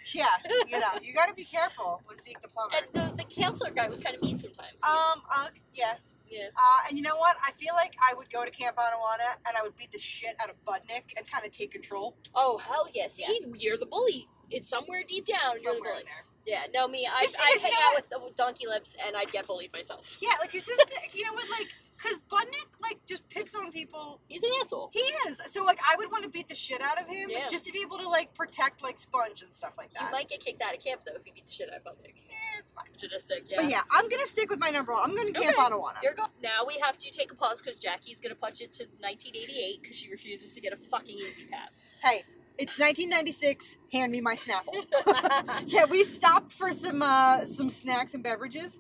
yeah, 0.14 0.26
you 0.68 0.80
know, 0.80 0.88
you 1.02 1.14
got 1.14 1.28
to 1.28 1.34
be 1.34 1.46
careful 1.46 2.02
with 2.08 2.22
Zeke 2.22 2.42
the 2.42 2.50
plumber. 2.50 2.76
and 2.76 2.86
the 2.94 3.16
the 3.16 3.24
counselor 3.24 3.72
guy 3.72 3.88
was 3.88 4.00
kind 4.00 4.16
of 4.16 4.22
mean 4.22 4.40
sometimes. 4.40 4.84
Um, 4.84 5.22
uh, 5.34 5.48
yeah. 5.74 5.94
yeah. 6.30 6.48
Uh, 6.56 6.88
and 6.90 6.98
you 6.98 7.04
know 7.04 7.16
what? 7.18 7.38
I 7.46 7.52
feel 7.54 7.74
like 7.76 7.96
I 8.02 8.14
would 8.16 8.30
go 8.32 8.44
to 8.44 8.52
Camp 8.52 8.78
Anawana 8.78 9.38
and 9.48 9.58
I 9.58 9.62
would 9.64 9.76
beat 9.78 9.92
the 9.92 10.00
shit 10.00 10.36
out 10.42 10.50
of 10.50 10.56
Budnick 10.66 11.14
and 11.18 11.30
kind 11.30 11.46
of 11.46 11.52
take 11.52 11.72
control. 11.72 12.16
Oh 12.34 12.58
hell 12.58 12.88
yes! 12.94 13.14
See, 13.14 13.26
you're 13.58 13.78
the 13.78 13.86
bully. 13.86 14.28
It's 14.50 14.68
somewhere 14.68 15.04
deep 15.08 15.26
down. 15.26 15.40
you're 15.62 15.74
the 15.74 15.82
bully. 15.82 16.04
there. 16.06 16.26
Yeah, 16.46 16.64
no, 16.74 16.88
me. 16.88 17.08
I 17.08 17.22
Just 17.22 17.36
I 17.40 17.54
because, 17.54 17.64
hang 17.64 17.74
out 17.86 17.96
with, 17.96 18.24
with 18.24 18.36
donkey 18.36 18.68
lips, 18.68 18.96
and 19.06 19.16
I'd 19.16 19.32
get 19.32 19.46
bullied 19.46 19.72
myself. 19.74 20.18
Yeah, 20.22 20.34
like 20.40 20.52
this 20.52 20.68
is 20.68 20.78
you 21.14 21.24
know 21.26 21.34
what, 21.34 21.48
like, 21.50 21.68
because 22.02 22.18
Budnick 22.32 22.68
like 22.82 23.00
just 23.06 23.28
picks 23.30 23.54
on 23.54 23.72
people. 23.72 24.20
He's 24.28 24.44
an 24.44 24.50
asshole. 24.62 24.90
He 24.94 25.00
is. 25.00 25.40
So 25.52 25.64
like, 25.64 25.80
I 25.84 25.96
would 25.98 26.12
want 26.12 26.24
to 26.24 26.30
beat 26.30 26.48
the 26.50 26.56
shit 26.56 26.82
out 26.82 27.00
of 27.02 27.08
him 27.08 27.30
Yeah. 27.30 27.48
just 27.50 27.66
to 27.66 27.72
be 27.72 27.82
able 27.82 27.98
to 28.00 28.08
like 28.10 28.34
protect 28.34 28.82
like 28.82 28.98
Sponge 28.98 29.42
and 29.42 29.54
stuff 29.54 29.74
like 29.78 29.94
that. 29.94 30.06
You 30.06 30.12
might 30.12 30.30
get 30.30 30.40
kicked 30.44 30.62
out 30.62 30.74
of 30.76 30.84
camp 30.84 31.02
though 31.06 31.14
if 31.16 31.26
you 31.26 31.34
beat 31.34 31.46
the 31.46 31.52
shit 31.52 31.70
out 31.70 31.78
of 31.78 31.84
Budnick. 31.84 32.16
Yeah, 32.28 32.60
it's 32.60 32.72
fine. 32.72 32.86
Sadistic, 32.98 33.44
yeah. 33.48 33.58
But 33.62 33.70
yeah, 33.70 33.82
I'm 33.92 34.10
gonna 34.10 34.26
stick 34.28 34.50
with 34.50 34.60
my 34.60 34.70
number 34.70 34.94
one. 34.94 35.10
I'm 35.10 35.16
gonna 35.16 35.32
Camp 35.32 35.58
Okay. 35.58 35.70
Anawana. 35.70 36.02
You're 36.04 36.14
go- 36.14 36.28
now 36.42 36.66
we 36.68 36.78
have 36.80 36.98
to 36.98 37.12
take 37.12 37.32
a 37.32 37.36
pause 37.36 37.62
because 37.62 37.80
Jackie's 37.80 38.20
gonna 38.20 38.36
punch 38.36 38.62
it 38.62 38.74
to 38.74 38.84
1988 39.00 39.82
because 39.82 39.96
she 39.98 40.10
refuses 40.10 40.54
to 40.56 40.62
get 40.62 40.74
a 40.74 40.78
fucking 40.78 41.18
E-ZPass. 41.18 41.84
Hey, 42.04 42.24
it's 42.58 42.78
1996. 42.80 43.78
Hand 43.92 44.12
me 44.12 44.22
my 44.22 44.36
Snapple. 44.36 44.86
yeah, 45.68 45.86
we 45.86 46.04
stopped 46.04 46.52
for 46.52 46.72
some 46.74 47.02
uh, 47.02 47.46
some 47.46 47.70
snacks 47.70 48.14
and 48.14 48.24
beverages. 48.24 48.80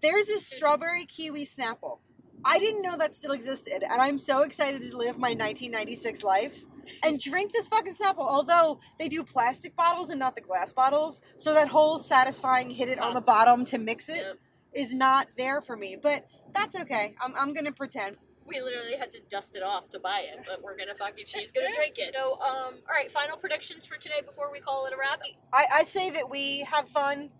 There's 0.00 0.28
a 0.28 0.38
strawberry 0.40 1.04
kiwi 1.04 1.44
Snapple. 1.44 1.98
I 2.44 2.58
didn't 2.58 2.82
know 2.82 2.96
that 2.96 3.14
still 3.14 3.32
existed, 3.32 3.82
and 3.82 4.00
I'm 4.00 4.18
so 4.18 4.42
excited 4.42 4.82
to 4.82 4.96
live 4.96 5.16
my 5.18 5.28
1996 5.30 6.22
life 6.22 6.64
and 7.04 7.20
drink 7.20 7.52
this 7.52 7.68
fucking 7.68 7.94
Snapple. 7.94 8.26
Although 8.26 8.80
they 8.98 9.08
do 9.08 9.22
plastic 9.22 9.76
bottles 9.76 10.10
and 10.10 10.18
not 10.18 10.34
the 10.34 10.40
glass 10.40 10.72
bottles, 10.72 11.20
so 11.36 11.54
that 11.54 11.68
whole 11.68 11.98
satisfying 11.98 12.70
hit 12.70 12.88
it 12.88 12.98
on 12.98 13.14
the 13.14 13.20
bottom 13.20 13.64
to 13.66 13.78
mix 13.78 14.08
it 14.08 14.38
is 14.72 14.90
Yep. 14.90 14.98
not 14.98 15.28
there 15.36 15.60
for 15.60 15.76
me. 15.76 15.96
But 16.00 16.26
that's 16.54 16.74
okay. 16.74 17.14
I'm, 17.20 17.32
I'm 17.36 17.54
gonna 17.54 17.72
pretend. 17.72 18.16
We 18.44 18.60
literally 18.60 18.96
had 18.96 19.12
to 19.12 19.20
dust 19.30 19.54
it 19.54 19.62
off 19.62 19.88
to 19.90 20.00
buy 20.00 20.20
it, 20.20 20.40
but 20.46 20.62
we're 20.62 20.76
gonna 20.76 20.96
fucking 20.96 21.26
she's 21.26 21.52
gonna 21.52 21.72
drink 21.74 21.94
it. 21.98 22.12
So, 22.14 22.32
um, 22.34 22.74
all 22.88 22.94
right, 22.94 23.10
final 23.10 23.36
predictions 23.36 23.86
for 23.86 23.96
today 23.96 24.20
before 24.26 24.50
we 24.50 24.58
call 24.58 24.86
it 24.86 24.92
a 24.92 24.96
wrap. 24.98 25.20
I, 25.52 25.66
I 25.72 25.84
say 25.84 26.10
that 26.10 26.28
we 26.28 26.62
have 26.62 26.88
fun, 26.88 27.30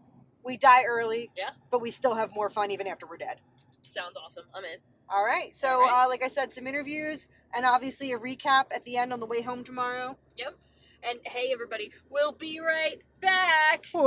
we 0.45 0.57
die 0.57 0.85
early, 0.85 1.31
Yeah, 1.37 1.51
but 1.73 1.81
we 1.81 1.91
still 1.91 2.15
have 2.15 2.33
more 2.33 2.49
fun 2.49 2.71
even 2.71 2.87
after 2.87 3.07
we're 3.07 3.17
dead. 3.17 3.41
Sounds 3.83 4.17
awesome. 4.17 4.45
I'm 4.55 4.65
in. 4.65 4.79
All 5.09 5.25
right. 5.25 5.55
So, 5.55 5.69
All 5.69 5.83
right. 5.83 6.05
Uh, 6.05 6.09
like 6.09 6.23
I 6.23 6.29
said, 6.29 6.53
some 6.53 6.67
interviews 6.67 7.27
and 7.55 7.67
obviously 7.67 8.13
a 8.13 8.19
recap 8.19 8.67
at 8.75 8.85
the 8.85 8.97
end 8.97 9.13
on 9.13 9.21
the 9.21 9.27
way 9.27 9.43
home 9.43 9.63
tomorrow. 9.65 10.17
Yep. 10.37 10.57
And 11.05 11.19
hey, 11.25 11.51
everybody, 11.53 11.91
we'll 12.11 12.31
be 12.33 12.61
right 12.61 13.03
back. 13.21 13.87
Whoa! 13.93 14.07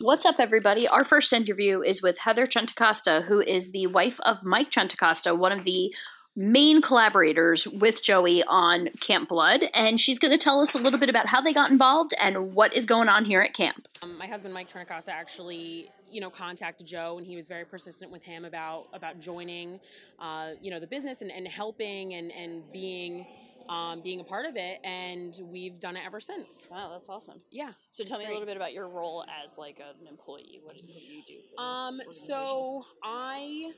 What's 0.00 0.24
up, 0.24 0.36
everybody? 0.38 0.88
Our 0.88 1.04
first 1.04 1.34
interview 1.34 1.82
is 1.82 2.02
with 2.02 2.20
Heather 2.20 2.46
Trentacosta, 2.46 3.24
who 3.24 3.42
is 3.42 3.72
the 3.72 3.88
wife 3.88 4.18
of 4.24 4.42
Mike 4.42 4.70
Trentacosta, 4.70 5.36
one 5.36 5.52
of 5.52 5.64
the 5.64 5.94
main 6.40 6.80
collaborators 6.80 7.68
with 7.68 8.02
Joey 8.02 8.42
on 8.44 8.88
Camp 9.00 9.28
Blood. 9.28 9.64
And 9.74 10.00
she's 10.00 10.18
going 10.18 10.32
to 10.32 10.38
tell 10.38 10.60
us 10.60 10.74
a 10.74 10.78
little 10.78 10.98
bit 10.98 11.10
about 11.10 11.26
how 11.26 11.40
they 11.40 11.52
got 11.52 11.70
involved 11.70 12.14
and 12.20 12.54
what 12.54 12.74
is 12.74 12.86
going 12.86 13.08
on 13.08 13.26
here 13.26 13.42
at 13.42 13.52
camp. 13.52 13.86
Um, 14.02 14.16
my 14.16 14.26
husband 14.26 14.54
Mike 14.54 14.72
Trentacosta 14.72 15.10
actually, 15.10 15.90
you 16.10 16.20
know, 16.20 16.30
contacted 16.30 16.86
Joe, 16.86 17.18
and 17.18 17.26
he 17.26 17.36
was 17.36 17.46
very 17.46 17.66
persistent 17.66 18.10
with 18.10 18.22
him 18.22 18.44
about 18.46 18.86
about 18.94 19.20
joining, 19.20 19.78
uh, 20.18 20.52
you 20.60 20.70
know, 20.70 20.80
the 20.80 20.86
business 20.86 21.20
and, 21.20 21.30
and 21.30 21.46
helping 21.46 22.14
and 22.14 22.32
and 22.32 22.62
being 22.72 23.26
um, 23.68 24.00
being 24.02 24.18
a 24.20 24.24
part 24.24 24.46
of 24.46 24.56
it, 24.56 24.80
and 24.82 25.38
we've 25.44 25.78
done 25.78 25.96
it 25.96 26.02
ever 26.04 26.18
since. 26.18 26.66
Wow, 26.70 26.90
that's 26.92 27.08
awesome. 27.08 27.40
Yeah. 27.52 27.72
So 27.92 28.02
tell 28.02 28.18
it's 28.18 28.26
me 28.26 28.30
a 28.30 28.32
little 28.32 28.46
bit 28.46 28.56
about 28.56 28.72
your 28.72 28.88
role 28.88 29.24
as 29.44 29.58
like 29.58 29.78
an 29.78 30.08
employee. 30.08 30.60
What 30.64 30.74
do, 30.76 30.82
you 30.86 31.22
do? 31.24 31.34
For 31.54 31.62
Um, 31.62 32.00
organization? 32.00 32.26
so 32.26 32.84
I, 33.04 33.72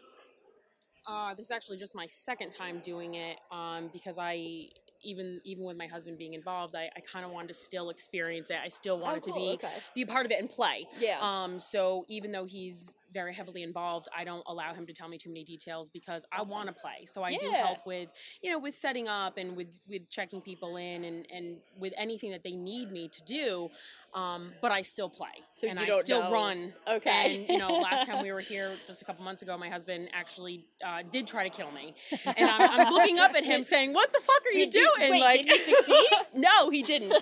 uh, 1.07 1.35
this 1.35 1.47
is 1.47 1.51
actually 1.51 1.79
just 1.79 1.95
my 1.95 2.07
second 2.09 2.51
time 2.51 2.81
doing 2.81 3.15
it, 3.15 3.39
um, 3.51 3.91
because 3.93 4.19
I, 4.19 4.69
even 5.03 5.41
even 5.45 5.65
with 5.65 5.77
my 5.77 5.87
husband 5.87 6.19
being 6.19 6.35
involved, 6.35 6.75
I, 6.77 6.89
I 6.97 7.01
kind 7.01 7.25
of 7.25 7.33
wanted 7.33 7.49
to 7.49 7.55
still 7.55 7.91
experience 7.91 8.51
it. 8.51 8.59
I 8.65 8.69
still 8.69 8.99
wanted 8.99 9.25
cool, 9.25 9.35
to 9.35 9.41
be 9.41 9.49
okay. 9.55 9.73
be 9.95 10.03
a 10.03 10.07
part 10.07 10.27
of 10.27 10.33
it 10.33 10.41
and 10.41 10.49
play. 10.49 10.87
Yeah. 10.99 11.19
Um. 11.21 11.59
So 11.59 12.05
even 12.09 12.33
though 12.33 12.45
he's 12.45 12.95
very 13.13 13.35
heavily 13.35 13.63
involved, 13.63 14.09
I 14.17 14.25
don't 14.25 14.43
allow 14.47 14.75
him 14.75 14.87
to 14.87 14.93
tell 14.93 15.09
me 15.09 15.19
too 15.19 15.29
many 15.31 15.45
details 15.45 15.89
because 15.89 16.25
I 16.33 16.43
want 16.43 16.67
to 16.69 16.73
play. 16.73 17.07
So 17.07 17.23
I 17.23 17.37
do 17.37 17.51
help 17.51 17.87
with, 17.87 18.11
you 18.43 18.51
know, 18.51 18.59
with 18.59 18.75
setting 18.75 19.09
up 19.09 19.37
and 19.39 19.57
with 19.57 19.69
with 19.89 20.11
checking 20.11 20.41
people 20.41 20.77
in 20.77 21.05
and 21.05 21.27
and 21.33 21.57
with 21.79 21.93
anything 21.97 22.31
that 22.33 22.43
they 22.43 22.53
need 22.57 22.91
me 22.91 23.09
to 23.09 23.23
do. 23.25 23.69
Um. 24.15 24.53
But 24.61 24.73
I 24.73 24.83
still 24.83 25.09
play. 25.09 25.29
So 25.55 25.67
and 25.69 25.79
you 25.81 25.87
I 25.95 26.01
still 26.01 26.23
know- 26.25 26.33
run. 26.33 26.73
Okay. 26.87 27.41
And 27.41 27.49
you 27.49 27.59
know, 27.59 27.79
last 27.79 28.07
time 28.07 28.23
we 28.23 28.31
were 28.37 28.41
here 28.41 28.73
just 28.87 29.01
a 29.01 29.05
couple 29.05 29.25
months 29.25 29.43
ago, 29.43 29.57
my 29.57 29.71
husband 29.71 30.09
actually 30.13 30.67
uh, 30.85 31.03
did 31.11 31.27
try 31.27 31.49
to 31.49 31.51
kill 31.51 31.71
me, 31.73 31.95
and 32.37 32.51
I'm, 32.51 32.81
I'm 32.81 32.93
looking 32.93 33.19
up 33.19 33.31
at 33.35 33.45
him 33.53 33.61
Did- 33.61 33.67
saying, 33.67 33.93
"What 33.95 34.13
the 34.13 34.21
fuck 34.21 34.43
are 34.47 34.53
you 34.59 34.67
did 34.67 34.75
you- 34.75 34.93
doing?" 34.99 35.13
wait, 35.13 35.21
like, 35.21 35.43
did 35.43 35.67
you 35.67 35.77
succeed? 35.77 36.07
no, 36.35 36.69
he 36.71 36.83
didn't. 36.83 37.15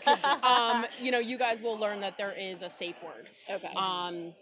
um, 0.42 0.84
you 1.00 1.10
know, 1.12 1.18
you 1.20 1.38
guys 1.38 1.62
will 1.62 1.78
learn 1.78 2.00
that 2.00 2.16
there 2.18 2.32
is 2.32 2.62
a 2.62 2.68
safe 2.70 2.96
word. 3.04 3.28
Okay. 3.48 3.72
Um, 3.76 4.32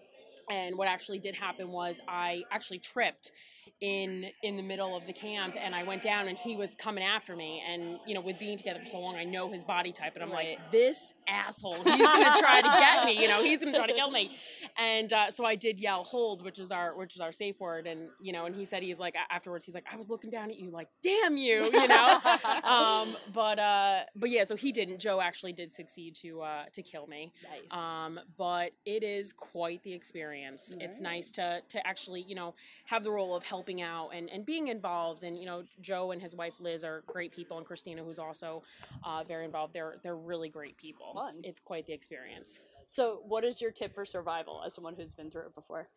and 0.51 0.77
what 0.77 0.89
actually 0.89 1.19
did 1.19 1.35
happen 1.35 1.69
was 1.69 2.01
I 2.09 2.43
actually 2.51 2.79
tripped 2.79 3.33
in 3.81 4.25
in 4.43 4.57
the 4.57 4.63
middle 4.63 4.97
of 4.97 5.07
the 5.07 5.13
camp 5.13 5.55
and 5.57 5.73
I 5.73 5.85
went 5.85 6.03
down 6.03 6.27
and 6.27 6.37
he 6.37 6.57
was 6.57 6.75
coming 6.75 7.05
after 7.05 7.37
me 7.37 7.63
and 7.69 7.99
you 8.07 8.15
know 8.15 8.21
with 8.21 8.37
being 8.41 8.59
together 8.59 8.81
for 8.81 8.87
so 8.87 8.99
long 8.99 9.15
I 9.15 9.23
know 9.25 9.53
his 9.53 9.63
body 9.63 9.93
type 9.93 10.15
and 10.15 10.25
I'm 10.25 10.33
Right. 10.33 10.59
like 10.59 10.73
this 10.73 11.15
asshole 11.29 11.75
he's 11.75 11.85
gonna 11.85 12.39
try 12.41 12.61
to 12.61 12.69
get 12.69 13.05
me 13.05 13.23
you 13.23 13.29
know 13.29 13.41
he's 13.43 13.61
gonna 13.61 13.77
try 13.77 13.87
to 13.87 13.93
kill 13.93 14.11
me 14.11 14.37
and 14.79 15.13
uh, 15.13 15.31
so 15.31 15.45
I 15.45 15.55
did 15.55 15.79
yell 15.79 16.03
hold 16.03 16.43
which 16.45 16.59
is 16.59 16.73
our 16.73 16.97
which 16.97 17.15
is 17.15 17.21
our 17.21 17.31
safe 17.31 17.61
word 17.61 17.87
and 17.87 18.09
you 18.21 18.33
know 18.33 18.47
and 18.47 18.55
he 18.57 18.65
said 18.65 18.83
he's 18.83 18.99
like 18.99 19.15
afterwards 19.31 19.65
he's 19.65 19.75
like 19.77 19.85
I 19.93 19.97
was 19.97 20.09
looking 20.09 20.31
down 20.31 20.51
at 20.51 20.59
you 20.59 20.71
like 20.71 20.89
damn 21.03 21.37
you 21.37 21.65
you 21.73 21.89
know 21.89 22.21
um, 22.65 23.17
but 23.33 23.61
uh, 23.61 24.01
but 24.17 24.31
yeah 24.31 24.43
so 24.43 24.57
he 24.57 24.73
didn't 24.73 24.99
Joe 24.99 25.21
actually 25.21 25.53
did 25.53 25.73
succeed 25.73 26.17
to 26.23 26.41
uh, 26.43 26.65
to 26.73 26.83
kill 26.83 27.07
me 27.07 27.33
Nice. 27.45 27.79
um, 27.79 28.19
but 28.37 28.73
it 28.85 29.05
is 29.05 29.33
quite 29.33 29.85
the 29.85 29.93
experience. 29.93 30.38
It's 30.81 31.01
nice 31.01 31.31
to 31.33 31.61
to 31.69 31.87
actually, 31.87 32.23
you 32.23 32.35
know, 32.35 32.55
have 32.87 33.05
the 33.05 33.11
role 33.11 33.35
of 33.37 33.43
helping 33.43 33.83
out 33.83 34.11
and, 34.15 34.29
and 34.31 34.45
being 34.47 34.69
involved. 34.69 35.23
And 35.25 35.39
you 35.39 35.47
know, 35.47 35.65
Joe 35.81 36.11
and 36.13 36.21
his 36.23 36.35
wife 36.35 36.55
Liz 36.61 36.85
are 36.85 37.03
great 37.07 37.33
people, 37.33 37.59
and 37.59 37.67
Christina, 37.67 38.05
who's 38.05 38.19
also 38.19 38.63
uh, 39.05 39.25
very 39.25 39.45
involved. 39.45 39.75
They're 39.75 39.97
they're 40.03 40.17
really 40.17 40.49
great 40.49 40.77
people. 40.77 41.23
It's, 41.29 41.39
it's 41.45 41.61
quite 41.61 41.87
the 41.87 41.93
experience. 41.93 42.61
So, 42.87 43.21
what 43.27 43.45
is 43.45 43.61
your 43.61 43.71
tip 43.71 43.95
for 43.95 44.07
survival 44.07 44.63
as 44.65 44.75
someone 44.75 44.95
who's 44.95 45.15
been 45.15 45.31
through 45.31 45.47
it 45.47 45.55
before? 45.55 45.89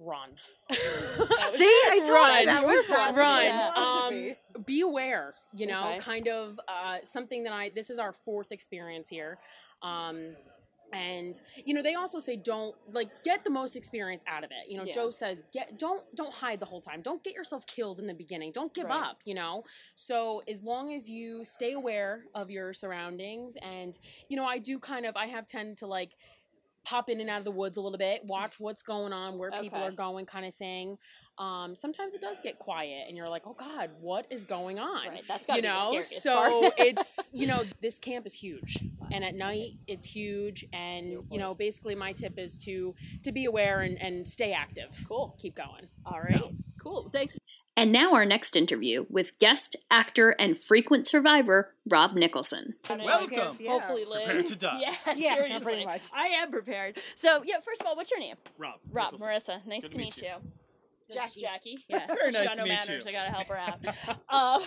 Run. 0.00 0.30
See, 0.70 0.78
I 0.78 1.98
told 2.04 2.10
Run. 2.12 2.40
you 2.40 2.46
that 2.46 2.64
was 2.64 2.86
that 2.88 3.16
Run. 3.16 3.44
Yeah. 3.44 3.72
Um, 4.56 4.64
be 4.64 4.82
aware. 4.82 5.34
You 5.52 5.66
know, 5.66 5.88
Okay. 5.88 5.98
kind 5.98 6.28
of 6.28 6.60
uh, 6.68 6.98
something 7.02 7.42
that 7.44 7.52
I. 7.52 7.70
This 7.74 7.90
is 7.90 7.98
our 7.98 8.12
fourth 8.12 8.52
experience 8.52 9.08
here. 9.08 9.38
Um, 9.82 10.36
and 10.92 11.40
you 11.64 11.74
know 11.74 11.82
they 11.82 11.94
also 11.94 12.18
say 12.18 12.36
don't 12.36 12.74
like 12.92 13.08
get 13.24 13.44
the 13.44 13.50
most 13.50 13.76
experience 13.76 14.22
out 14.26 14.44
of 14.44 14.50
it 14.50 14.70
you 14.70 14.76
know 14.76 14.84
Yeah. 14.84 14.94
joe 14.94 15.10
says 15.10 15.42
get 15.52 15.78
don't 15.78 16.02
don't 16.14 16.32
hide 16.32 16.60
the 16.60 16.66
whole 16.66 16.80
time 16.80 17.02
don't 17.02 17.22
get 17.22 17.34
yourself 17.34 17.66
killed 17.66 17.98
in 17.98 18.06
the 18.06 18.14
beginning 18.14 18.52
don't 18.52 18.72
give 18.72 18.86
Right. 18.86 19.02
up 19.02 19.18
you 19.24 19.34
know 19.34 19.64
so 19.96 20.42
as 20.48 20.62
long 20.62 20.92
as 20.92 21.08
you 21.08 21.44
stay 21.44 21.72
aware 21.72 22.24
of 22.34 22.50
your 22.50 22.72
surroundings 22.72 23.54
and 23.62 23.98
you 24.28 24.36
know 24.36 24.44
i 24.44 24.58
do 24.58 24.78
kind 24.78 25.04
of 25.04 25.16
i 25.16 25.26
have 25.26 25.46
tend 25.46 25.76
to 25.78 25.86
like 25.86 26.12
pop 26.84 27.10
in 27.10 27.20
and 27.20 27.28
out 27.28 27.38
of 27.40 27.44
the 27.44 27.50
woods 27.50 27.76
a 27.76 27.80
little 27.82 27.98
bit 27.98 28.24
watch 28.24 28.56
what's 28.58 28.82
going 28.82 29.12
on 29.12 29.36
where 29.36 29.50
people 29.50 29.78
Okay. 29.78 29.88
are 29.88 29.92
going 29.92 30.24
kind 30.24 30.46
of 30.46 30.54
thing 30.54 30.96
um, 31.38 31.74
sometimes 31.76 32.14
it 32.14 32.20
does 32.20 32.38
get 32.42 32.58
quiet 32.58 33.04
and 33.06 33.16
you're 33.16 33.28
like 33.28 33.42
oh 33.46 33.54
god 33.58 33.90
what 34.00 34.26
is 34.30 34.44
going 34.44 34.78
on 34.78 35.08
Right, 35.08 35.22
that's 35.28 35.46
gotta 35.46 35.58
you 35.58 35.62
be 35.62 35.68
the 35.68 35.92
know 35.96 36.02
so 36.02 36.72
it's 36.78 37.30
you 37.32 37.46
know 37.46 37.62
this 37.80 37.98
camp 37.98 38.26
is 38.26 38.34
huge 38.34 38.78
and 39.12 39.22
at 39.24 39.34
night 39.34 39.72
it's 39.86 40.04
huge 40.06 40.64
and 40.72 41.10
you 41.30 41.38
know 41.38 41.54
basically 41.54 41.94
my 41.94 42.12
tip 42.12 42.38
is 42.38 42.58
to 42.58 42.94
to 43.22 43.32
be 43.32 43.44
aware 43.44 43.82
and, 43.82 44.00
and 44.00 44.26
stay 44.26 44.52
active 44.52 44.88
Cool. 45.08 45.36
keep 45.40 45.54
going 45.56 45.88
All 46.04 46.18
right, 46.18 46.40
So- 46.40 46.52
Cool. 46.80 47.10
Thanks. 47.12 47.36
And 47.76 47.92
now 47.92 48.14
our 48.14 48.24
next 48.24 48.54
interview 48.56 49.04
with 49.10 49.36
guest 49.40 49.74
actor 49.90 50.30
and 50.38 50.56
frequent 50.56 51.06
survivor 51.08 51.74
Rob 51.88 52.14
Nicholson. 52.14 52.74
Welcome. 52.88 53.56
Hopefully, 53.66 54.04
Liz. 54.04 54.24
Prepare 54.24 54.42
to 54.44 54.56
die. 54.56 54.78
Yes, 54.80 54.96
Yeah, 55.16 55.34
seriously. 55.34 55.64
pretty 55.64 55.84
much. 55.84 56.04
I 56.14 56.26
am 56.40 56.50
prepared. 56.52 56.98
So, 57.16 57.42
yeah. 57.44 57.56
First 57.64 57.80
of 57.82 57.88
all, 57.88 57.96
what's 57.96 58.10
your 58.12 58.20
name? 58.20 58.36
Rob. 58.58 58.74
Rob. 58.90 59.12
Nicholson. 59.12 59.60
Marissa. 59.62 59.66
Nice 59.66 59.82
Good 59.82 59.92
to 59.92 59.98
meet 59.98 60.16
you. 60.18 60.22
This 60.22 60.32
is 61.08 61.14
Jackie. 61.14 61.40
Jackie. 61.40 61.78
Yeah. 61.88 62.06
Very 62.06 62.32
nice 62.32 62.42
She's 62.42 62.46
got 62.48 62.54
to 62.54 62.56
no 62.58 62.64
meet 62.64 62.68
manners. 62.70 63.04
you. 63.04 63.10
I 63.10 63.12
gotta 63.12 63.30
help 63.30 63.46
her 63.48 63.58
out. 63.58 63.78
um, 64.28 64.62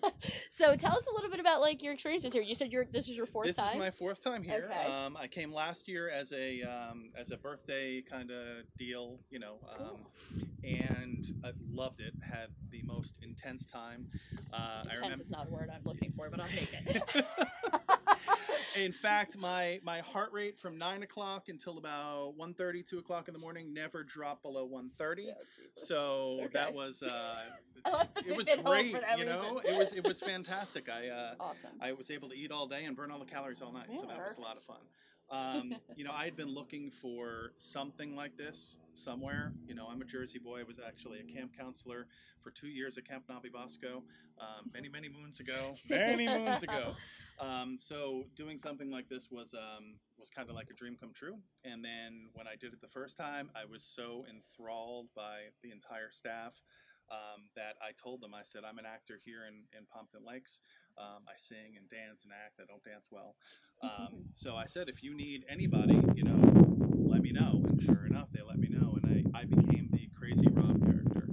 so 0.50 0.74
tell 0.76 0.96
us 0.96 1.06
a 1.10 1.14
little 1.14 1.30
bit 1.30 1.40
about 1.40 1.60
like 1.60 1.82
your 1.82 1.92
experiences 1.92 2.32
here. 2.32 2.42
You 2.42 2.54
said 2.54 2.72
you're 2.72 2.84
this 2.84 3.08
is 3.08 3.16
your 3.16 3.26
fourth 3.26 3.46
This 3.46 3.56
time. 3.56 3.66
This 3.66 3.74
is 3.74 3.78
my 3.80 3.90
fourth 3.90 4.22
time 4.22 4.42
here. 4.42 4.68
Okay. 4.70 4.92
Um, 4.92 5.16
I 5.16 5.26
came 5.26 5.52
last 5.52 5.88
year 5.88 6.10
as 6.10 6.32
a 6.32 6.62
um, 6.62 7.10
as 7.18 7.30
a 7.30 7.36
birthday 7.36 8.02
kind 8.02 8.30
of 8.30 8.64
deal, 8.76 9.18
you 9.30 9.38
know, 9.38 9.56
um, 9.78 9.96
and 10.64 11.32
I 11.44 11.52
loved 11.72 12.00
it. 12.00 12.12
Had 12.22 12.48
the 12.70 12.82
most 12.82 13.14
intense 13.22 13.64
time. 13.66 14.08
Uh, 14.52 14.56
I 14.56 14.80
Intense 14.82 15.00
remember. 15.00 15.24
is 15.24 15.30
not 15.30 15.48
a 15.48 15.50
word 15.50 15.70
I'm 15.74 15.82
looking 15.84 16.12
for, 16.16 16.28
but 16.30 16.40
I'll 16.40 16.48
take 16.48 16.68
it. 16.72 17.26
In 18.74 18.92
fact, 18.92 19.36
my 19.38 19.80
my 19.82 20.00
heart 20.00 20.32
rate 20.32 20.58
from 20.58 20.78
nine 20.78 21.02
o'clock 21.02 21.48
until 21.48 21.78
about 21.78 22.34
1.30, 22.38 22.86
2 22.86 22.98
o'clock 22.98 23.28
in 23.28 23.34
the 23.34 23.40
morning 23.40 23.72
never 23.72 24.02
dropped 24.02 24.42
below 24.42 24.64
one 24.64 24.90
thirty. 24.90 25.30
So 25.74 26.38
Okay. 26.42 26.48
that 26.52 26.74
was 26.74 27.02
uh, 27.02 27.06
I 27.84 27.90
left 27.90 28.14
the 28.14 28.30
it 28.30 28.36
was 28.36 28.48
food 28.48 28.58
at 28.58 28.64
home 28.64 28.72
great. 28.72 28.96
you 29.18 29.24
know, 29.24 29.60
reason. 29.60 29.74
it 29.74 29.78
was 29.78 29.92
it 29.92 30.04
was 30.04 30.20
fantastic. 30.20 30.88
I 30.88 31.08
uh, 31.08 31.34
Awesome. 31.40 31.70
I 31.80 31.92
was 31.92 32.10
able 32.10 32.28
to 32.30 32.34
eat 32.36 32.50
all 32.50 32.66
day 32.66 32.84
and 32.84 32.96
burn 32.96 33.10
all 33.10 33.18
the 33.18 33.24
calories 33.26 33.62
all 33.62 33.72
night, 33.72 33.86
so 33.88 33.94
Yeah, 34.02 34.14
that 34.16 34.28
was 34.28 34.38
a 34.38 34.40
lot 34.40 34.56
of 34.56 34.62
fun. 34.62 34.76
Um, 35.30 35.74
you 35.96 36.04
know, 36.04 36.12
I 36.12 36.24
had 36.24 36.36
been 36.36 36.48
looking 36.54 36.90
for 36.90 37.52
something 37.58 38.14
like 38.16 38.36
this 38.36 38.76
somewhere. 38.94 39.52
You 39.66 39.74
know, 39.74 39.86
I'm 39.90 40.00
a 40.00 40.04
Jersey 40.04 40.38
boy. 40.38 40.60
I 40.60 40.62
was 40.64 40.78
actually 40.84 41.18
a 41.20 41.24
camp 41.24 41.52
counselor 41.56 42.06
for 42.42 42.50
two 42.50 42.68
years 42.68 42.96
at 42.96 43.06
Camp 43.08 43.24
No-Be-Bosco, 43.28 44.02
um, 44.40 44.70
many, 44.72 44.88
many 44.88 45.08
moons 45.08 45.40
ago. 45.40 45.74
Many 45.88 46.28
moons 46.28 46.62
ago. 46.62 46.92
Um, 47.38 47.76
so 47.78 48.24
doing 48.34 48.58
something 48.58 48.90
like 48.90 49.08
this 49.08 49.28
was 49.30 49.54
um, 49.54 49.96
was 50.18 50.30
kind 50.30 50.48
of 50.48 50.54
like 50.54 50.68
a 50.70 50.74
dream 50.74 50.96
come 50.98 51.12
true. 51.14 51.36
And 51.64 51.84
then 51.84 52.28
when 52.32 52.46
I 52.46 52.56
did 52.56 52.72
it 52.72 52.80
the 52.80 52.88
first 52.88 53.16
time, 53.16 53.50
I 53.54 53.64
was 53.64 53.84
so 53.84 54.24
enthralled 54.28 55.08
by 55.14 55.52
the 55.62 55.70
entire 55.70 56.10
staff 56.10 56.54
um, 57.10 57.46
that 57.54 57.76
I 57.82 57.92
told 58.02 58.20
them, 58.20 58.34
I 58.34 58.42
said, 58.44 58.62
I'm 58.68 58.78
an 58.78 58.86
actor 58.86 59.18
here 59.22 59.46
in, 59.46 59.62
in 59.76 59.86
Pompton 59.92 60.22
Lakes. 60.26 60.60
Um, 60.98 61.22
I 61.28 61.36
sing 61.36 61.76
and 61.76 61.88
dance 61.90 62.24
and 62.24 62.32
act. 62.32 62.58
I 62.60 62.66
don't 62.66 62.82
dance 62.84 63.08
well. 63.10 63.36
Um, 63.82 64.24
so 64.34 64.56
I 64.56 64.64
said, 64.64 64.88
if 64.88 65.02
you 65.02 65.14
need 65.14 65.44
anybody, 65.50 66.00
you 66.14 66.24
know, 66.24 66.40
let 66.96 67.20
me 67.20 67.30
know. 67.30 67.60
And 67.68 67.82
sure 67.82 68.06
enough, 68.06 68.28
they 68.32 68.40
let 68.40 68.58
me 68.58 68.68
know. 68.70 68.96
And 69.02 69.28
I, 69.34 69.40
I 69.40 69.44
became 69.44 69.90
the 69.92 70.08
crazy 70.18 70.48
Rob 70.48 70.82
character 70.82 71.28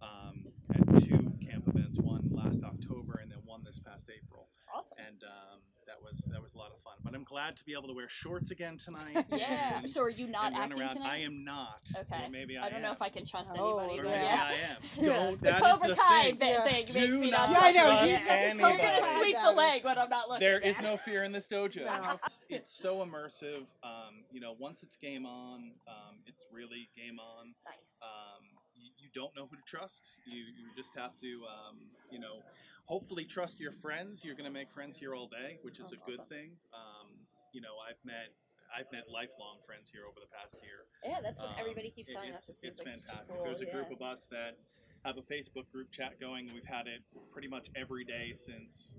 um, 0.00 0.46
at 0.72 0.86
two 1.02 1.32
camp 1.44 1.66
events, 1.66 1.98
one 1.98 2.22
last 2.30 2.62
October 2.62 3.18
and 3.20 3.32
then 3.32 3.38
one 3.44 3.64
this 3.64 3.80
past 3.80 4.08
April. 4.16 4.46
Awesome. 4.72 4.96
And 5.20 5.30
um, 5.30 5.58
that 5.86 5.96
was 6.02 6.22
that 6.30 6.42
was 6.42 6.52
a 6.54 6.58
lot 6.58 6.70
of 6.70 6.80
fun. 6.82 6.94
But 7.02 7.14
I'm 7.14 7.24
glad 7.24 7.56
to 7.56 7.64
be 7.64 7.72
able 7.72 7.88
to 7.88 7.94
wear 7.94 8.08
shorts 8.08 8.50
again 8.50 8.76
tonight. 8.76 9.24
Yeah. 9.32 9.78
and- 9.78 9.90
So 9.90 10.02
are 10.02 10.10
you 10.10 10.26
not 10.28 10.52
acting 10.54 10.82
around. 10.82 10.94
tonight? 10.96 11.08
I 11.10 11.16
am 11.18 11.44
not. 11.44 11.88
Okay. 11.96 12.24
Or 12.26 12.30
maybe 12.30 12.56
I, 12.58 12.66
I 12.66 12.70
don't 12.70 12.82
know 12.82 12.92
if 12.92 13.00
I 13.02 13.08
can 13.08 13.24
trust 13.24 13.50
Oh, 13.56 13.78
anybody. 13.78 14.00
Or 14.00 14.04
maybe 14.04 14.24
yeah. 14.24 14.48
I 14.50 14.52
am. 14.72 15.04
Don't. 15.04 15.42
The 15.42 15.52
Cobra 15.52 15.88
the 15.88 15.94
Kai 15.96 16.22
thing. 16.24 16.38
bit 16.38 16.62
thing 16.64 16.86
Do 16.86 16.92
makes 16.94 17.16
me 17.18 17.30
not 17.30 17.50
not 17.50 17.74
Yeah, 17.74 17.84
I 17.84 18.52
know, 18.52 18.58
trust 18.58 18.58
You're 18.58 18.78
gonna 18.78 19.18
sweep 19.20 19.36
the 19.42 19.52
leg 19.52 19.84
when 19.84 19.98
I'm 19.98 20.08
not 20.10 20.28
looking. 20.28 20.40
There 20.46 20.60
is 20.60 20.80
no 20.80 20.96
fear 20.96 21.24
in 21.24 21.32
this 21.32 21.46
dojo. 21.50 21.84
No. 21.86 22.18
It's, 22.24 22.40
it's 22.48 22.76
so 22.78 22.98
immersive. 23.04 23.66
Um, 23.82 24.22
you 24.30 24.40
know, 24.40 24.54
once 24.58 24.82
it's 24.82 24.96
game 24.96 25.26
on, 25.26 25.72
um, 25.88 26.16
it's 26.26 26.44
really 26.52 26.88
game 26.96 27.18
on. 27.18 27.54
Nice. 27.64 27.96
Um, 28.02 28.44
you, 28.76 28.90
you 28.98 29.08
don't 29.14 29.34
know 29.34 29.48
who 29.50 29.56
to 29.56 29.62
trust. 29.66 30.00
You, 30.26 30.38
you 30.38 30.68
just 30.76 30.90
have 30.96 31.10
to, 31.22 31.28
um, 31.48 31.76
you 32.10 32.18
know, 32.20 32.42
hopefully 32.88 33.24
trust 33.24 33.60
your 33.60 33.72
friends. 33.72 34.24
You're 34.24 34.34
going 34.34 34.48
to 34.48 34.52
make 34.52 34.72
friends 34.72 34.96
here 34.96 35.14
all 35.14 35.28
day, 35.28 35.60
which 35.62 35.78
is 35.78 35.90
That's 35.92 36.00
a 36.00 36.10
good 36.10 36.20
awesome. 36.24 36.32
thing. 36.32 36.50
Um, 36.72 37.12
you 37.52 37.60
know, 37.60 37.76
I've 37.84 38.00
met. 38.04 38.32
I've 38.68 38.84
met 38.92 39.08
lifelong 39.08 39.64
friends 39.64 39.88
here 39.88 40.04
over 40.04 40.20
the 40.20 40.28
past 40.28 40.52
year. 40.60 40.84
Yeah, 41.00 41.24
that's 41.24 41.40
what 41.40 41.56
Um, 41.56 41.56
everybody 41.56 41.88
keeps 41.88 42.10
it- 42.10 42.20
telling 42.20 42.36
it's, 42.36 42.48
us. 42.52 42.52
It 42.52 42.60
seems 42.60 42.76
it's 42.78 42.84
like 42.84 43.00
fantastic. 43.00 43.32
cool, 43.32 43.44
There's 43.44 43.62
a 43.64 43.70
group 43.72 43.88
of 43.90 44.02
us 44.04 44.26
that 44.30 44.60
have 45.08 45.16
a 45.16 45.22
Facebook 45.24 45.64
group 45.72 45.88
chat 45.90 46.20
going, 46.20 46.52
we've 46.52 46.68
had 46.68 46.86
it 46.86 47.00
pretty 47.32 47.48
much 47.48 47.68
every 47.76 48.04
day 48.04 48.34
since 48.36 48.92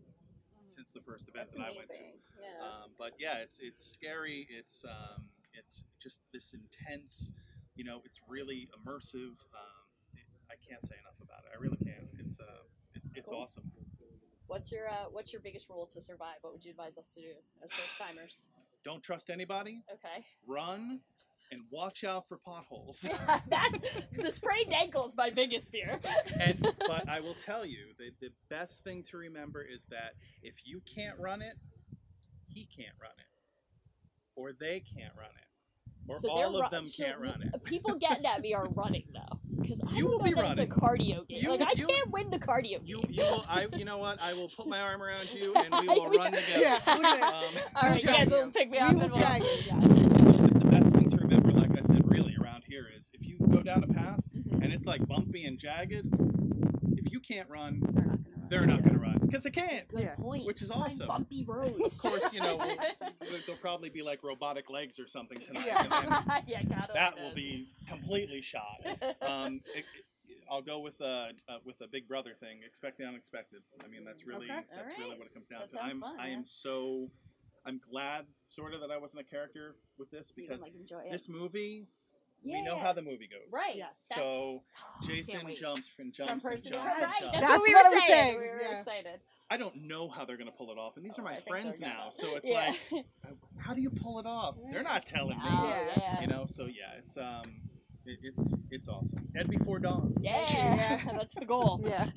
since 0.65 0.89
the 0.93 1.01
first 1.01 1.27
event 1.29 1.49
That's 1.49 1.53
that 1.53 1.69
I 1.69 1.77
went 1.77 1.89
to. 1.89 2.13
Yeah. 2.41 2.65
Um, 2.65 2.89
but 2.97 3.13
yeah, 3.19 3.37
it's 3.45 3.59
it's 3.61 3.85
scary. 3.85 4.47
It's 4.49 4.83
um, 4.85 5.29
it's 5.53 5.83
just 6.01 6.17
this 6.33 6.53
intense. 6.57 7.29
You 7.75 7.83
know, 7.85 8.01
it's 8.05 8.21
really 8.27 8.69
immersive. 8.73 9.37
Um, 9.53 9.85
it, 10.17 10.25
I 10.49 10.55
can't 10.67 10.81
say 10.85 10.95
enough 10.97 11.17
about 11.21 11.45
it. 11.45 11.51
I 11.55 11.61
really 11.61 11.77
can't. 11.77 12.09
It's 12.17 12.39
uh, 12.39 12.43
it, 12.43 12.58
it's 13.15 13.29
cool. 13.29 13.39
awesome. 13.39 13.63
What's 14.47 14.71
your 14.71 14.89
uh, 14.89 15.05
what's 15.11 15.31
your 15.31 15.41
biggest 15.41 15.69
rule 15.69 15.85
to 15.93 16.01
survive? 16.01 16.37
What 16.41 16.53
would 16.53 16.65
you 16.65 16.71
advise 16.71 16.97
us 16.97 17.11
to 17.15 17.21
do 17.21 17.27
as 17.63 17.69
first 17.71 17.97
timers? 17.99 18.41
Don't 18.83 19.03
trust 19.03 19.29
anybody. 19.29 19.83
Okay. 19.91 20.25
Run 20.47 21.01
and 21.51 21.61
watch 21.71 22.03
out 22.03 22.27
for 22.27 22.37
potholes. 22.37 23.05
That's 23.49 23.79
the 24.15 24.31
sprained 24.31 24.73
ankle 24.73 25.05
is 25.07 25.15
my 25.17 25.29
biggest 25.29 25.71
fear. 25.71 25.99
and 26.39 26.61
but 26.87 27.07
I 27.09 27.19
will 27.19 27.35
tell 27.35 27.65
you, 27.65 27.87
the 27.97 28.09
the 28.21 28.31
best 28.49 28.83
thing 28.83 29.03
to 29.09 29.17
remember 29.17 29.61
is 29.63 29.85
that 29.89 30.13
if 30.43 30.55
you 30.65 30.81
can't 30.93 31.17
run 31.19 31.41
it, 31.41 31.55
he 32.47 32.67
can't 32.75 32.95
run 33.01 33.11
it, 33.17 33.25
or 34.35 34.51
they 34.53 34.81
can't 34.95 35.13
run 35.17 35.29
it, 35.29 36.11
or 36.11 36.19
So 36.19 36.29
all 36.31 36.55
of 36.55 36.71
ru- 36.71 36.77
them 36.77 36.87
can't 36.87 37.19
run 37.19 37.41
it. 37.41 37.63
People 37.65 37.95
getting 37.95 38.25
at 38.25 38.41
me 38.41 38.53
are 38.53 38.67
running 38.69 39.05
though, 39.13 39.38
because 39.69 39.81
I 39.93 39.95
You 39.97 40.05
will 40.07 40.17
know 40.19 40.23
be 40.25 40.33
that 40.33 40.51
it's 40.51 40.59
a 40.59 40.65
running. 40.65 40.69
cardio 41.17 41.27
game. 41.27 41.39
You- 41.41 41.49
like 41.57 41.61
I 41.61 41.71
you- 41.75 41.85
can't 41.87 42.11
win 42.11 42.29
the 42.31 42.39
cardio 42.39 42.79
You, 42.83 43.01
game. 43.01 43.11
you 43.11 43.23
will. 43.23 43.45
I. 43.47 43.67
You 43.75 43.85
know 43.85 43.97
what? 43.97 44.19
I 44.21 44.33
will 44.33 44.49
put 44.49 44.67
my 44.67 44.79
arm 44.79 45.01
around 45.01 45.29
you, 45.33 45.53
and 45.55 45.73
we 45.81 45.87
will 45.95 46.13
Yeah. 46.13 46.19
run 46.19 46.31
together. 46.31 46.59
Yeah, 46.61 46.79
Um, 46.87 47.01
All 47.75 47.89
right, 47.89 48.01
you 48.01 48.07
guys 48.09 48.31
will 48.31 48.49
pick 48.51 48.69
me 48.69 48.77
up. 48.79 48.93
We 48.93 48.99
will 49.01 49.09
drag. 49.09 49.43
Yeah. 49.67 49.79
the 49.79 50.67
best 50.69 50.91
thing 50.95 51.09
to 51.11 51.17
remember, 51.17 51.51
like 51.51 51.71
I 51.71 51.81
said, 51.87 52.09
really 52.09 52.35
around 52.41 52.63
here 52.67 52.87
is 52.97 53.09
if 53.13 53.21
you 53.25 53.37
go 53.51 53.61
down 53.61 53.83
a 53.83 53.87
path 53.93 54.19
Mm-hmm. 54.37 54.61
and 54.63 54.73
it's 54.73 54.85
like 54.85 55.05
bumpy 55.07 55.45
and 55.45 55.59
jagged, 55.59 56.05
if 56.97 57.11
you 57.11 57.19
can't 57.19 57.49
run, 57.49 57.81
they're 58.49 58.65
not 58.65 58.81
going 58.83 58.93
to 58.95 58.99
run 58.99 59.17
because 59.21 59.43
they 59.43 59.51
can't. 59.51 59.87
Good 59.89 60.13
point. 60.17 60.45
Which 60.45 60.61
is 60.61 60.69
Let's 60.69 60.93
awesome. 60.93 61.07
Bumpy 61.07 61.43
roads. 61.47 61.95
Of 61.97 62.01
course, 62.01 62.33
you 62.33 62.39
know 62.41 62.57
we'll, 63.21 63.39
there'll 63.45 63.61
probably 63.61 63.89
be 63.89 64.01
like 64.01 64.23
robotic 64.23 64.69
legs 64.69 64.99
or 64.99 65.07
something 65.07 65.39
tonight. 65.39 65.65
Yeah. 65.67 66.41
yeah, 66.47 66.63
got 66.63 66.93
that 66.93 67.15
will 67.17 67.33
be 67.33 67.67
completely 67.87 68.41
shot. 68.41 68.79
Um, 69.21 69.61
it, 69.75 69.79
it- 69.79 69.85
I'll 70.51 70.63
go 70.63 70.79
with 70.79 70.99
a 70.99 71.29
uh, 71.47 71.57
with 71.63 71.79
a 71.81 71.87
Big 71.87 72.07
Brother 72.07 72.31
thing. 72.39 72.61
Expect 72.65 72.97
the 72.97 73.03
unexpected. 73.05 73.61
I 73.83 73.87
mean, 73.87 74.03
that's 74.03 74.25
really 74.25 74.47
Okay. 74.49 74.61
that's 74.73 74.81
Alright. 74.81 74.97
really 74.97 75.17
what 75.17 75.27
it 75.27 75.33
comes 75.33 75.45
down 75.47 75.59
That 75.59 75.69
to. 75.71 75.77
sounds 75.77 75.91
I'm 75.93 76.01
fun, 76.01 76.19
I 76.19 76.27
yeah. 76.29 76.33
am 76.37 76.45
so 76.47 77.07
I'm 77.67 77.79
glad 77.91 78.25
sort 78.47 78.73
of 78.73 78.81
that 78.81 78.89
I 78.89 78.97
wasn't 78.97 79.21
a 79.21 79.23
character 79.25 79.75
with 79.99 80.09
this 80.09 80.29
So 80.33 80.41
you 80.41 80.47
can, 80.47 80.57
because 80.57 80.63
like, 80.63 80.73
enjoy 80.75 81.01
it. 81.05 81.11
this 81.11 81.29
movie 81.29 81.85
we 82.45 82.61
know 82.61 82.77
how 82.79 82.93
the 82.93 83.01
movie 83.01 83.27
goes. 83.27 83.51
Right. 83.51 83.75
Yes. 83.75 83.89
So 84.15 84.63
That's- 85.01 85.07
Jason 85.07 85.55
jumps 85.55 85.83
and 85.99 86.13
jumps 86.13 86.31
From 86.31 86.39
and 86.39 86.41
person 86.43 86.71
jumps 86.71 86.87
to 86.87 86.93
and 86.93 87.03
right. 87.03 87.19
jumps. 87.21 87.33
That's, 87.37 87.47
That's 87.47 87.59
what 87.59 87.67
we 87.67 87.73
were 87.73 87.79
I 87.79 87.83
saying. 87.91 88.01
saying, 88.07 88.37
We 88.39 88.47
were 88.47 88.61
yeah. 88.61 88.79
excited. 88.79 89.19
I 89.51 89.57
don't 89.57 89.75
know 89.87 90.07
how 90.07 90.25
they're 90.25 90.37
gonna 90.37 90.51
pull 90.51 90.71
it 90.71 90.77
off, 90.77 90.95
and 90.95 91.03
these 91.05 91.17
are 91.17 91.21
Oh, 91.21 91.25
my 91.25 91.35
I 91.37 91.39
friends 91.41 91.79
now. 91.79 92.09
So 92.11 92.35
it's 92.35 92.45
Yeah. 92.47 92.73
like, 92.91 93.05
how 93.57 93.73
do 93.73 93.81
you 93.81 93.89
pull 93.89 94.19
it 94.19 94.25
off? 94.27 94.55
They're 94.71 94.83
not 94.83 95.05
telling 95.07 95.37
me. 95.39 95.43
Yeah. 95.49 96.21
You 96.21 96.27
know. 96.27 96.45
So 96.47 96.65
yeah, 96.65 96.99
it's 96.99 97.17
um, 97.17 97.41
it, 98.09 98.19
it's 98.23 98.53
it's 98.71 98.87
awesome. 98.87 99.27
And 99.35 99.49
before 99.49 99.79
dawn. 99.79 100.15
Yeah, 100.21 101.01
that's 101.17 101.35
the 101.35 101.45
goal. 101.45 101.81
Yeah. 101.89 102.07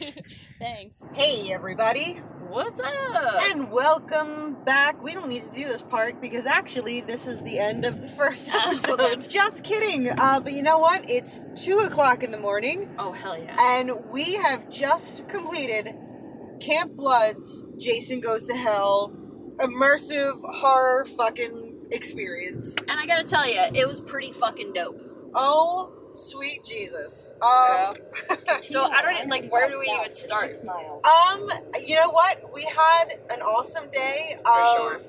Thanks. 0.58 1.02
Hey, 1.12 1.52
everybody. 1.52 2.14
What's 2.48 2.80
up? 2.80 3.42
And 3.50 3.70
welcome 3.70 4.56
back. 4.64 5.02
We 5.02 5.12
don't 5.12 5.28
need 5.28 5.44
to 5.44 5.50
do 5.50 5.64
this 5.64 5.82
part 5.82 6.20
because 6.20 6.46
actually, 6.46 7.00
this 7.00 7.26
is 7.26 7.42
the 7.42 7.58
end 7.58 7.84
of 7.84 8.00
the 8.00 8.08
first 8.08 8.48
episode. 8.48 8.98
then. 8.98 9.28
Just 9.28 9.64
kidding. 9.64 10.08
Uh, 10.08 10.40
but 10.40 10.52
you 10.52 10.62
know 10.62 10.78
what? 10.78 11.08
It's 11.10 11.44
2 11.64 11.78
o'clock 11.80 12.22
in 12.22 12.30
the 12.30 12.38
morning, 12.38 12.94
Oh 12.98 13.12
hell 13.12 13.38
yeah. 13.38 13.56
and 13.58 13.92
we 14.10 14.34
have 14.34 14.68
just 14.70 15.26
completed 15.28 15.94
Camp 16.60 16.92
Blood's 16.96 17.64
Jason 17.78 18.20
Goes 18.20 18.44
to 18.44 18.54
Hell 18.54 19.12
immersive 19.56 20.40
horror 20.42 21.04
fucking 21.04 21.86
experience. 21.90 22.74
And 22.88 22.98
I 22.98 23.06
gotta 23.06 23.24
tell 23.24 23.48
you, 23.48 23.60
it 23.74 23.86
was 23.86 24.00
pretty 24.00 24.32
fucking 24.32 24.72
dope. 24.72 25.00
Oh, 25.34 25.92
sweet 26.12 26.64
Jesus. 26.64 27.34
Um, 27.42 27.94
So 28.62 28.84
I 28.84 29.02
don't 29.02 29.16
even 29.16 29.28
like. 29.30 29.50
Where 29.50 29.70
do 29.70 29.78
we 29.80 29.86
even 30.00 30.14
start? 30.14 30.52
Um, 31.04 31.50
you 31.84 31.94
know 31.96 32.10
what? 32.10 32.52
We 32.54 32.62
had 32.64 33.06
an 33.30 33.40
awesome 33.42 33.90
day 33.90 34.36
of 34.46 34.72
sure. 34.76 35.00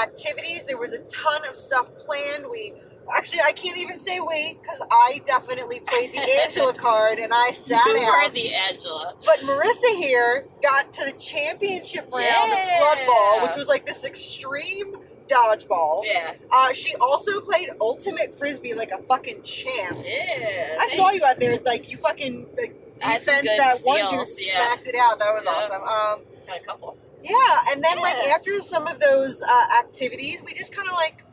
activities. 0.00 0.66
There 0.66 0.78
was 0.78 0.92
a 0.94 1.00
ton 1.00 1.46
of 1.48 1.56
stuff 1.56 1.96
planned. 1.98 2.46
We 2.50 2.72
actually, 3.16 3.42
I 3.42 3.52
can't 3.52 3.78
even 3.78 3.98
say 3.98 4.20
we 4.20 4.58
because 4.60 4.82
I 4.90 5.20
definitely 5.26 5.80
played 5.80 6.12
the 6.12 6.20
Angela 6.42 6.74
card 6.78 7.18
and 7.18 7.32
I 7.34 7.50
sat 7.52 7.84
you 7.86 7.98
out. 8.04 8.24
were 8.24 8.30
the 8.34 8.54
Angela. 8.54 9.14
but 9.24 9.40
Marissa 9.40 9.96
here 9.96 10.48
got 10.62 10.92
to 10.94 11.04
the 11.04 11.12
championship 11.12 12.08
round 12.12 12.24
Yeah. 12.52 12.74
of 12.74 12.80
Blood 12.80 13.06
Ball, 13.06 13.42
which 13.48 13.56
was 13.56 13.68
like 13.68 13.86
this 13.86 14.04
extreme 14.04 14.96
dodgeball. 15.28 16.02
Yeah. 16.04 16.34
Uh, 16.50 16.72
she 16.72 16.94
also 17.00 17.40
played 17.40 17.68
ultimate 17.80 18.32
frisbee 18.36 18.74
like 18.74 18.90
a 18.90 18.98
fucking 19.02 19.42
champ. 19.42 19.98
Yeah. 20.04 20.76
I 20.80 20.88
saw 20.96 21.10
you 21.10 21.24
out 21.24 21.38
there, 21.38 21.58
like 21.64 21.90
you 21.90 21.98
fucking 21.98 22.46
like 22.56 22.74
I 23.04 23.12
had 23.12 23.22
defense 23.22 23.48
that 23.58 23.78
one 23.84 24.00
dude 24.10 24.26
yeah. 24.38 24.52
smacked 24.52 24.86
it 24.86 24.94
out. 24.94 25.18
That 25.18 25.34
was 25.34 25.44
Yeah. 25.44 25.50
awesome. 25.52 25.82
Um, 25.82 26.26
Got 26.46 26.56
a 26.56 26.60
couple. 26.64 26.96
yeah, 27.22 27.58
and 27.70 27.82
then 27.84 27.98
like 27.98 28.16
after 28.28 28.60
some 28.62 28.86
of 28.86 29.00
those 29.00 29.42
uh, 29.42 29.78
activities, 29.80 30.42
we 30.44 30.54
just 30.54 30.74
kind 30.74 30.88
of 30.88 30.94
like 30.94 31.24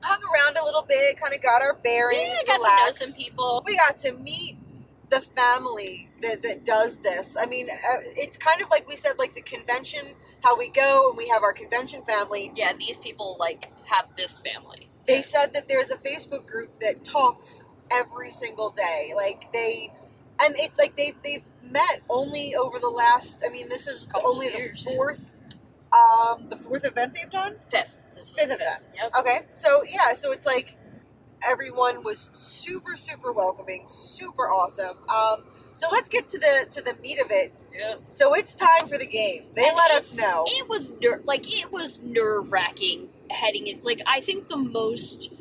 hung 0.00 0.20
around 0.34 0.56
a 0.56 0.64
little 0.64 0.82
bit, 0.82 1.18
kind 1.18 1.32
of 1.34 1.40
got 1.40 1.62
our 1.62 1.74
bearings. 1.74 2.34
Yeah, 2.40 2.46
got 2.46 2.58
relaxed. 2.58 2.98
to 3.00 3.06
know 3.06 3.10
some 3.10 3.16
people. 3.18 3.62
We 3.66 3.76
got 3.76 3.96
to 3.98 4.12
meet 4.12 4.58
the 5.12 5.20
family 5.20 6.08
that, 6.22 6.40
that 6.42 6.64
does 6.64 6.98
this. 7.00 7.36
I 7.38 7.44
mean, 7.44 7.68
uh, 7.68 7.98
it's 8.16 8.38
kind 8.38 8.62
of 8.62 8.70
like 8.70 8.88
we 8.88 8.96
said, 8.96 9.18
like 9.18 9.34
the 9.34 9.42
convention, 9.42 10.14
how 10.42 10.56
we 10.56 10.68
go 10.68 11.10
and 11.10 11.18
we 11.18 11.28
have 11.28 11.42
our 11.42 11.52
convention 11.52 12.02
family. 12.02 12.50
Yeah, 12.56 12.72
these 12.72 12.98
people 12.98 13.36
like 13.38 13.70
have 13.84 14.16
this 14.16 14.38
family. 14.38 14.88
They 15.06 15.20
said 15.20 15.52
that 15.52 15.68
there's 15.68 15.90
a 15.90 15.96
Facebook 15.96 16.46
group 16.46 16.78
that 16.80 17.04
talks 17.04 17.62
every 17.90 18.30
single 18.30 18.70
day. 18.70 19.12
Like 19.14 19.52
they, 19.52 19.92
and 20.42 20.54
it's 20.56 20.78
like 20.78 20.96
they've 20.96 21.16
they've 21.22 21.44
met 21.62 22.00
only 22.08 22.54
over 22.54 22.78
the 22.78 22.88
last. 22.88 23.44
I 23.46 23.50
mean, 23.50 23.68
this 23.68 23.86
is 23.86 24.08
only 24.24 24.46
years, 24.46 24.82
the 24.82 24.90
yeah. 24.90 24.96
fourth, 24.96 25.36
um, 25.92 26.48
the 26.48 26.56
fourth 26.56 26.86
event 26.86 27.12
they've 27.12 27.30
done. 27.30 27.56
Fifth. 27.68 28.02
This 28.16 28.32
Fifth 28.32 28.48
the 28.48 28.54
event. 28.54 28.80
Yep. 28.96 29.12
Okay, 29.20 29.40
so 29.50 29.82
yeah, 29.86 30.14
so 30.14 30.32
it's 30.32 30.46
like 30.46 30.78
everyone 31.46 32.02
was 32.02 32.30
super 32.32 32.96
super 32.96 33.32
welcoming, 33.32 33.84
super 33.86 34.44
awesome. 34.44 34.98
Um, 35.08 35.44
so 35.74 35.88
let's 35.90 36.08
get 36.08 36.28
to 36.28 36.38
the 36.38 36.66
to 36.70 36.82
the 36.82 36.94
meat 37.02 37.18
of 37.20 37.30
it. 37.30 37.54
Yeah. 37.74 37.96
So 38.10 38.34
it's 38.34 38.54
time 38.54 38.88
for 38.88 38.98
the 38.98 39.06
game. 39.06 39.44
They 39.54 39.66
And 39.68 39.76
let 39.76 39.90
us 39.92 40.14
know. 40.16 40.44
It 40.46 40.68
was 40.68 40.92
ner- 41.00 41.22
like 41.24 41.44
it 41.46 41.72
was 41.72 42.00
nerve 42.02 42.52
wracking 42.52 43.08
heading 43.30 43.66
in. 43.66 43.80
Like 43.82 44.00
I 44.06 44.20
think 44.20 44.48
the 44.48 44.56
most 44.58 45.32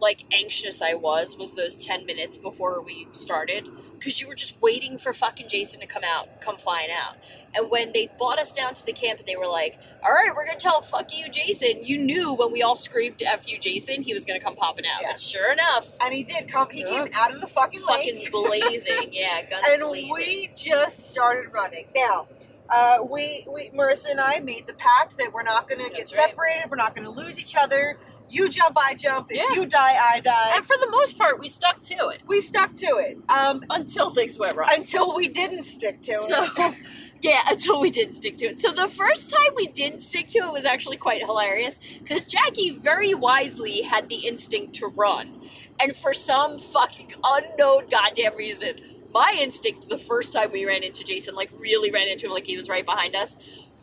like 0.00 0.24
anxious 0.32 0.82
I 0.82 0.94
was 0.94 1.36
was 1.36 1.54
those 1.54 1.74
ten 1.74 2.06
minutes 2.06 2.38
before 2.38 2.80
we 2.80 3.08
started 3.12 3.68
because 3.98 4.20
you 4.20 4.28
were 4.28 4.34
just 4.34 4.60
waiting 4.60 4.98
for 4.98 5.12
fucking 5.12 5.48
Jason 5.48 5.80
to 5.80 5.86
come 5.86 6.02
out, 6.04 6.40
come 6.40 6.56
flying 6.56 6.90
out. 6.90 7.16
And 7.54 7.70
when 7.70 7.92
they 7.92 8.08
brought 8.18 8.38
us 8.38 8.52
down 8.52 8.74
to 8.74 8.84
the 8.86 8.92
camp 8.92 9.18
and 9.20 9.26
they 9.28 9.36
were 9.36 9.46
like, 9.46 9.78
"All 10.04 10.10
right, 10.12 10.32
we're 10.34 10.46
gonna 10.46 10.58
tell 10.58 10.82
fuck 10.82 11.16
you, 11.16 11.28
Jason," 11.28 11.84
you 11.84 11.98
knew 11.98 12.34
when 12.34 12.52
we 12.52 12.62
all 12.62 12.76
screamed 12.76 13.22
"f 13.22 13.48
you, 13.48 13.58
Jason," 13.58 14.02
he 14.02 14.12
was 14.12 14.24
gonna 14.24 14.40
come 14.40 14.56
popping 14.56 14.86
out. 14.86 15.00
Yeah. 15.02 15.10
And 15.12 15.20
sure 15.20 15.50
enough, 15.52 15.88
and 16.00 16.12
he 16.14 16.22
did 16.22 16.48
come. 16.48 16.68
He 16.70 16.80
Yeah. 16.80 17.04
came 17.04 17.08
out 17.14 17.34
of 17.34 17.40
the 17.40 17.46
fucking 17.46 17.80
fucking 17.80 18.16
lake. 18.16 18.30
blazing, 18.30 19.12
yeah, 19.12 19.42
guns 19.50 19.66
and 19.70 19.82
blazing. 19.82 20.12
we 20.12 20.50
just 20.54 21.10
started 21.10 21.52
running. 21.52 21.86
Now, 21.94 22.28
uh, 22.70 22.98
we, 23.08 23.46
we, 23.52 23.70
Marissa 23.76 24.10
and 24.10 24.20
I 24.20 24.40
made 24.40 24.66
the 24.66 24.74
pact 24.74 25.18
that 25.18 25.32
we're 25.32 25.42
not 25.42 25.68
going 25.68 25.80
to 25.80 25.88
get 25.90 25.98
That's 25.98 26.16
right. 26.16 26.30
separated. 26.30 26.70
We're 26.70 26.76
not 26.76 26.94
going 26.94 27.04
to 27.04 27.10
lose 27.10 27.38
each 27.38 27.56
other. 27.56 27.98
You 28.28 28.48
jump, 28.48 28.76
I 28.76 28.94
jump. 28.94 29.28
If 29.30 29.36
Yeah. 29.36 29.54
you 29.60 29.66
die, 29.66 29.96
I 30.14 30.20
die. 30.20 30.52
and 30.56 30.66
for 30.66 30.76
the 30.78 30.90
most 30.90 31.16
part, 31.18 31.38
we 31.38 31.48
stuck 31.48 31.78
to 31.84 32.08
it 32.08 32.22
we 32.26 32.40
stuck 32.40 32.74
to 32.76 32.86
it 32.98 33.18
um, 33.28 33.64
until 33.70 34.10
things 34.10 34.38
went 34.38 34.56
wrong. 34.56 34.68
until 34.72 35.14
we 35.14 35.28
didn't 35.28 35.62
stick 35.64 36.02
to 36.02 36.12
it. 36.12 36.20
So, 36.22 36.46
it. 36.56 36.74
yeah, 37.22 37.40
until 37.48 37.80
we 37.80 37.90
didn't 37.90 38.14
stick 38.14 38.36
to 38.38 38.46
it. 38.46 38.58
So 38.60 38.72
the 38.72 38.88
first 38.88 39.30
time 39.30 39.52
we 39.56 39.66
didn't 39.68 40.00
stick 40.00 40.26
to 40.28 40.38
it 40.40 40.52
was 40.52 40.64
actually 40.64 40.96
quite 40.96 41.22
hilarious 41.24 41.78
because 42.02 42.26
Jackie 42.26 42.70
very 42.76 43.14
wisely 43.14 43.82
had 43.82 44.08
the 44.08 44.26
instinct 44.26 44.74
to 44.76 44.86
run. 44.88 45.40
And 45.80 45.94
for 45.96 46.12
some 46.14 46.58
fucking 46.58 47.14
unknown 47.24 47.88
goddamn 47.90 48.36
reason, 48.36 48.80
my 49.18 49.36
instinct 49.40 49.88
the 49.88 49.98
first 49.98 50.32
time 50.32 50.52
we 50.52 50.66
ran 50.66 50.82
into 50.82 51.02
Jason, 51.04 51.34
like 51.34 51.50
really 51.58 51.90
ran 51.90 52.08
into 52.08 52.26
him 52.26 52.32
like 52.32 52.46
he 52.46 52.56
was 52.56 52.68
right 52.68 52.84
behind 52.84 53.14
us, 53.16 53.36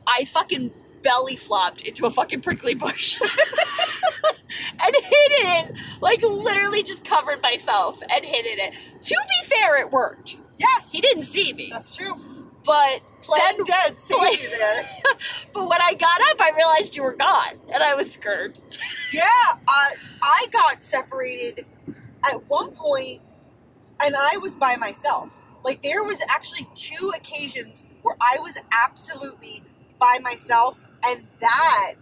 I 0.05 0.25
fucking 0.25 0.71
belly 1.01 1.36
flopped 1.36 1.81
into 1.81 2.05
a 2.05 2.11
fucking 2.11 2.41
prickly 2.41 2.75
bush. 2.75 3.19
and 4.79 4.95
hid 4.95 5.31
it, 5.31 5.77
like 6.01 6.21
literally 6.21 6.84
just 6.84 7.03
covered 7.03 7.41
myself 7.41 8.01
and 8.09 8.23
hid 8.25 8.45
in 8.45 8.59
it. 8.59 8.73
To 9.01 9.15
be 9.15 9.47
fair, 9.55 9.77
it 9.79 9.91
worked. 9.91 10.38
Yes, 10.57 10.91
He 10.91 11.01
didn't 11.01 11.23
see 11.23 11.51
me. 11.53 11.69
That's 11.71 11.95
true. 11.95 12.13
But 12.63 13.01
Playing 13.21 13.57
then, 13.57 13.65
dead 13.65 13.99
saved 13.99 14.19
play- 14.21 14.38
you 14.41 14.49
there. 14.57 14.89
but 15.53 15.67
when 15.67 15.81
I 15.81 15.95
got 15.95 16.21
up, 16.31 16.39
I 16.39 16.51
realized 16.55 16.95
you 16.95 17.03
were 17.03 17.15
gone, 17.15 17.59
and 17.73 17.84
I 17.84 17.93
was 17.95 18.09
scared. 18.11 18.57
Yeah, 19.11 19.23
uh, 19.67 19.89
I 20.21 20.47
got 20.51 20.81
separated 20.81 21.65
at 22.25 22.47
one 22.49 22.71
point, 22.71 23.21
and 24.04 24.16
I 24.18 24.38
was 24.38 24.56
by 24.56 24.76
myself. 24.78 25.45
Like 25.64 25.82
there 25.82 26.04
was 26.04 26.22
actually 26.30 26.68
two 26.76 27.12
occasions 27.16 27.86
where 28.01 28.16
I 28.22 28.38
was 28.41 28.58
absolutely 28.72 29.64
by 29.99 30.20
myself, 30.22 30.88
and 31.06 31.26
that, 31.39 31.93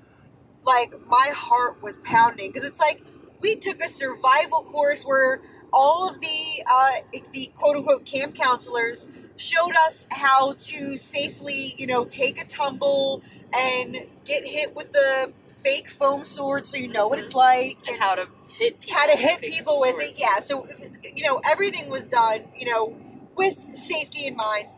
like, 0.65 0.93
my 1.07 1.31
heart 1.35 1.81
was 1.83 1.97
pounding 1.97 2.51
because 2.51 2.65
it's 2.67 2.79
like 2.79 3.03
we 3.41 3.55
took 3.55 3.81
a 3.83 3.89
survival 3.89 4.63
course 4.63 5.03
where 5.03 5.41
all 5.73 6.09
of 6.09 6.19
the 6.21 6.63
uh, 6.71 6.91
the 7.33 7.51
quote 7.55 7.77
unquote 7.77 8.05
camp 8.05 8.35
counselors 8.35 9.07
showed 9.37 9.73
us 9.87 10.07
how 10.11 10.53
to 10.53 10.97
safely, 10.97 11.75
you 11.77 11.87
know, 11.87 12.05
take 12.05 12.41
a 12.41 12.45
tumble 12.45 13.23
and 13.57 13.97
get 14.25 14.45
hit 14.45 14.75
with 14.75 14.91
the 14.93 15.33
fake 15.63 15.89
foam 15.89 16.25
sword 16.25 16.65
so 16.65 16.77
you 16.77 16.87
know 16.87 17.07
what 17.07 17.19
it's 17.19 17.33
like 17.33 17.77
and 17.87 17.99
how 17.99 18.15
to 18.15 18.27
hit 18.61 18.79
people 18.79 18.95
how 18.97 19.05
to 19.07 19.13
with 19.13 19.19
hit 19.21 19.41
people 19.41 19.79
with 19.79 19.91
swords. 19.91 20.11
it. 20.11 20.19
Yeah, 20.19 20.39
so 20.39 20.67
you 21.15 21.23
know 21.23 21.41
everything 21.45 21.89
was 21.89 22.05
done, 22.05 22.45
you 22.55 22.65
know, 22.65 22.95
with 23.35 23.77
safety 23.77 24.27
in 24.27 24.35
mind. 24.35 24.69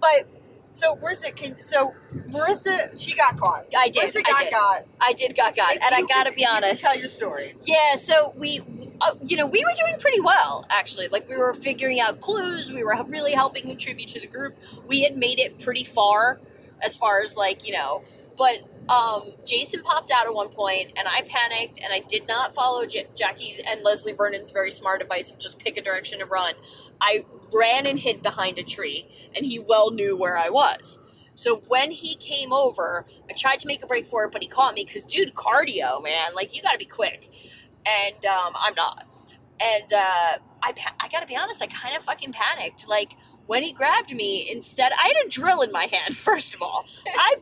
But 0.00 0.28
so 0.70 0.96
Marissa 0.96 1.34
can 1.34 1.56
so 1.56 1.94
Marissa 2.28 2.98
she 3.00 3.14
got 3.14 3.36
caught. 3.36 3.64
I 3.76 3.88
did. 3.88 4.10
Marissa 4.10 4.18
I 4.18 4.30
got 4.30 4.38
did. 4.40 4.50
got. 4.50 4.84
I 5.00 5.12
did 5.12 5.36
got 5.36 5.56
got, 5.56 5.72
and 5.72 5.94
I 5.94 6.02
gotta 6.02 6.32
be 6.32 6.42
you 6.42 6.48
honest. 6.50 6.82
tell 6.82 6.98
your 6.98 7.08
story. 7.08 7.54
Yeah, 7.64 7.96
so 7.96 8.32
we, 8.36 8.60
uh, 9.00 9.14
you 9.22 9.36
know, 9.36 9.46
we 9.46 9.64
were 9.64 9.74
doing 9.86 9.98
pretty 10.00 10.20
well 10.20 10.64
actually. 10.70 11.08
Like 11.08 11.28
we 11.28 11.36
were 11.36 11.54
figuring 11.54 12.00
out 12.00 12.20
clues. 12.20 12.72
We 12.72 12.84
were 12.84 12.96
really 13.08 13.32
helping 13.32 13.64
contribute 13.64 14.08
to 14.10 14.20
the 14.20 14.26
group. 14.26 14.56
We 14.86 15.02
had 15.02 15.16
made 15.16 15.38
it 15.38 15.58
pretty 15.58 15.84
far, 15.84 16.40
as 16.80 16.96
far 16.96 17.20
as 17.20 17.36
like 17.36 17.66
you 17.66 17.74
know. 17.74 18.02
But 18.38 18.62
um, 18.88 19.32
Jason 19.46 19.82
popped 19.82 20.10
out 20.10 20.26
at 20.26 20.34
one 20.34 20.48
point, 20.48 20.92
and 20.96 21.06
I 21.08 21.22
panicked, 21.22 21.78
and 21.80 21.92
I 21.92 22.00
did 22.00 22.26
not 22.26 22.54
follow 22.54 22.84
J- 22.84 23.06
Jackie's 23.14 23.60
and 23.66 23.82
Leslie 23.82 24.12
Vernon's 24.12 24.50
very 24.50 24.70
smart 24.70 25.02
advice 25.02 25.30
of 25.30 25.38
just 25.38 25.58
pick 25.58 25.76
a 25.76 25.82
direction 25.82 26.20
and 26.20 26.30
run. 26.30 26.54
I 27.00 27.24
ran 27.52 27.86
and 27.86 27.98
hid 27.98 28.22
behind 28.22 28.58
a 28.58 28.62
tree, 28.62 29.06
and 29.34 29.46
he 29.46 29.58
well 29.58 29.90
knew 29.90 30.16
where 30.16 30.36
I 30.36 30.50
was. 30.50 30.98
So 31.34 31.62
when 31.68 31.92
he 31.92 32.14
came 32.16 32.52
over, 32.52 33.06
I 33.30 33.32
tried 33.32 33.60
to 33.60 33.66
make 33.66 33.82
a 33.82 33.86
break 33.86 34.06
for 34.06 34.24
it, 34.24 34.32
but 34.32 34.42
he 34.42 34.48
caught 34.48 34.74
me 34.74 34.84
because, 34.84 35.04
dude, 35.04 35.34
cardio, 35.34 36.02
man, 36.02 36.34
like 36.34 36.54
you 36.54 36.62
got 36.62 36.72
to 36.72 36.78
be 36.78 36.84
quick, 36.84 37.30
and 37.86 38.24
um, 38.26 38.52
I'm 38.58 38.74
not. 38.74 39.06
And 39.60 39.92
uh, 39.92 40.38
I, 40.62 40.72
pa- 40.72 40.94
I 41.00 41.08
got 41.08 41.20
to 41.20 41.26
be 41.26 41.36
honest, 41.36 41.62
I 41.62 41.66
kind 41.66 41.96
of 41.96 42.02
fucking 42.02 42.32
panicked. 42.32 42.88
Like 42.88 43.14
when 43.46 43.62
he 43.62 43.72
grabbed 43.72 44.14
me, 44.14 44.48
instead, 44.50 44.92
I 44.92 45.08
had 45.08 45.26
a 45.26 45.28
drill 45.28 45.62
in 45.62 45.72
my 45.72 45.84
hand. 45.84 46.16
First 46.32 46.54
of 46.54 46.62
all, 46.62 46.84
I 47.06 47.36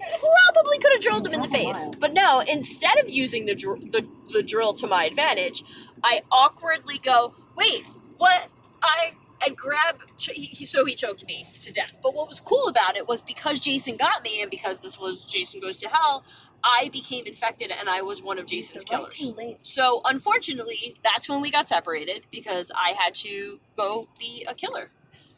probably 0.54 0.78
could 0.78 0.92
have 0.92 1.02
drilled 1.02 1.26
him 1.26 1.34
in 1.34 1.42
the 1.42 1.48
face, 1.48 1.90
but 1.98 2.12
no. 2.12 2.40
Instead 2.40 2.98
of 2.98 3.08
using 3.08 3.46
the 3.46 3.54
dr- 3.54 3.92
the, 3.92 4.06
the 4.32 4.42
drill 4.42 4.74
to 4.74 4.86
my 4.86 5.04
advantage, 5.04 5.62
I 6.02 6.22
awkwardly 6.30 6.98
go, 6.98 7.34
"Wait, 7.56 7.84
what?" 8.16 8.48
I 8.82 9.12
and 9.46 9.56
grab. 9.56 10.00
He, 10.18 10.64
so 10.64 10.84
he 10.84 10.94
choked 10.94 11.24
me 11.26 11.46
to 11.60 11.72
death. 11.72 11.94
But 12.02 12.14
what 12.14 12.28
was 12.28 12.40
cool 12.40 12.68
about 12.68 12.96
it 12.96 13.08
was 13.08 13.22
because 13.22 13.60
Jason 13.60 13.96
got 13.96 14.22
me, 14.22 14.42
and 14.42 14.50
because 14.50 14.80
this 14.80 14.98
was 14.98 15.24
Jason 15.24 15.60
Goes 15.60 15.76
to 15.78 15.88
Hell, 15.88 16.24
I 16.62 16.90
became 16.92 17.26
infected, 17.26 17.70
and 17.78 17.88
I 17.88 18.02
was 18.02 18.22
one 18.22 18.38
of 18.38 18.46
Jason's 18.46 18.84
killers. 18.84 19.32
So 19.62 20.02
unfortunately, 20.04 20.98
that's 21.02 21.28
when 21.28 21.40
we 21.40 21.50
got 21.50 21.68
separated 21.68 22.22
because 22.30 22.70
I 22.74 22.90
had 22.90 23.14
to 23.16 23.60
go 23.76 24.08
be 24.18 24.44
a 24.48 24.54
killer. 24.54 24.90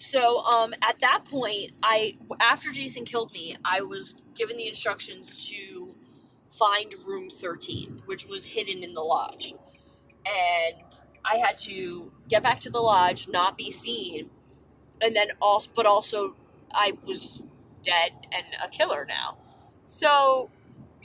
So 0.03 0.40
um, 0.40 0.74
at 0.82 0.98
that 0.98 1.24
point, 1.24 1.74
I 1.80 2.18
after 2.40 2.72
Jason 2.72 3.05
killed 3.05 3.32
me, 3.32 3.57
I 3.64 3.82
was 3.82 4.16
given 4.34 4.57
the 4.57 4.66
instructions 4.66 5.48
to 5.50 5.94
find 6.50 6.92
room 7.07 7.30
13, 7.30 8.03
which 8.07 8.26
was 8.26 8.46
hidden 8.46 8.82
in 8.82 8.94
the 8.94 9.00
lodge. 9.00 9.55
And 10.26 10.82
I 11.24 11.36
had 11.36 11.57
to 11.61 12.11
get 12.28 12.42
back 12.42 12.59
to 12.61 12.70
the 12.70 12.80
lodge, 12.80 13.28
not 13.28 13.57
be 13.57 13.70
seen, 13.70 14.28
and 15.00 15.14
then 15.14 15.28
also, 15.40 15.70
but 15.72 15.86
also, 15.86 16.34
I 16.72 16.94
was 17.07 17.40
dead 17.84 18.11
and 18.32 18.44
a 18.61 18.68
killer 18.68 19.07
now. 19.09 19.38
So 19.86 20.50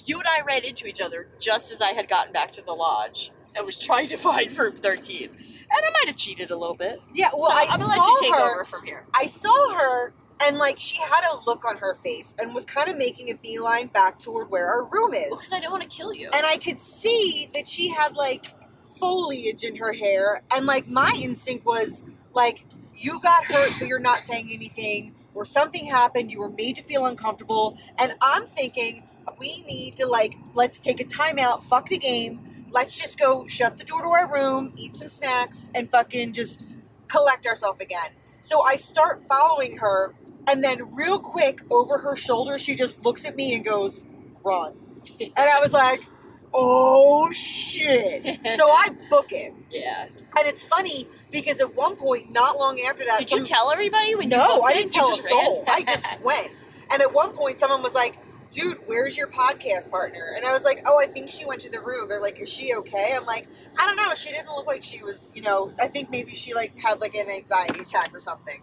you 0.04 0.18
and 0.18 0.28
I 0.28 0.42
ran 0.42 0.64
into 0.64 0.88
each 0.88 1.02
other 1.02 1.28
just 1.40 1.72
as 1.72 1.84
I 1.84 1.94
had 1.94 2.10
gotten 2.10 2.34
back 2.34 2.50
to 2.54 2.64
the 2.66 2.74
lodge 2.74 3.32
and 3.56 3.64
was 3.64 3.78
trying 3.78 4.08
to 4.08 4.18
find 4.30 4.58
room 4.58 4.78
13. 4.78 5.57
And 5.70 5.86
I 5.86 5.90
might 5.92 6.08
have 6.08 6.16
cheated 6.16 6.52
a 6.52 6.56
little 6.58 6.76
bit. 6.76 7.02
Yeah, 7.14 7.30
well, 7.36 7.50
So 7.50 7.56
I 7.58 7.68
I'm 7.70 7.80
gonna 7.80 7.88
let 7.92 7.98
you 8.06 8.18
take 8.22 8.34
her- 8.36 8.52
over 8.56 8.64
from 8.66 8.86
here. 8.86 9.06
I 9.14 9.28
saw 9.28 9.74
her 9.74 10.14
and 10.46 10.58
like 10.58 10.80
she 10.80 10.98
had 10.98 11.24
a 11.32 11.40
look 11.46 11.66
on 11.66 11.78
her 11.78 11.96
face 11.96 12.36
and 12.40 12.54
was 12.54 12.64
kind 12.66 12.90
of 12.90 12.98
making 12.98 13.30
a 13.30 13.34
beeline 13.34 13.88
back 13.88 14.20
toward 14.20 14.50
where 14.50 14.68
our 14.68 14.86
room 14.86 15.14
is. 15.14 15.30
Because 15.30 15.52
I 15.52 15.60
don't 15.60 15.72
want 15.72 15.84
to 15.84 15.90
kill 15.90 16.14
you. 16.14 16.30
And 16.34 16.46
I 16.46 16.58
could 16.58 16.80
see 16.80 17.50
that 17.54 17.68
she 17.68 17.90
had 17.90 18.16
like 18.16 18.54
foliage 19.00 19.64
in 19.64 19.76
her 19.76 19.94
hair 19.94 20.42
and 20.56 20.66
like 20.66 20.88
my 20.88 21.12
instinct 21.22 21.66
was 21.66 22.04
like 22.34 22.66
you 22.96 23.20
got 23.20 23.46
hurt 23.46 23.72
but 23.78 23.88
you're 23.88 24.00
not 24.00 24.18
saying 24.18 24.50
anything 24.52 25.14
or 25.36 25.46
something 25.46 25.86
happened 25.86 26.32
you 26.32 26.40
were 26.40 26.50
made 26.50 26.76
to 26.76 26.82
feel 26.84 27.06
uncomfortable 27.06 27.78
and 28.00 28.14
I'm 28.22 28.48
thinking 28.48 29.04
we 29.38 29.62
need 29.68 29.98
to 29.98 30.08
like 30.08 30.36
let's 30.56 30.80
take 30.80 31.00
a 31.00 31.04
timeout 31.04 31.62
fuck 31.64 31.90
the 31.90 31.98
game 32.00 32.40
let's 32.72 32.98
just 32.98 33.20
go 33.20 33.48
shut 33.48 33.78
the 33.78 33.84
door 33.84 34.02
to 34.02 34.08
our 34.10 34.32
room 34.32 34.74
eat 34.76 34.96
some 34.96 35.08
snacks 35.08 35.72
and 35.76 35.90
fucking 35.92 36.34
just 36.34 36.66
collect 37.08 37.46
ourselves 37.46 37.80
again 37.82 38.12
so 38.42 38.62
I 38.62 38.76
start 38.76 39.24
following 39.24 39.78
her 39.78 40.14
and 40.48 40.64
then 40.64 40.96
real 40.96 41.20
quick 41.20 41.62
over 41.72 42.00
her 42.00 42.16
shoulder 42.16 42.58
she 42.58 42.76
just 42.76 43.04
looks 43.04 43.26
at 43.26 43.36
me 43.36 43.56
and 43.56 43.64
goes 43.66 44.04
run 44.44 44.76
and 45.20 45.32
I 45.38 45.60
was 45.60 45.74
like 45.74 46.06
oh 46.54 47.30
shit. 47.34 48.24
So 48.56 48.70
I 48.70 48.90
book 49.10 49.28
it. 49.32 49.54
Yeah. 49.70 50.06
And 50.06 50.48
it's 50.48 50.64
funny 50.64 51.10
because 51.30 51.60
at 51.60 51.76
one 51.76 51.98
point, 51.98 52.32
not 52.32 52.58
long 52.58 52.80
after 52.80 53.04
that, 53.06 53.20
Did 53.20 53.32
you 53.32 53.44
tell 53.44 53.70
everybody 53.70 54.16
when 54.16 54.32
you 54.32 54.38
no, 54.38 54.62
I 54.62 54.74
didn't 54.74 54.96
You 54.96 55.02
tell 55.02 55.10
a 55.10 55.22
ran? 55.22 55.28
soul. 55.28 55.64
I 55.68 55.84
just 55.84 56.06
went. 56.24 56.52
And 56.90 57.02
at 57.02 57.14
one 57.14 57.32
point, 57.34 57.60
someone 57.60 57.84
was 57.84 57.94
like, 57.94 58.18
"Dude, 58.52 58.78
where's 58.86 59.18
your 59.18 59.28
podcast 59.28 59.90
partner?" 59.90 60.34
And 60.36 60.46
I 60.46 60.54
was 60.54 60.64
like, 60.64 60.82
"Oh, 60.86 61.00
I 61.00 61.06
think 61.06 61.30
she 61.30 61.46
went 61.46 61.62
to 61.62 61.70
the 61.70 61.82
room." 61.82 62.10
They're 62.10 62.22
like, 62.22 62.40
"Is 62.40 62.50
she 62.52 62.74
okay?" 62.76 63.14
I'm 63.16 63.26
like, 63.26 63.48
"I 63.78 63.86
don't 63.86 63.96
know. 63.96 64.14
She 64.16 64.30
didn't 64.30 64.48
look 64.50 64.68
like 64.68 64.84
she 64.84 65.04
was. 65.04 65.32
You 65.34 65.42
know, 65.42 65.74
I 65.82 65.88
think 65.88 66.10
maybe 66.10 66.32
she 66.32 66.54
like 66.54 66.78
had 66.78 67.02
like 67.02 67.16
an 67.16 67.30
anxiety 67.30 67.80
attack 67.80 68.14
or 68.14 68.20
something." 68.20 68.62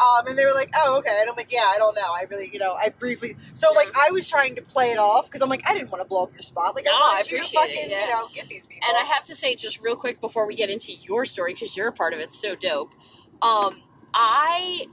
Um, 0.00 0.28
and 0.28 0.38
they 0.38 0.46
were 0.46 0.54
like, 0.54 0.70
"Oh, 0.74 0.98
okay." 0.98 1.14
And 1.20 1.28
I'm 1.28 1.36
like, 1.36 1.52
"Yeah, 1.52 1.64
I 1.66 1.76
don't 1.76 1.94
know. 1.94 2.00
I 2.00 2.24
really, 2.30 2.48
you 2.50 2.58
know, 2.58 2.72
I 2.72 2.88
briefly." 2.88 3.36
So 3.52 3.70
like, 3.72 3.90
I 3.94 4.10
was 4.10 4.28
trying 4.28 4.54
to 4.54 4.62
play 4.62 4.92
it 4.92 4.98
off 4.98 5.26
because 5.26 5.42
I'm 5.42 5.50
like, 5.50 5.62
I 5.68 5.74
didn't 5.74 5.90
want 5.90 6.02
to 6.02 6.08
blow 6.08 6.22
up 6.22 6.32
your 6.32 6.40
spot. 6.40 6.74
Like, 6.74 6.86
I 6.88 6.92
I 6.92 6.94
wanted 6.94 7.30
you 7.30 7.38
to 7.38 7.44
appreciate 7.44 7.60
it, 7.60 7.74
fucking, 7.74 7.90
yeah. 7.90 8.00
you 8.00 8.10
know, 8.10 8.28
get 8.34 8.48
these 8.48 8.66
people. 8.66 8.88
And 8.88 8.96
I 8.96 9.02
have 9.12 9.24
to 9.24 9.34
say, 9.34 9.54
just 9.54 9.82
real 9.82 9.96
quick 9.96 10.20
before 10.20 10.46
we 10.46 10.54
get 10.54 10.70
into 10.70 10.92
your 10.92 11.26
story, 11.26 11.52
because 11.52 11.76
you're 11.76 11.88
a 11.88 11.92
part 11.92 12.14
of 12.14 12.20
it, 12.20 12.32
so 12.32 12.54
dope. 12.54 12.94
Um, 13.42 13.82
I 14.14 14.86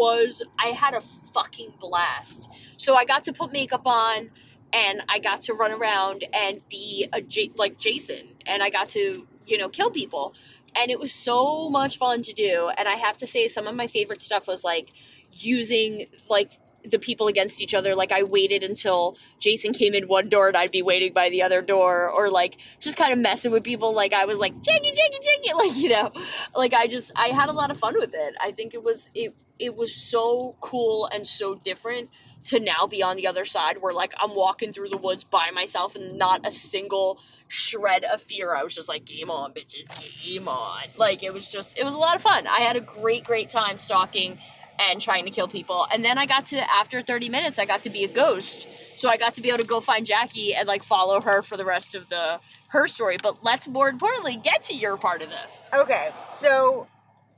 was, 0.00 0.42
I 0.58 0.68
had 0.68 0.94
a 0.94 1.02
fucking 1.34 1.74
blast. 1.78 2.48
So 2.78 2.94
I 2.96 3.04
got 3.04 3.22
to 3.24 3.32
put 3.32 3.52
makeup 3.52 3.86
on, 3.86 4.30
and 4.72 5.02
I 5.08 5.18
got 5.18 5.42
to 5.42 5.52
run 5.52 5.72
around 5.72 6.24
and 6.32 6.66
be 6.68 7.06
a 7.12 7.20
J- 7.20 7.52
like 7.54 7.78
Jason, 7.78 8.36
and 8.46 8.62
I 8.62 8.70
got 8.70 8.88
to, 8.90 9.26
you 9.46 9.58
know, 9.58 9.68
kill 9.68 9.90
people, 9.90 10.34
and 10.74 10.90
it 10.90 10.98
was 10.98 11.12
so 11.12 11.68
much 11.68 11.98
fun 11.98 12.22
to 12.22 12.32
do. 12.32 12.70
And 12.78 12.88
I 12.88 12.94
have 12.94 13.16
to 13.18 13.26
say, 13.26 13.48
some 13.48 13.66
of 13.66 13.74
my 13.74 13.88
favorite 13.88 14.22
stuff 14.22 14.46
was 14.48 14.64
like 14.64 14.90
using 15.32 16.06
like 16.28 16.59
the 16.84 16.98
people 16.98 17.28
against 17.28 17.60
each 17.60 17.74
other. 17.74 17.94
Like 17.94 18.12
I 18.12 18.22
waited 18.22 18.62
until 18.62 19.16
Jason 19.38 19.72
came 19.72 19.94
in 19.94 20.08
one 20.08 20.28
door 20.28 20.48
and 20.48 20.56
I'd 20.56 20.70
be 20.70 20.82
waiting 20.82 21.12
by 21.12 21.28
the 21.28 21.42
other 21.42 21.62
door, 21.62 22.10
or 22.10 22.30
like 22.30 22.56
just 22.80 22.96
kind 22.96 23.12
of 23.12 23.18
messing 23.18 23.52
with 23.52 23.64
people. 23.64 23.94
Like 23.94 24.12
I 24.12 24.24
was 24.24 24.38
like 24.38 24.60
Jackie, 24.62 24.92
Jackie, 24.92 25.18
Jackie, 25.22 25.54
like 25.54 25.76
you 25.76 25.88
know, 25.90 26.12
like 26.54 26.74
I 26.74 26.86
just 26.86 27.12
I 27.16 27.28
had 27.28 27.48
a 27.48 27.52
lot 27.52 27.70
of 27.70 27.78
fun 27.78 27.94
with 27.98 28.14
it. 28.14 28.34
I 28.40 28.50
think 28.50 28.74
it 28.74 28.82
was 28.82 29.10
it 29.14 29.34
it 29.58 29.76
was 29.76 29.94
so 29.94 30.56
cool 30.60 31.06
and 31.06 31.26
so 31.26 31.54
different 31.54 32.10
to 32.42 32.58
now 32.58 32.86
be 32.86 33.02
on 33.02 33.16
the 33.16 33.26
other 33.26 33.44
side 33.44 33.76
where 33.80 33.92
like 33.92 34.14
I'm 34.18 34.34
walking 34.34 34.72
through 34.72 34.88
the 34.88 34.96
woods 34.96 35.24
by 35.24 35.50
myself 35.50 35.94
and 35.94 36.16
not 36.16 36.46
a 36.46 36.50
single 36.50 37.20
shred 37.48 38.04
of 38.04 38.22
fear. 38.22 38.54
I 38.54 38.62
was 38.62 38.74
just 38.74 38.88
like, 38.88 39.04
game 39.04 39.30
on, 39.30 39.52
bitches, 39.52 39.86
game 40.24 40.48
on. 40.48 40.84
Like 40.96 41.22
it 41.22 41.34
was 41.34 41.50
just 41.50 41.78
it 41.78 41.84
was 41.84 41.94
a 41.94 41.98
lot 41.98 42.16
of 42.16 42.22
fun. 42.22 42.46
I 42.46 42.60
had 42.60 42.76
a 42.76 42.80
great, 42.80 43.24
great 43.24 43.50
time 43.50 43.78
stalking 43.78 44.38
and 44.80 45.00
trying 45.00 45.24
to 45.24 45.30
kill 45.30 45.48
people. 45.48 45.86
And 45.92 46.04
then 46.04 46.18
I 46.18 46.26
got 46.26 46.46
to 46.46 46.72
after 46.72 47.02
30 47.02 47.28
minutes, 47.28 47.58
I 47.58 47.66
got 47.66 47.82
to 47.82 47.90
be 47.90 48.04
a 48.04 48.08
ghost. 48.08 48.68
So 48.96 49.08
I 49.08 49.16
got 49.16 49.34
to 49.34 49.42
be 49.42 49.48
able 49.48 49.58
to 49.58 49.66
go 49.66 49.80
find 49.80 50.06
Jackie 50.06 50.54
and 50.54 50.66
like 50.66 50.82
follow 50.82 51.20
her 51.20 51.42
for 51.42 51.56
the 51.56 51.64
rest 51.64 51.94
of 51.94 52.08
the 52.08 52.40
her 52.68 52.88
story. 52.88 53.18
But 53.22 53.44
let's 53.44 53.68
more 53.68 53.88
importantly 53.88 54.36
get 54.36 54.62
to 54.64 54.74
your 54.74 54.96
part 54.96 55.22
of 55.22 55.28
this. 55.28 55.66
Okay, 55.74 56.10
so 56.32 56.86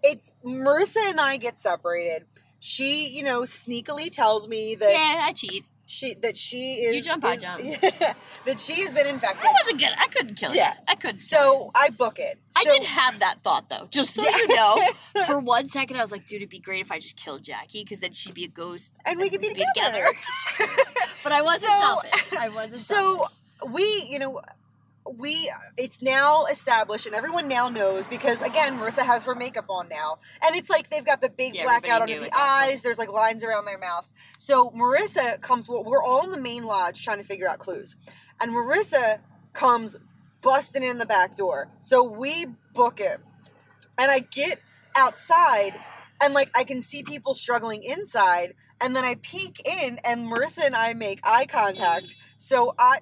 it's 0.03 0.34
Marissa 0.45 1.11
and 1.11 1.20
I 1.20 1.36
get 1.36 1.59
separated. 1.59 2.26
She, 2.61 3.09
you 3.09 3.24
know, 3.24 3.43
sneakily 3.43 4.11
tells 4.11 4.47
me 4.47 4.76
that 4.76 4.93
Yeah, 4.93 5.24
I 5.26 5.32
cheat. 5.32 5.64
She 5.93 6.14
that 6.22 6.38
she 6.38 6.74
is 6.84 6.95
You 6.97 7.03
jump, 7.03 7.22
I 7.24 7.34
is- 7.34 7.43
jump. 7.43 7.61
that 8.47 8.59
she 8.59 8.80
has 8.82 8.95
been 8.95 9.07
infected. 9.07 9.45
I 9.47 9.53
wasn't 9.53 9.78
good. 9.78 9.90
I 9.99 10.07
couldn't 10.09 10.36
kill 10.36 10.51
her. 10.51 10.57
Yeah. 10.57 10.72
you. 10.72 10.78
I 10.88 10.95
couldn't. 10.95 11.20
So 11.20 11.70
I 11.74 11.90
book 11.90 12.18
it. 12.18 12.38
I 12.57 12.64
So- 12.64 12.72
did 12.72 12.84
have 12.84 13.18
that 13.20 13.43
thought 13.45 13.68
though. 13.68 13.88
Just 13.90 14.14
so 14.14 14.22
you 14.26 14.49
know, 14.57 14.80
for 15.26 15.38
one 15.38 15.68
second 15.68 15.99
I 15.99 16.01
was 16.01 16.11
like, 16.11 16.26
dude, 16.26 16.38
it'd 16.38 16.49
be 16.49 16.59
great 16.61 16.80
if 16.80 16.90
I 16.90 16.99
just 16.99 17.16
killed 17.16 17.43
Jackie 17.45 17.84
because 17.84 17.99
then 17.99 18.12
she'd 18.12 18.32
be 18.34 18.45
a 18.45 18.49
ghost 18.49 18.97
and 19.05 19.20
we 19.20 19.28
could 19.28 19.43
be 19.43 19.53
be 19.53 19.64
together. 19.74 20.07
but 21.22 21.32
I 21.32 21.43
wasn't 21.43 21.72
So- 21.72 21.80
selfish. 21.80 22.32
I 22.38 22.49
wasn't 22.49 22.80
So 22.80 22.95
selfish. 23.16 23.36
we, 23.70 24.07
you 24.11 24.18
know, 24.18 24.40
we 25.05 25.50
it's 25.76 26.00
now 26.00 26.44
established 26.46 27.07
and 27.07 27.14
everyone 27.14 27.48
now 27.48 27.68
knows 27.68 28.07
because 28.07 28.40
again 28.42 28.78
Marissa 28.78 29.05
has 29.05 29.24
her 29.24 29.34
makeup 29.34 29.66
on 29.68 29.88
now. 29.88 30.18
And 30.44 30.55
it's 30.55 30.70
like 30.70 30.90
they've 30.90 31.05
got 31.05 31.20
the 31.20 31.30
big 31.30 31.55
Yeah, 31.55 31.64
blackout 31.64 32.03
under 32.03 32.20
the 32.20 32.30
eyes. 32.36 32.82
There's 32.82 32.98
like 32.98 33.11
lines 33.11 33.42
around 33.42 33.64
their 33.64 33.78
mouth. 33.78 34.11
So 34.38 34.70
Marissa 34.70 35.40
comes 35.40 35.68
we're 35.68 36.03
all 36.03 36.24
in 36.24 36.30
the 36.30 36.40
main 36.40 36.64
lodge 36.64 37.03
trying 37.05 37.18
to 37.18 37.24
figure 37.24 37.48
out 37.48 37.59
clues. 37.59 37.96
And 38.40 38.53
Marissa 38.53 39.20
comes 39.53 39.96
busting 40.40 40.82
in 40.82 40.98
the 40.98 41.07
back 41.07 41.36
door. 41.36 41.70
So 41.80 42.03
we 42.03 42.46
book 42.74 43.00
it. 43.00 43.20
And 43.98 44.11
I 44.11 44.20
get 44.20 44.61
outside 44.94 45.78
and 46.22 46.34
like 46.34 46.50
I 46.57 46.64
can 46.64 46.82
see 46.82 47.03
people 47.03 47.34
struggling 47.34 47.82
inside, 47.82 48.55
and 48.80 48.94
then 48.94 49.05
I 49.05 49.16
peek 49.16 49.61
in, 49.66 49.98
and 50.05 50.26
Marissa 50.26 50.64
and 50.64 50.76
I 50.76 50.94
make 50.94 51.20
eye 51.24 51.46
contact. 51.46 52.16
So 52.38 52.74
I. 52.78 53.00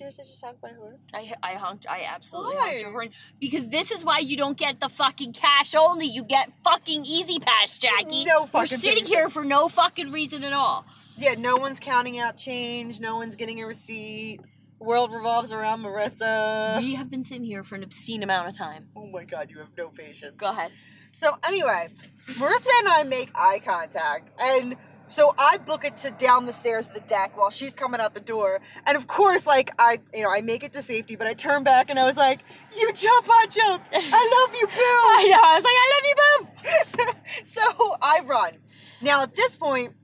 Do 0.00 0.06
you 0.06 0.12
seriously 0.12 0.32
just 0.32 0.42
honk 0.42 0.56
my 0.62 0.72
horn? 0.72 0.96
I, 1.12 1.30
I 1.42 1.52
honked. 1.56 1.84
I 1.86 2.04
absolutely 2.08 2.56
Why? 2.56 2.68
honked 2.68 2.80
your 2.80 2.90
horn 2.90 3.10
because 3.38 3.68
this 3.68 3.90
is 3.92 4.02
why 4.02 4.20
you 4.20 4.34
don't 4.34 4.56
get 4.56 4.80
the 4.80 4.88
fucking 4.88 5.34
cash 5.34 5.74
only. 5.74 6.06
You 6.06 6.24
get 6.24 6.54
fucking 6.64 7.04
E-ZPass, 7.04 7.78
Jackie. 7.78 8.24
No 8.24 8.46
fucking. 8.46 8.60
We're 8.60 8.66
sitting 8.80 9.04
here 9.04 9.28
for 9.28 9.44
no 9.44 9.68
fucking 9.68 10.10
reason 10.10 10.42
at 10.42 10.54
all. 10.54 10.86
Yeah, 11.18 11.34
no 11.36 11.56
one's 11.56 11.80
counting 11.80 12.18
out 12.18 12.38
change. 12.38 12.98
No 12.98 13.16
one's 13.16 13.36
getting 13.36 13.60
a 13.60 13.66
receipt. 13.66 14.40
World 14.78 15.12
revolves 15.12 15.52
around 15.52 15.82
Marissa. 15.82 16.78
we 16.80 16.94
have 16.94 17.10
been 17.10 17.22
sitting 17.22 17.44
here 17.44 17.62
for 17.62 17.74
an 17.74 17.82
obscene 17.82 18.22
amount 18.22 18.48
of 18.48 18.56
time. 18.56 18.86
Oh 18.96 19.06
my 19.06 19.24
god, 19.24 19.50
you 19.50 19.58
have 19.58 19.76
no 19.76 19.88
patience. 19.88 20.32
Go 20.38 20.48
ahead. 20.48 20.72
So 21.12 21.36
anyway, 21.46 21.88
Marissa 22.26 22.70
and 22.78 22.88
I 22.88 23.04
make 23.04 23.30
eye 23.34 23.60
contact, 23.62 24.30
and 24.40 24.76
so 25.10 25.34
I 25.38 25.58
book 25.58 25.84
it 25.84 25.96
to 25.98 26.10
down 26.12 26.46
the 26.46 26.52
stairs 26.52 26.88
of 26.88 26.94
the 26.94 27.00
deck 27.00 27.36
while 27.36 27.50
she's 27.50 27.74
coming 27.74 28.00
out 28.00 28.14
the 28.14 28.20
door. 28.20 28.60
And 28.86 28.96
of 28.96 29.06
course, 29.06 29.46
like 29.46 29.70
I, 29.78 29.98
you 30.14 30.22
know, 30.22 30.30
I 30.30 30.40
make 30.40 30.62
it 30.62 30.72
to 30.72 30.82
safety, 30.82 31.16
but 31.16 31.26
I 31.26 31.34
turn 31.34 31.64
back 31.64 31.90
and 31.90 31.98
I 31.98 32.04
was 32.04 32.16
like, 32.16 32.40
"You 32.76 32.92
jump, 32.92 33.26
I 33.28 33.46
jump. 33.50 33.82
I 33.92 34.46
love 34.46 34.54
you, 34.58 34.66
boo." 34.66 34.72
I 34.76 35.28
know. 35.30 35.40
I 35.42 35.54
was 35.56 35.64
like, 35.64 35.76
I 35.76 35.88
love 35.94 36.04
you, 36.06 37.04
boo. 37.04 37.44
so 37.44 37.96
I 38.00 38.20
run. 38.20 38.52
Now 39.02 39.22
at 39.22 39.34
this 39.34 39.56
point, 39.56 39.94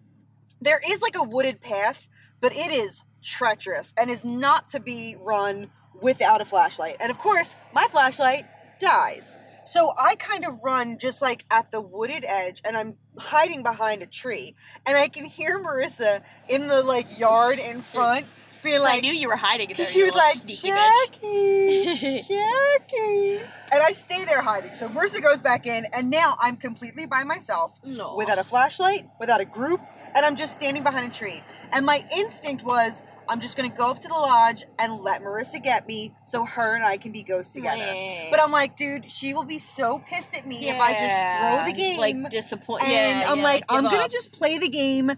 there 0.61 0.81
is 0.87 1.01
like 1.01 1.17
a 1.17 1.23
wooded 1.23 1.61
path, 1.61 2.09
but 2.41 2.55
it 2.55 2.73
is 2.73 3.03
treacherous 3.23 3.95
and 3.97 4.11
is 4.11 4.25
not 4.25 4.69
to 4.71 4.81
be 4.81 5.17
run 5.21 5.71
without 6.01 6.41
a 6.41 6.45
flashlight. 6.45 6.97
And 7.01 7.11
of 7.11 7.19
course, 7.19 7.55
my 7.73 7.87
flashlight 7.91 8.47
dies. 8.79 9.25
So 9.67 9.93
I 9.99 10.15
kind 10.17 10.45
of 10.45 10.63
run 10.65 10.99
just 10.99 11.21
like 11.21 11.45
at 11.51 11.71
the 11.71 11.81
wooded 11.81 12.25
edge 12.27 12.63
and 12.65 12.77
I'm 12.77 12.95
hiding 13.19 13.63
behind 13.63 14.03
a 14.03 14.07
tree. 14.07 14.55
And 14.87 14.97
I 14.97 15.09
can 15.09 15.25
hear 15.25 15.59
Marissa 15.59 16.23
in 16.49 16.69
the 16.69 16.83
like 16.83 17.19
yard 17.19 17.59
in 17.59 17.83
front 17.93 18.27
being 18.63 18.81
like 18.81 18.99
I 18.99 19.01
knew 19.01 19.13
you 19.13 19.29
were 19.29 19.37
hiding 19.37 19.71
in 19.71 19.77
there. 19.77 19.87
she 19.87 20.03
was 20.03 20.15
like, 20.15 20.37
bitch. 20.39 20.63
Jackie, 20.63 22.21
Jackie. 22.21 23.37
And 23.73 23.83
I 23.83 23.93
stay 23.93 24.25
there 24.25 24.43
hiding. 24.43 24.75
So 24.75 24.89
Marissa 24.89 25.23
goes 25.23 25.41
back 25.41 25.67
in, 25.69 25.87
and 25.93 26.11
now 26.11 26.37
I'm 26.41 26.57
completely 26.57 27.07
by 27.07 27.23
myself 27.23 27.79
No. 27.85 28.17
without 28.17 28.39
a 28.41 28.45
flashlight, 28.45 29.07
without 29.21 29.41
a 29.41 29.45
group, 29.45 29.81
and 30.17 30.25
I'm 30.27 30.35
just 30.35 30.55
standing 30.55 30.83
behind 30.83 31.11
a 31.13 31.15
tree. 31.15 31.43
And 31.73 31.87
my 31.87 32.05
instinct 32.17 32.65
was, 32.65 33.05
I'm 33.29 33.41
just 33.41 33.57
gonna 33.57 33.69
go 33.69 33.91
up 33.91 34.01
to 34.01 34.09
the 34.09 34.15
lodge 34.15 34.65
and 34.79 35.03
let 35.03 35.23
Marissa 35.23 35.63
get 35.63 35.87
me 35.87 36.15
so 36.25 36.45
her 36.45 36.75
and 36.75 36.85
I 36.85 36.97
can 36.97 37.13
be 37.13 37.23
ghosts 37.23 37.53
together. 37.53 37.79
Yeah. 37.79 38.29
But 38.31 38.41
I'm 38.41 38.53
like, 38.53 38.77
dude, 38.77 39.11
she 39.11 39.35
will 39.35 39.45
be 39.45 39.59
so 39.59 39.99
pissed 39.99 40.37
at 40.37 40.47
me 40.47 40.69
if 40.69 40.81
I 40.81 40.93
just 40.93 41.65
throw 41.65 41.73
the 41.73 41.77
game. 41.77 41.99
Like 41.99 42.31
disappoint. 42.31 42.83
and 42.85 43.21
yeah, 43.21 43.31
I'm 43.31 43.39
yeah, 43.39 43.45
like, 43.45 43.65
I'm 43.69 43.85
gonna 43.85 44.05
up. 44.05 44.11
just 44.11 44.33
play 44.33 44.59
the 44.59 44.69
game 44.69 45.13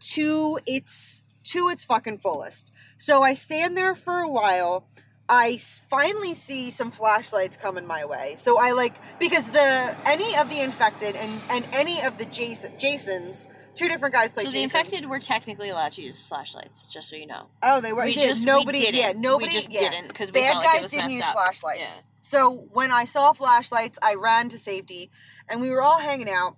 to 0.00 0.58
its 0.66 1.22
to 1.44 1.68
its 1.68 1.84
fucking 1.84 2.18
fullest. 2.18 2.72
So 2.96 3.22
I 3.22 3.34
stand 3.34 3.76
there 3.76 3.94
for 3.94 4.18
a 4.20 4.28
while. 4.28 4.86
I 5.28 5.56
finally 5.56 6.34
see 6.34 6.70
some 6.70 6.90
flashlights 6.90 7.56
coming 7.56 7.86
my 7.86 8.04
way. 8.04 8.34
So 8.36 8.60
I 8.60 8.72
like 8.72 8.94
because 9.18 9.50
the 9.50 9.96
any 10.04 10.36
of 10.36 10.50
the 10.50 10.60
infected 10.60 11.16
and 11.16 11.40
and 11.48 11.64
any 11.72 12.02
of 12.02 12.18
the 12.18 12.26
Jason 12.26 12.72
Jasons, 12.78 13.46
two 13.74 13.88
different 13.88 14.14
guys 14.14 14.32
played. 14.32 14.46
So 14.46 14.52
the 14.52 14.62
infected 14.62 15.06
were 15.06 15.18
technically 15.18 15.68
allowed 15.70 15.92
to 15.92 16.02
use 16.02 16.22
flashlights, 16.22 16.86
just 16.86 17.08
so 17.08 17.16
you 17.16 17.26
know. 17.26 17.48
Oh, 17.62 17.80
they 17.80 17.92
were. 17.92 18.04
We 18.04 18.14
yeah, 18.14 18.26
just- 18.26 18.40
we 18.40 18.46
nobody. 18.46 18.78
didn't. 18.78 18.94
Yeah, 19.00 19.12
We 19.12 19.18
nobody. 19.20 19.52
just 19.52 19.70
yeah. 19.70 19.90
didn't, 19.90 20.12
'cause 20.14 20.28
we 20.32 20.40
bad 20.40 20.52
felt 20.52 20.64
like 20.64 20.80
guys 20.80 20.90
didn't 20.90 21.10
use 21.10 21.22
up. 21.22 21.32
flashlights. 21.32 21.80
Yeah. 21.96 22.02
So 22.22 22.50
when 22.50 22.90
I 22.90 23.04
saw 23.04 23.32
flashlights, 23.32 23.98
I 24.02 24.14
ran 24.14 24.48
to 24.50 24.58
safety, 24.58 25.10
and 25.48 25.60
we 25.60 25.70
were 25.70 25.82
all 25.82 25.98
hanging 25.98 26.30
out. 26.30 26.56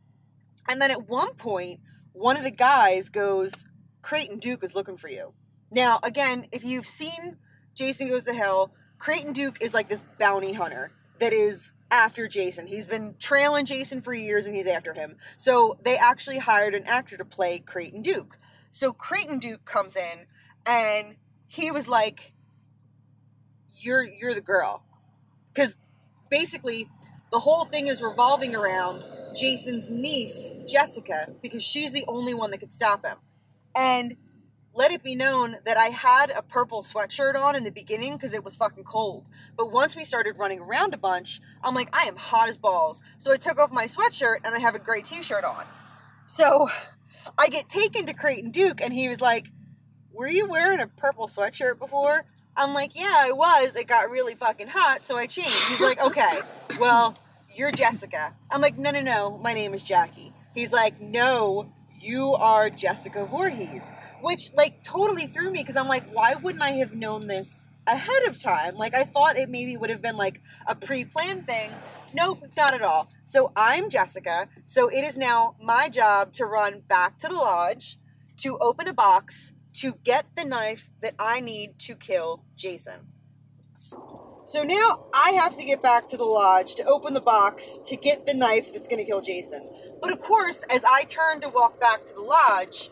And 0.69 0.81
then 0.81 0.91
at 0.91 1.09
one 1.09 1.35
point, 1.35 1.81
one 2.13 2.37
of 2.37 2.45
the 2.45 2.51
guys 2.51 3.09
goes, 3.09 3.65
"Creighton 4.03 4.39
Duke 4.39 4.63
is 4.63 4.75
looking 4.75 4.97
for 4.97 5.09
you." 5.09 5.33
Now, 5.71 5.99
again, 6.03 6.47
if 6.53 6.65
you've 6.65 6.87
seen 6.89 7.37
Jason 7.75 8.09
Goes 8.09 8.25
to 8.25 8.33
Hell, 8.35 8.73
Creighton 8.99 9.33
Duke 9.33 9.59
is 9.61 9.75
like 9.75 9.89
this 9.89 10.03
bounty 10.19 10.53
hunter 10.53 10.93
that 11.19 11.33
is 11.33 11.73
after 11.91 12.27
Jason. 12.27 12.67
He's 12.67 12.87
been 12.87 13.15
trailing 13.19 13.65
Jason 13.65 14.01
for 14.01 14.13
years 14.13 14.47
and 14.47 14.57
he's 14.57 14.67
after 14.67 14.95
him. 14.95 15.17
So 15.37 15.79
they 15.83 15.97
actually 15.97 16.39
hired 16.39 16.75
an 16.75 16.85
actor 16.85 17.17
to 17.17 17.25
play 17.25 17.59
Creighton 17.59 18.03
Duke. 18.03 18.39
So 18.71 18.93
Creighton 18.93 19.39
Duke 19.39 19.65
comes 19.65 19.97
in 19.97 20.27
and 20.65 21.17
he 21.47 21.71
was 21.71 21.87
like, 21.87 22.33
You're 23.79 24.03
you're 24.03 24.35
the 24.35 24.41
girl. 24.41 24.83
Cause 25.55 25.77
basically 26.31 26.89
the 27.31 27.41
whole 27.41 27.65
thing 27.65 27.89
is 27.89 28.03
revolving 28.03 28.55
around 28.55 29.03
Jason's 29.35 29.89
niece, 29.89 30.53
Jessica, 30.67 31.33
because 31.43 31.63
she's 31.63 31.93
the 31.93 32.05
only 32.09 32.35
one 32.35 32.51
that 32.51 32.59
could 32.59 32.73
stop 32.73 33.05
him. 33.05 33.19
And 33.75 34.17
let 34.77 34.93
it 34.93 35.03
be 35.03 35.15
known 35.15 35.57
that 35.65 35.79
I 35.79 35.87
had 35.87 36.31
a 36.31 36.43
purple 36.43 36.83
sweatshirt 36.83 37.35
on 37.35 37.57
in 37.57 37.65
the 37.65 37.71
beginning 37.71 38.13
because 38.13 38.35
it 38.35 38.45
was 38.45 38.55
fucking 38.55 38.85
cold. 38.85 39.27
But 39.57 39.73
once 39.73 39.97
we 39.97 40.05
started 40.05 40.39
running 40.39 40.61
around 40.61 40.93
a 40.93 40.99
bunch, 40.99 41.41
I'm 41.65 41.75
like, 41.75 41.89
I 41.97 42.03
am 42.03 42.17
hot 42.17 42.51
as 42.51 42.59
balls. 42.59 43.01
So 43.17 43.33
I 43.33 43.39
took 43.39 43.59
off 43.59 43.73
my 43.73 43.87
sweatshirt 43.87 44.37
and 44.45 44.55
I 44.55 44.59
have 44.59 44.75
a 44.75 44.79
gray 44.79 45.01
t 45.01 45.23
shirt 45.23 45.45
on. 45.45 45.65
So 46.27 46.69
I 47.39 47.49
get 47.49 47.71
taken 47.71 48.05
to 48.07 48.13
Creighton 48.13 48.51
Duke 48.51 48.83
and 48.83 48.93
he 48.93 49.09
was 49.09 49.21
like, 49.21 49.51
Were 50.13 50.29
you 50.29 50.47
wearing 50.47 50.81
a 50.81 50.87
purple 50.87 51.27
sweatshirt 51.27 51.79
before? 51.79 52.27
I'm 52.55 52.75
like, 52.75 52.95
Yeah, 52.95 53.15
I 53.17 53.33
was. 53.33 53.77
It 53.77 53.87
got 53.87 54.11
really 54.11 54.35
fucking 54.35 54.69
hot, 54.69 55.07
so 55.07 55.17
I 55.17 55.27
changed. 55.27 55.55
He's 55.69 55.81
like, 55.81 56.01
Okay, 56.05 56.41
well, 56.79 57.17
you're 57.49 57.73
Jessica. 57.73 58.35
I'm 58.51 58.61
like, 58.61 58.77
No, 58.77 58.91
no, 58.91 59.01
no, 59.01 59.39
my 59.39 59.55
name 59.55 59.73
is 59.73 59.83
Jackie. 59.83 60.35
He's 60.55 60.71
like, 60.71 61.01
No, 61.01 61.73
you 61.99 62.35
are 62.35 62.69
Jessica 62.69 63.25
Voorhees 63.25 63.91
which 64.21 64.53
like 64.55 64.83
totally 64.85 65.27
threw 65.27 65.51
me 65.51 65.61
because 65.61 65.77
I'm 65.77 65.89
like, 65.89 66.09
why 66.11 66.35
wouldn't 66.35 66.63
I 66.63 66.71
have 66.73 66.95
known 66.95 67.27
this 67.27 67.69
ahead 67.87 68.25
of 68.25 68.41
time? 68.41 68.77
Like 68.77 68.95
I 68.95 69.05
thought 69.05 69.37
it 69.37 69.49
maybe 69.49 69.77
would 69.77 69.91
have 69.91 70.03
been 70.03 70.17
like 70.17 70.41
a 70.67 70.75
pre-planned 70.75 71.47
thing. 71.47 71.71
Nope, 72.15 72.45
not 72.57 72.75
at 72.75 72.83
all. 72.83 73.09
So 73.25 73.53
I'm 73.57 73.91
Jessica. 73.91 74.49
So 74.65 74.89
it 74.89 75.03
is 75.03 75.17
now 75.17 75.57
my 75.63 75.89
job 75.89 76.33
to 76.35 76.47
run 76.47 76.81
back 76.89 77.19
to 77.19 77.29
the 77.29 77.35
lodge, 77.35 77.99
to 78.39 78.57
open 78.59 78.89
a 78.89 78.95
box, 78.95 79.53
to 79.75 79.95
get 80.05 80.27
the 80.37 80.45
knife 80.45 80.91
that 81.03 81.15
I 81.19 81.41
need 81.41 81.79
to 81.81 81.95
kill 81.95 82.45
Jason. 82.57 83.13
So 84.47 84.63
now 84.63 85.07
I 85.13 85.33
have 85.33 85.57
to 85.59 85.65
get 85.65 85.83
back 85.83 86.09
to 86.09 86.17
the 86.17 86.25
lodge 86.25 86.77
to 86.77 86.85
open 86.85 87.15
the 87.15 87.21
box 87.21 87.79
to 87.85 87.97
get 87.97 88.27
the 88.27 88.33
knife 88.33 88.73
that's 88.73 88.89
going 88.89 89.01
to 89.01 89.05
kill 89.05 89.21
Jason. 89.21 89.69
But 90.01 90.13
of 90.13 90.21
course, 90.21 90.63
as 90.71 90.83
I 90.85 91.05
turn 91.05 91.41
to 91.43 91.49
walk 91.49 91.81
back 91.81 92.07
to 92.07 92.15
the 92.15 92.21
lodge, 92.21 92.91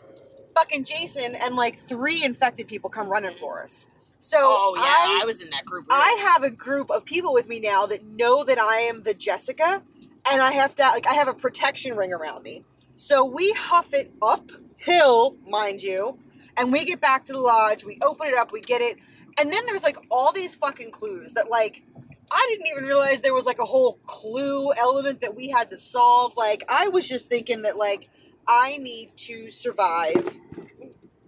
fucking 0.55 0.83
Jason 0.85 1.35
and 1.35 1.55
like 1.55 1.77
three 1.77 2.23
infected 2.23 2.67
people 2.67 2.89
come 2.89 3.07
running 3.07 3.35
for 3.35 3.61
us. 3.61 3.87
So 4.19 4.37
Oh 4.39 4.73
yeah, 4.77 4.83
I, 4.83 5.19
I, 5.21 5.25
was 5.25 5.43
in 5.43 5.51
that 5.51 5.65
group. 5.65 5.85
I 5.91 6.17
have 6.21 6.43
a 6.43 6.49
group 6.49 6.89
of 6.89 7.05
people 7.05 7.31
with 7.31 7.47
me 7.47 7.59
now 7.59 7.85
that 7.85 8.03
know 8.03 8.43
that 8.43 8.57
I 8.57 8.77
am 8.77 9.03
the 9.03 9.13
Jessica, 9.13 9.83
and 10.31 10.41
I 10.41 10.51
have 10.53 10.73
to 10.75 10.81
like 10.81 11.05
I 11.05 11.13
have 11.13 11.27
a 11.27 11.33
protection 11.33 11.95
ring 11.95 12.11
around 12.11 12.41
me. 12.41 12.63
So 12.95 13.23
we 13.23 13.51
huff 13.51 13.93
it 13.93 14.11
uphill, 14.21 15.35
mind 15.47 15.83
you, 15.83 16.17
and 16.57 16.71
we 16.71 16.85
get 16.85 17.01
back 17.01 17.25
to 17.25 17.33
the 17.33 17.39
lodge. 17.39 17.83
We 17.83 17.99
open 18.01 18.27
it 18.27 18.35
up, 18.35 18.51
we 18.51 18.61
get 18.61 18.81
it, 18.81 18.97
and 19.37 19.53
then 19.53 19.65
there's 19.67 19.83
like 19.83 19.97
all 20.09 20.31
these 20.31 20.55
fucking 20.55 20.89
clues 20.89 21.33
that 21.33 21.51
like 21.51 21.83
I 22.31 22.47
didn't 22.49 22.65
even 22.67 22.85
realize 22.85 23.21
there 23.21 23.33
was 23.33 23.45
like 23.45 23.59
a 23.59 23.65
whole 23.65 23.99
clue 24.07 24.71
element 24.73 25.21
that 25.21 25.35
we 25.35 25.49
had 25.49 25.69
to 25.69 25.77
solve. 25.77 26.35
Like 26.35 26.63
I 26.67 26.87
was 26.87 27.07
just 27.07 27.29
thinking 27.29 27.61
that 27.61 27.77
like 27.77 28.09
I 28.47 28.77
need 28.77 29.17
to 29.17 29.49
survive. 29.49 30.39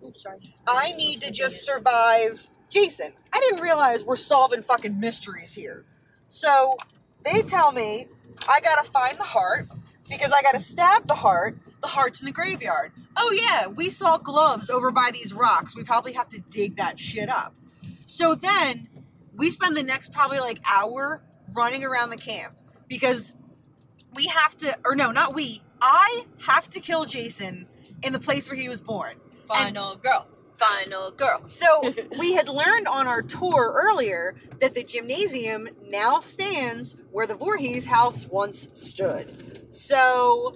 Oh, 0.04 0.12
sorry. 0.16 0.40
I 0.68 0.92
need 0.94 1.22
to 1.22 1.32
just 1.32 1.66
survive 1.66 2.50
Jason. 2.70 3.14
I 3.34 3.40
didn't 3.40 3.62
realize 3.62 4.04
we're 4.04 4.16
solving 4.16 4.62
fucking 4.62 5.00
mysteries 5.00 5.54
here. 5.54 5.86
So 6.28 6.78
they 7.24 7.42
tell 7.42 7.72
me 7.72 8.08
I 8.48 8.60
gotta 8.62 8.90
find 8.90 9.18
the 9.18 9.24
heart 9.24 9.68
because 10.10 10.32
I 10.32 10.42
gotta 10.42 10.60
stab 10.60 11.08
the 11.08 11.16
heart. 11.16 11.58
The 11.82 11.88
heart's 11.88 12.20
in 12.20 12.26
the 12.26 12.32
graveyard. 12.32 12.92
Oh 13.16 13.32
yeah, 13.32 13.68
we 13.68 13.90
saw 13.90 14.18
gloves 14.18 14.70
over 14.70 14.92
by 14.92 15.12
these 15.14 15.34
rocks. 15.34 15.76
We 15.76 15.84
probably 15.84 16.14
have 16.14 16.30
to 16.30 16.40
dig 16.50 16.78
that 16.78 17.00
shit 17.00 17.30
up. 17.30 17.54
So 18.06 18.36
then 18.36 18.88
we 19.36 19.50
spend 19.50 19.76
the 19.76 19.84
next 19.84 20.12
probably 20.12 20.40
like 20.40 20.60
hour 20.70 21.22
running 21.54 21.84
around 21.84 22.10
the 22.10 22.18
camp 22.18 22.56
because 22.88 23.34
we 24.14 24.26
have 24.28 24.56
to 24.58 24.78
or 24.86 24.96
no, 24.96 25.12
not 25.12 25.34
we. 25.36 25.62
I 25.82 26.26
have 26.40 26.70
to 26.72 26.80
kill 26.80 27.06
Jason 27.06 27.68
in 28.04 28.14
the 28.14 28.20
place 28.20 28.50
where 28.50 28.58
he 28.58 28.70
was 28.70 28.82
born. 28.82 29.16
Final 29.46 29.96
girl. 29.96 30.28
Final 30.58 31.12
girl. 31.12 31.48
So 31.48 31.94
we 32.20 32.34
had 32.34 32.50
learned 32.50 32.88
on 32.88 33.08
our 33.08 33.22
tour 33.22 33.74
earlier 33.76 34.36
that 34.60 34.74
the 34.74 34.84
gymnasium 34.84 35.70
now 35.88 36.20
stands 36.20 36.96
where 37.12 37.28
the 37.28 37.36
Voorhees 37.36 37.86
house 37.86 38.26
once 38.28 38.70
stood. 38.74 39.68
So 39.70 40.56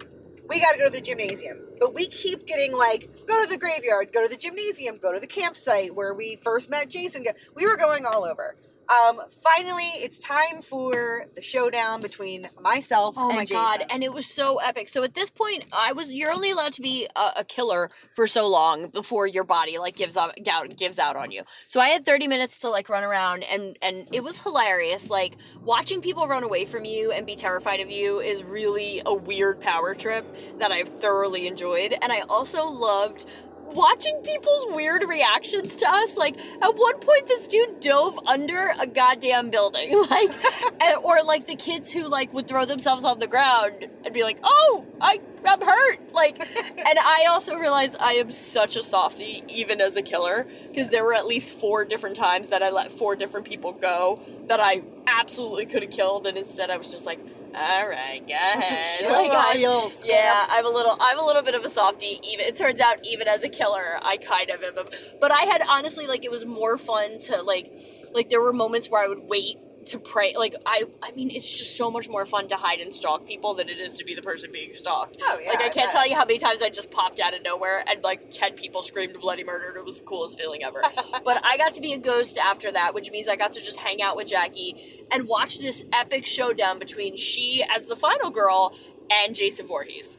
we 0.50 0.60
got 0.60 0.74
to 0.74 0.78
go 0.80 0.86
to 0.86 0.92
the 0.92 1.02
gymnasium. 1.02 1.60
But 1.80 1.94
we 1.94 2.08
keep 2.08 2.46
getting 2.46 2.74
like, 2.74 3.10
go 3.28 3.44
to 3.44 3.50
the 3.50 3.58
graveyard, 3.58 4.12
go 4.12 4.22
to 4.22 4.30
the 4.30 4.38
gymnasium, 4.38 4.98
go 4.98 5.14
to 5.14 5.20
the 5.20 5.28
campsite 5.28 5.96
where 5.96 6.14
we 6.14 6.36
first 6.38 6.70
met 6.70 6.90
Jason. 6.90 7.26
We 7.56 7.66
were 7.66 7.78
going 7.78 8.06
all 8.06 8.24
over. 8.24 8.56
Um, 8.92 9.22
finally, 9.42 9.86
it's 10.04 10.18
time 10.18 10.62
for 10.62 11.26
the 11.34 11.42
showdown 11.42 12.02
between 12.02 12.50
myself 12.60 13.16
Oh 13.18 13.30
and 13.30 13.38
my 13.38 13.46
Jason. 13.46 13.56
god! 13.64 13.86
And 13.90 14.04
it 14.04 14.12
was 14.14 14.26
so 14.26 14.58
epic. 14.58 14.90
So 14.90 15.02
at 15.04 15.14
this 15.14 15.32
point, 15.32 15.64
I 15.72 15.94
was 15.94 16.10
you're 16.10 16.32
only 16.32 16.52
allowed 16.52 16.74
to 16.74 16.82
be 16.82 17.08
a, 17.16 17.40
a 17.40 17.44
killer 17.46 17.90
for 18.16 18.28
so 18.28 18.48
long 18.48 18.90
before 18.90 19.28
your 19.28 19.46
body 19.46 19.78
like 19.78 19.96
gives 19.96 20.18
up 20.18 20.34
out 20.52 20.76
gives 20.76 21.00
out 21.00 21.16
on 21.16 21.32
you. 21.32 21.44
So 21.68 21.80
I 21.80 21.88
had 21.90 22.06
30 22.06 22.28
minutes 22.28 22.60
to 22.60 22.70
like 22.70 22.90
run 22.90 23.04
around, 23.06 23.44
and 23.44 23.78
and 23.82 24.10
it 24.12 24.24
was 24.24 24.40
hilarious. 24.42 25.10
Like 25.10 25.38
watching 25.62 26.02
people 26.02 26.28
run 26.28 26.44
away 26.44 26.66
from 26.66 26.84
you 26.84 27.12
and 27.12 27.26
be 27.26 27.36
terrified 27.38 27.80
of 27.80 27.90
you 27.90 28.20
is 28.20 28.44
really 28.44 29.02
a 29.06 29.14
weird 29.14 29.62
power 29.62 29.96
trip 29.96 30.26
that 30.60 30.72
I've 30.72 30.90
thoroughly 30.90 31.48
enjoyed, 31.48 31.96
and 32.02 32.12
I 32.12 32.22
also 32.22 32.66
loved 32.66 33.26
watching 33.74 34.16
people's 34.24 34.66
weird 34.70 35.04
reactions 35.08 35.76
to 35.76 35.88
us 35.88 36.18
like 36.18 36.38
at 36.62 36.76
one 36.76 37.00
point 37.00 37.28
this 37.28 37.48
dude 37.48 37.80
dove 37.80 38.20
under 38.28 38.74
a 38.80 38.88
goddamn 38.88 39.50
building 39.50 39.98
like 40.10 40.32
and, 40.82 40.98
or 41.04 41.24
like 41.24 41.48
the 41.48 41.56
kids 41.56 41.92
who 41.92 42.08
like 42.08 42.34
would 42.34 42.48
throw 42.48 42.66
themselves 42.66 43.06
on 43.06 43.20
the 43.20 43.28
ground 43.28 43.88
and 44.04 44.14
be 44.14 44.24
like 44.24 44.38
oh 44.44 44.86
i 45.00 45.20
i'm 45.46 45.62
hurt 45.62 46.00
like 46.14 46.40
and 46.78 47.00
i 47.00 47.26
also 47.30 47.56
realized 47.56 47.96
i 48.00 48.14
am 48.14 48.32
such 48.32 48.76
a 48.76 48.84
softie 48.84 49.44
even 49.48 49.80
as 49.82 49.96
a 49.96 50.02
killer 50.02 50.48
because 50.70 50.90
there 50.90 51.04
were 51.04 51.14
at 51.14 51.26
least 51.26 51.54
four 51.54 51.86
different 51.86 52.16
times 52.16 52.50
that 52.50 52.62
i 52.62 52.70
let 52.70 52.92
four 52.92 53.16
different 53.16 53.46
people 53.46 53.72
go 53.72 54.22
that 54.48 54.60
i 54.60 54.82
absolutely 55.08 55.66
could 55.66 55.82
have 55.82 55.92
killed 55.92 56.28
and 56.28 56.38
instead 56.38 56.70
i 56.70 56.78
was 56.78 56.92
just 56.92 57.06
like 57.06 57.20
all 57.56 57.88
right, 57.88 58.26
go 58.28 58.34
ahead. 58.34 59.04
Like, 59.04 59.32
I, 59.32 59.54
you 59.54 59.92
yeah, 60.06 60.46
I'm 60.50 60.66
a 60.66 60.70
little, 60.70 60.96
I'm 61.00 61.20
a 61.20 61.24
little 61.24 61.42
bit 61.42 61.56
of 61.56 61.64
a 61.64 61.70
softie. 61.70 62.20
Even 62.24 62.46
it 62.46 62.56
turns 62.56 62.82
out, 62.82 62.98
even 63.04 63.28
as 63.28 63.44
a 63.44 63.50
killer, 63.50 64.00
I 64.02 64.18
kind 64.18 64.50
of 64.50 64.64
am. 64.64 64.86
But 65.20 65.32
I 65.32 65.44
had 65.46 65.62
honestly, 65.68 66.08
like, 66.08 66.24
it 66.24 66.32
was 66.32 66.46
more 66.46 66.78
fun 66.78 67.20
to 67.20 67.42
like, 67.42 67.72
like 68.14 68.30
there 68.30 68.42
were 68.42 68.54
moments 68.54 68.90
where 68.90 69.04
I 69.04 69.08
would 69.08 69.28
wait 69.28 69.58
to 69.88 70.00
pray. 70.00 70.34
Like, 70.38 70.56
I, 70.66 70.84
I 71.02 71.12
mean, 71.12 71.30
it's 71.32 71.50
just 71.58 71.76
so 71.78 71.90
much 71.92 72.10
more 72.10 72.26
fun 72.26 72.48
to 72.50 72.56
hide 72.56 72.80
and 72.80 72.94
stalk 72.94 73.26
people 73.28 73.54
than 73.54 73.70
it 73.70 73.80
is 73.80 73.94
to 73.96 74.04
be 74.06 74.14
the 74.16 74.22
person 74.22 74.52
being 74.52 74.74
stalked. 74.74 75.18
Oh, 75.22 75.40
yeah, 75.42 75.50
Like, 75.50 75.62
I 75.62 75.66
I 75.66 75.70
can't 75.70 75.88
bet. 75.88 75.92
tell 75.94 76.08
you 76.08 76.16
how 76.16 76.26
many 76.26 76.40
times 76.40 76.62
I 76.62 76.70
just 76.70 76.92
popped 76.92 77.20
out 77.20 77.34
of 77.34 77.42
nowhere 77.44 77.84
and 77.90 78.04
like 78.04 78.32
ten 78.32 78.54
people 78.54 78.82
screamed 78.82 79.20
bloody 79.20 79.44
murder. 79.44 79.68
and 79.70 79.78
It 79.78 79.86
was 79.86 79.96
the 79.96 80.04
coolest 80.04 80.38
feeling 80.38 80.64
ever. 80.64 80.82
but 81.26 81.42
I 81.44 81.58
got 81.58 81.74
to 81.76 81.82
be 81.82 81.94
a 81.94 81.98
ghost 81.98 82.38
after 82.38 82.72
that, 82.72 82.94
which 82.94 83.12
means 83.12 83.28
I 83.28 83.36
got 83.36 83.54
to 83.54 83.62
just 83.62 83.78
hang 83.78 84.02
out 84.02 84.16
with 84.16 84.28
Jackie 84.28 85.06
and 85.12 85.28
watch 85.28 85.60
this 85.60 85.84
epic 85.92 86.26
showdown 86.26 86.80
between 86.80 87.16
she 87.18 87.64
as 87.76 87.86
the 87.86 87.96
final 87.96 88.30
girl 88.32 88.76
and 89.12 89.36
Jason 89.36 89.68
Voorhees. 89.68 90.18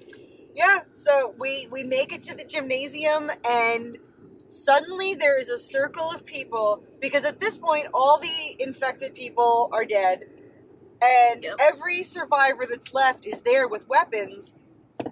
Yeah, 0.55 0.81
so 0.93 1.35
we 1.39 1.67
we 1.71 1.83
make 1.83 2.13
it 2.13 2.23
to 2.25 2.37
the 2.37 2.45
gymnasium 2.45 3.31
and 3.49 3.97
suddenly 4.53 5.15
there 5.15 5.39
is 5.39 5.49
a 5.49 5.59
circle 5.59 6.11
of 6.11 6.25
people 6.27 6.85
because 7.01 7.25
at 7.25 7.41
this 7.41 7.57
point 7.57 7.87
all 7.95 8.19
the 8.19 8.57
infected 8.59 9.15
people 9.15 9.71
are 9.73 9.85
dead 9.85 10.25
and 11.03 11.47
every 11.61 12.03
survivor 12.03 12.67
that's 12.69 12.93
left 12.93 13.27
is 13.27 13.41
there 13.43 13.67
with 13.67 13.89
weapons 13.89 14.55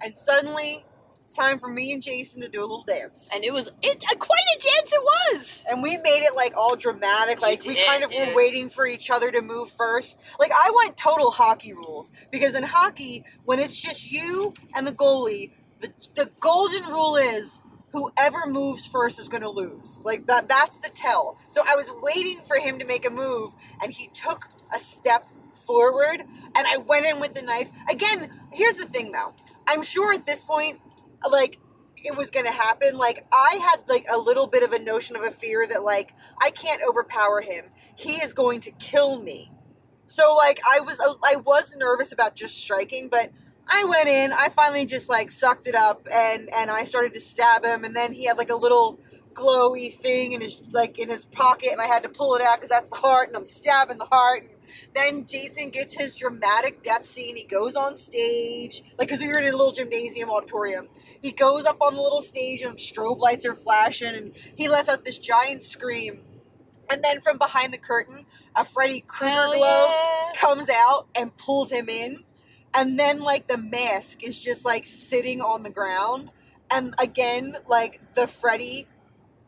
and 0.03 0.17
suddenly 0.17 0.85
it's 1.31 1.37
time 1.37 1.59
for 1.59 1.69
me 1.69 1.93
and 1.93 2.01
Jason 2.01 2.41
to 2.41 2.49
do 2.49 2.59
a 2.59 2.67
little 2.67 2.83
dance. 2.83 3.29
And 3.33 3.45
it 3.45 3.53
was 3.53 3.71
it 3.81 4.03
uh, 4.11 4.15
quite 4.15 4.43
a 4.53 4.59
dance 4.59 4.91
it 4.91 5.01
was. 5.01 5.63
And 5.69 5.81
we 5.81 5.95
made 5.97 6.25
it 6.25 6.35
like 6.35 6.57
all 6.57 6.75
dramatic, 6.75 7.41
like 7.41 7.65
we 7.65 7.81
kind 7.85 8.03
of 8.03 8.11
were 8.11 8.35
waiting 8.35 8.69
for 8.69 8.85
each 8.85 9.09
other 9.09 9.31
to 9.31 9.41
move 9.41 9.71
first. 9.71 10.19
Like 10.39 10.51
I 10.51 10.71
want 10.71 10.97
total 10.97 11.31
hockey 11.31 11.71
rules 11.71 12.11
because 12.31 12.53
in 12.53 12.63
hockey, 12.63 13.23
when 13.45 13.59
it's 13.59 13.81
just 13.81 14.11
you 14.11 14.53
and 14.75 14.85
the 14.85 14.91
goalie, 14.91 15.51
the 15.79 15.93
the 16.15 16.29
golden 16.41 16.83
rule 16.83 17.15
is 17.15 17.61
whoever 17.91 18.45
moves 18.47 18.87
first 18.87 19.19
is 19.19 19.27
going 19.27 19.43
to 19.43 19.49
lose. 19.49 20.01
Like 20.03 20.27
that 20.27 20.47
that's 20.47 20.77
the 20.77 20.89
tell. 20.89 21.37
So 21.49 21.61
I 21.67 21.75
was 21.75 21.89
waiting 22.01 22.39
for 22.39 22.57
him 22.57 22.79
to 22.79 22.85
make 22.85 23.05
a 23.05 23.09
move 23.09 23.53
and 23.81 23.91
he 23.91 24.07
took 24.07 24.49
a 24.73 24.79
step 24.79 25.27
forward 25.53 26.21
and 26.55 26.67
I 26.67 26.77
went 26.77 27.05
in 27.05 27.19
with 27.19 27.33
the 27.33 27.41
knife. 27.41 27.69
Again, 27.89 28.29
here's 28.51 28.77
the 28.77 28.85
thing 28.85 29.11
though. 29.11 29.33
I'm 29.67 29.83
sure 29.83 30.13
at 30.13 30.25
this 30.25 30.43
point 30.43 30.79
like 31.29 31.59
it 32.03 32.17
was 32.17 32.31
going 32.31 32.45
to 32.45 32.51
happen. 32.51 32.97
Like 32.97 33.25
I 33.31 33.59
had 33.61 33.87
like 33.87 34.05
a 34.11 34.17
little 34.17 34.47
bit 34.47 34.63
of 34.63 34.73
a 34.73 34.79
notion 34.79 35.15
of 35.15 35.23
a 35.23 35.31
fear 35.31 35.67
that 35.67 35.83
like 35.83 36.13
I 36.41 36.51
can't 36.51 36.81
overpower 36.87 37.41
him. 37.41 37.65
He 37.95 38.15
is 38.15 38.33
going 38.33 38.61
to 38.61 38.71
kill 38.71 39.21
me. 39.21 39.51
So 40.07 40.35
like 40.35 40.59
I 40.69 40.79
was 40.79 40.99
I 41.23 41.35
was 41.37 41.75
nervous 41.75 42.11
about 42.11 42.35
just 42.35 42.57
striking, 42.57 43.07
but 43.09 43.31
I 43.73 43.85
went 43.85 44.09
in. 44.09 44.33
I 44.33 44.49
finally 44.49 44.85
just 44.85 45.09
like 45.09 45.31
sucked 45.31 45.67
it 45.67 45.75
up 45.75 46.07
and 46.13 46.49
and 46.53 46.69
I 46.69 46.83
started 46.83 47.13
to 47.13 47.21
stab 47.21 47.63
him 47.63 47.83
and 47.83 47.95
then 47.95 48.13
he 48.13 48.25
had 48.25 48.37
like 48.37 48.49
a 48.49 48.55
little 48.55 48.99
glowy 49.33 49.93
thing 49.93 50.33
in 50.33 50.41
his 50.41 50.61
like 50.71 50.99
in 50.99 51.09
his 51.09 51.23
pocket 51.25 51.69
and 51.71 51.79
I 51.79 51.87
had 51.87 52.03
to 52.03 52.09
pull 52.09 52.35
it 52.35 52.41
out 52.41 52.57
because 52.57 52.69
that's 52.69 52.89
the 52.89 52.97
heart 52.97 53.29
and 53.29 53.37
I'm 53.37 53.45
stabbing 53.45 53.97
the 53.97 54.05
heart 54.05 54.43
and 54.43 54.51
then 54.93 55.25
Jason 55.25 55.69
gets 55.69 55.95
his 55.95 56.15
dramatic 56.15 56.83
death 56.83 57.05
scene. 57.05 57.35
He 57.35 57.43
goes 57.43 57.75
on 57.75 57.95
stage, 57.95 58.83
like, 58.97 59.07
because 59.07 59.21
we 59.21 59.27
were 59.27 59.39
in 59.39 59.47
a 59.47 59.51
little 59.51 59.71
gymnasium 59.71 60.29
auditorium. 60.29 60.89
He 61.21 61.31
goes 61.31 61.65
up 61.65 61.77
on 61.81 61.95
the 61.95 62.01
little 62.01 62.21
stage 62.21 62.61
and 62.61 62.77
strobe 62.77 63.19
lights 63.19 63.45
are 63.45 63.55
flashing, 63.55 64.15
and 64.15 64.33
he 64.55 64.67
lets 64.67 64.89
out 64.89 65.05
this 65.05 65.17
giant 65.17 65.63
scream. 65.63 66.21
And 66.89 67.03
then 67.03 67.21
from 67.21 67.37
behind 67.37 67.73
the 67.73 67.77
curtain, 67.77 68.25
a 68.55 68.65
Freddy 68.65 69.01
Krueger 69.01 69.57
glove 69.57 69.89
yeah. 69.91 70.31
comes 70.35 70.67
out 70.69 71.07
and 71.15 71.35
pulls 71.37 71.71
him 71.71 71.87
in. 71.87 72.23
And 72.73 72.99
then, 72.99 73.19
like, 73.19 73.47
the 73.47 73.57
mask 73.57 74.23
is 74.23 74.39
just, 74.39 74.63
like, 74.65 74.85
sitting 74.85 75.41
on 75.41 75.63
the 75.63 75.69
ground. 75.69 76.31
And 76.69 76.95
again, 76.97 77.57
like, 77.67 77.99
the 78.13 78.27
Freddy 78.27 78.87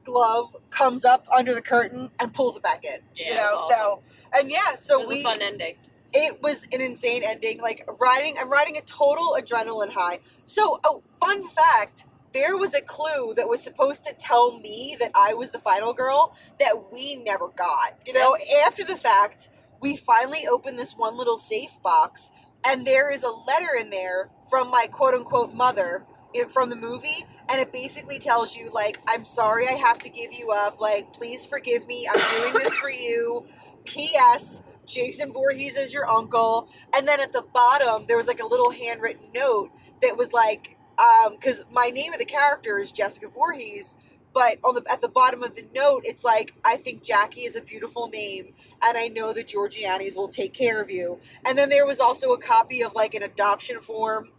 glove 0.03 0.55
comes 0.69 1.05
up 1.05 1.25
under 1.33 1.53
the 1.53 1.61
curtain 1.61 2.11
and 2.19 2.33
pulls 2.33 2.57
it 2.57 2.63
back 2.63 2.83
in. 2.85 2.99
Yeah, 3.15 3.29
you 3.29 3.35
know, 3.35 3.55
awesome. 3.55 3.77
so 3.77 4.03
and 4.37 4.51
yeah, 4.51 4.75
so 4.75 4.99
it 4.99 4.99
was 5.01 5.09
we 5.09 5.19
a 5.21 5.23
fun 5.23 5.41
ending. 5.41 5.75
it 6.13 6.41
was 6.41 6.65
an 6.71 6.81
insane 6.81 7.23
ending. 7.23 7.59
Like 7.59 7.87
riding, 7.99 8.35
I'm 8.39 8.49
riding 8.49 8.77
a 8.77 8.81
total 8.81 9.37
adrenaline 9.39 9.91
high. 9.91 10.19
So, 10.45 10.79
oh, 10.83 11.03
fun 11.19 11.43
fact: 11.47 12.05
there 12.33 12.57
was 12.57 12.73
a 12.73 12.81
clue 12.81 13.33
that 13.35 13.47
was 13.47 13.61
supposed 13.61 14.03
to 14.05 14.13
tell 14.13 14.59
me 14.59 14.95
that 14.99 15.11
I 15.15 15.33
was 15.33 15.51
the 15.51 15.59
final 15.59 15.93
girl 15.93 16.35
that 16.59 16.91
we 16.91 17.15
never 17.15 17.47
got. 17.49 17.99
You 18.05 18.13
know, 18.13 18.37
after 18.65 18.83
the 18.83 18.97
fact, 18.97 19.49
we 19.79 19.95
finally 19.95 20.47
opened 20.47 20.79
this 20.79 20.93
one 20.93 21.17
little 21.17 21.37
safe 21.37 21.81
box, 21.83 22.31
and 22.65 22.85
there 22.85 23.09
is 23.09 23.23
a 23.23 23.29
letter 23.29 23.75
in 23.79 23.89
there 23.89 24.29
from 24.49 24.69
my 24.69 24.87
quote 24.87 25.13
unquote 25.13 25.53
mother 25.53 26.05
from 26.49 26.69
the 26.69 26.75
movie. 26.75 27.25
And 27.49 27.59
it 27.61 27.71
basically 27.71 28.19
tells 28.19 28.55
you, 28.55 28.71
like, 28.71 28.99
I'm 29.07 29.25
sorry 29.25 29.67
I 29.67 29.73
have 29.73 29.99
to 29.99 30.09
give 30.09 30.33
you 30.33 30.51
up. 30.51 30.79
Like, 30.79 31.11
please 31.13 31.45
forgive 31.45 31.85
me. 31.87 32.07
I'm 32.11 32.41
doing 32.41 32.53
this 32.53 32.73
for 32.75 32.89
you. 32.89 33.45
P.S. 33.83 34.63
Jason 34.85 35.33
Voorhees 35.33 35.75
is 35.75 35.93
your 35.93 36.09
uncle. 36.09 36.69
And 36.95 37.07
then 37.07 37.19
at 37.19 37.33
the 37.33 37.41
bottom, 37.41 38.05
there 38.07 38.17
was 38.17 38.27
like 38.27 38.39
a 38.39 38.45
little 38.45 38.71
handwritten 38.71 39.25
note 39.33 39.71
that 40.01 40.17
was 40.17 40.31
like, 40.31 40.77
um 40.97 41.33
because 41.33 41.65
my 41.71 41.87
name 41.89 42.13
of 42.13 42.19
the 42.19 42.25
character 42.25 42.77
is 42.79 42.91
Jessica 42.91 43.27
Voorhees, 43.27 43.95
but 44.33 44.57
on 44.63 44.75
the 44.75 44.83
at 44.91 45.01
the 45.01 45.09
bottom 45.09 45.43
of 45.43 45.55
the 45.55 45.63
note, 45.73 46.03
it's 46.05 46.23
like, 46.23 46.53
I 46.63 46.77
think 46.77 47.03
Jackie 47.03 47.41
is 47.41 47.55
a 47.55 47.61
beautiful 47.61 48.07
name, 48.07 48.53
and 48.83 48.97
I 48.97 49.07
know 49.07 49.33
the 49.33 49.43
Georgianis 49.43 50.15
will 50.15 50.29
take 50.29 50.53
care 50.53 50.81
of 50.81 50.89
you. 50.89 51.19
And 51.45 51.57
then 51.57 51.69
there 51.69 51.85
was 51.85 51.99
also 51.99 52.31
a 52.33 52.37
copy 52.39 52.83
of 52.83 52.93
like 52.95 53.13
an 53.13 53.23
adoption 53.23 53.79
form 53.79 54.31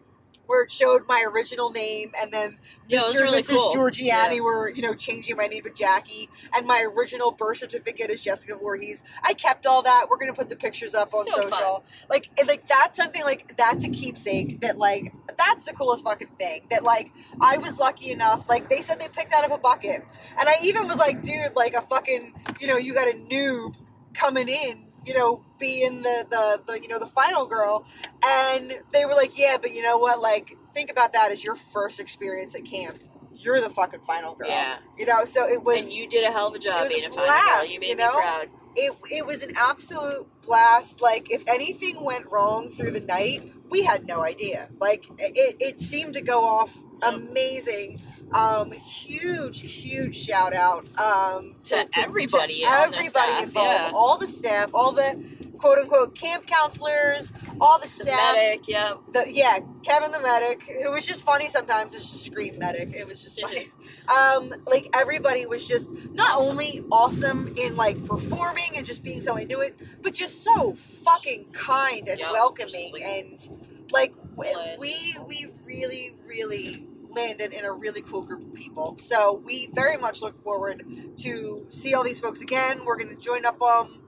where 0.46 0.62
it 0.64 0.70
showed 0.70 1.02
my 1.08 1.22
original 1.26 1.70
name, 1.70 2.12
and 2.20 2.30
then 2.30 2.58
Yeah, 2.86 3.00
Mr. 3.00 3.20
and 3.22 3.30
Mrs. 3.30 3.48
cool. 3.48 3.74
Georgiani 3.74 4.34
Yeah. 4.36 4.40
were, 4.40 4.68
you 4.68 4.82
know, 4.82 4.92
changing 4.94 5.36
my 5.36 5.46
name 5.46 5.62
to 5.62 5.70
Jackie, 5.70 6.28
and 6.54 6.66
my 6.66 6.82
original 6.82 7.30
birth 7.30 7.56
certificate 7.58 8.10
is 8.10 8.20
Jessica 8.20 8.54
Voorhees. 8.56 9.02
I 9.22 9.32
kept 9.32 9.64
all 9.66 9.80
that. 9.82 10.08
We're 10.10 10.18
gonna 10.18 10.34
put 10.34 10.50
the 10.50 10.56
pictures 10.56 10.94
up 10.94 11.14
on 11.14 11.24
So 11.24 11.30
social. 11.36 11.50
fun. 11.50 11.80
Like, 12.10 12.28
like 12.46 12.68
that's 12.68 12.94
something 12.96 13.22
like 13.24 13.56
that's 13.56 13.84
a 13.84 13.88
keepsake. 13.88 14.60
That 14.60 14.76
like 14.78 15.14
that's 15.36 15.66
the 15.66 15.72
coolest 15.72 16.04
fucking 16.04 16.28
thing. 16.38 16.66
That 16.70 16.82
like 16.84 17.12
I 17.40 17.58
was 17.58 17.78
lucky 17.78 18.10
enough. 18.10 18.48
Like 18.48 18.68
they 18.68 18.82
said 18.82 18.98
they 19.00 19.08
picked 19.08 19.32
out 19.32 19.44
of 19.44 19.50
a 19.50 19.58
bucket, 19.58 20.04
and 20.38 20.48
I 20.48 20.56
even 20.62 20.88
was 20.88 20.96
like, 20.96 21.22
dude, 21.22 21.54
like 21.56 21.74
a 21.74 21.82
fucking, 21.82 22.32
you 22.60 22.66
know, 22.66 22.76
you 22.76 22.94
got 22.94 23.08
a 23.08 23.12
noob 23.12 23.74
coming 24.14 24.48
in. 24.48 24.84
You 25.04 25.12
know, 25.12 25.44
being 25.58 26.00
the, 26.00 26.26
the 26.30 26.62
the 26.66 26.80
you 26.80 26.88
know 26.88 26.98
the 26.98 27.06
final 27.06 27.44
girl, 27.44 27.86
and 28.24 28.78
they 28.90 29.04
were 29.04 29.12
like, 29.14 29.38
yeah, 29.38 29.58
but 29.60 29.74
you 29.74 29.82
know 29.82 29.98
what? 29.98 30.20
Like, 30.22 30.56
think 30.72 30.90
about 30.90 31.12
that 31.12 31.30
as 31.30 31.44
your 31.44 31.54
first 31.56 32.00
experience 32.00 32.54
at 32.54 32.64
camp. 32.64 32.98
You're 33.36 33.60
the 33.60 33.68
fucking 33.68 34.00
final 34.00 34.34
girl. 34.34 34.48
Yeah. 34.48 34.76
You 34.96 35.06
know, 35.06 35.24
so 35.24 35.46
it 35.46 35.62
was. 35.62 35.78
and 35.82 35.92
you 35.92 36.08
did 36.08 36.24
a 36.24 36.30
hell 36.30 36.46
of 36.46 36.54
a 36.54 36.58
job 36.58 36.88
being 36.88 37.04
a 37.04 37.08
a 37.08 37.10
final 37.10 37.26
girl. 37.26 37.64
You 37.66 37.80
made 37.80 37.88
you 37.90 37.96
me 37.96 38.02
know? 38.02 38.12
proud. 38.12 38.48
it 38.76 38.92
it 39.10 39.26
was 39.26 39.42
an 39.42 39.52
absolute 39.56 40.26
blast. 40.42 41.00
Like 41.02 41.30
if 41.30 41.42
anything 41.48 42.02
went 42.02 42.30
wrong 42.30 42.70
through 42.70 42.92
the 42.92 43.00
night, 43.00 43.52
we 43.74 43.82
had 43.82 44.06
no 44.06 44.22
idea. 44.22 44.68
Like 44.80 45.04
it, 45.18 45.56
it 45.58 45.80
seemed 45.80 46.14
to 46.14 46.22
go 46.22 46.44
off 46.44 46.78
amazing. 47.02 48.00
Um, 48.32 48.70
huge, 48.70 49.60
huge 49.60 50.16
shout 50.16 50.54
out 50.54 50.86
um, 50.98 51.56
To 51.64 51.88
everybody 51.98 52.64
on 52.64 52.92
the 52.92 52.98
everybody 52.98 53.08
staff, 53.08 53.42
involved, 53.42 53.80
yeah. 53.80 53.90
all 53.92 54.16
the 54.18 54.28
staff, 54.28 54.70
all 54.72 54.92
the 54.92 55.20
quote 55.64 55.78
unquote 55.78 56.14
camp 56.14 56.46
counselors, 56.46 57.32
all 57.58 57.78
the 57.78 57.84
The 57.86 58.04
staff. 58.04 58.34
medic, 58.34 58.68
yeah. 58.68 58.94
The, 59.14 59.24
yeah, 59.32 59.60
Kevin 59.82 60.10
the 60.12 60.20
medic. 60.20 60.66
It 60.68 60.90
was 60.90 61.06
just 61.06 61.22
funny 61.22 61.48
sometimes. 61.48 61.94
It's 61.94 62.10
just 62.12 62.26
scream 62.26 62.58
medic. 62.58 62.92
It 62.92 63.06
was 63.08 63.22
just 63.22 63.40
funny. 63.40 63.70
Um, 64.06 64.54
like 64.66 64.90
everybody 64.94 65.46
was 65.46 65.66
just 65.66 65.90
not 66.12 66.38
only 66.38 66.84
awesome 66.92 67.54
in 67.56 67.74
like 67.76 68.04
performing 68.06 68.76
and 68.76 68.84
just 68.84 69.02
being 69.02 69.22
so 69.22 69.36
into 69.36 69.60
it, 69.60 69.80
but 70.02 70.12
just 70.12 70.44
so 70.44 70.74
fucking 70.74 71.46
kind 71.52 72.06
and 72.08 72.18
Yep, 72.20 72.32
welcoming 72.32 72.92
like, 72.92 73.02
and 73.02 73.48
like 73.92 74.14
we 74.36 74.52
Blessed. 74.52 74.80
we 74.80 75.16
we 75.26 75.46
really 75.64 76.16
really 76.26 76.86
landed 77.08 77.54
in 77.54 77.64
a 77.64 77.72
really 77.72 78.02
cool 78.02 78.22
group 78.22 78.42
of 78.46 78.52
people. 78.54 78.96
So 78.98 79.40
we 79.42 79.68
very 79.72 79.96
much 79.96 80.20
look 80.20 80.36
forward 80.42 80.84
to 81.18 81.66
see 81.70 81.94
all 81.94 82.04
these 82.04 82.20
folks 82.20 82.42
again. 82.42 82.84
We're 82.84 82.98
gonna 82.98 83.14
join 83.16 83.46
up 83.46 83.62
um 83.62 84.00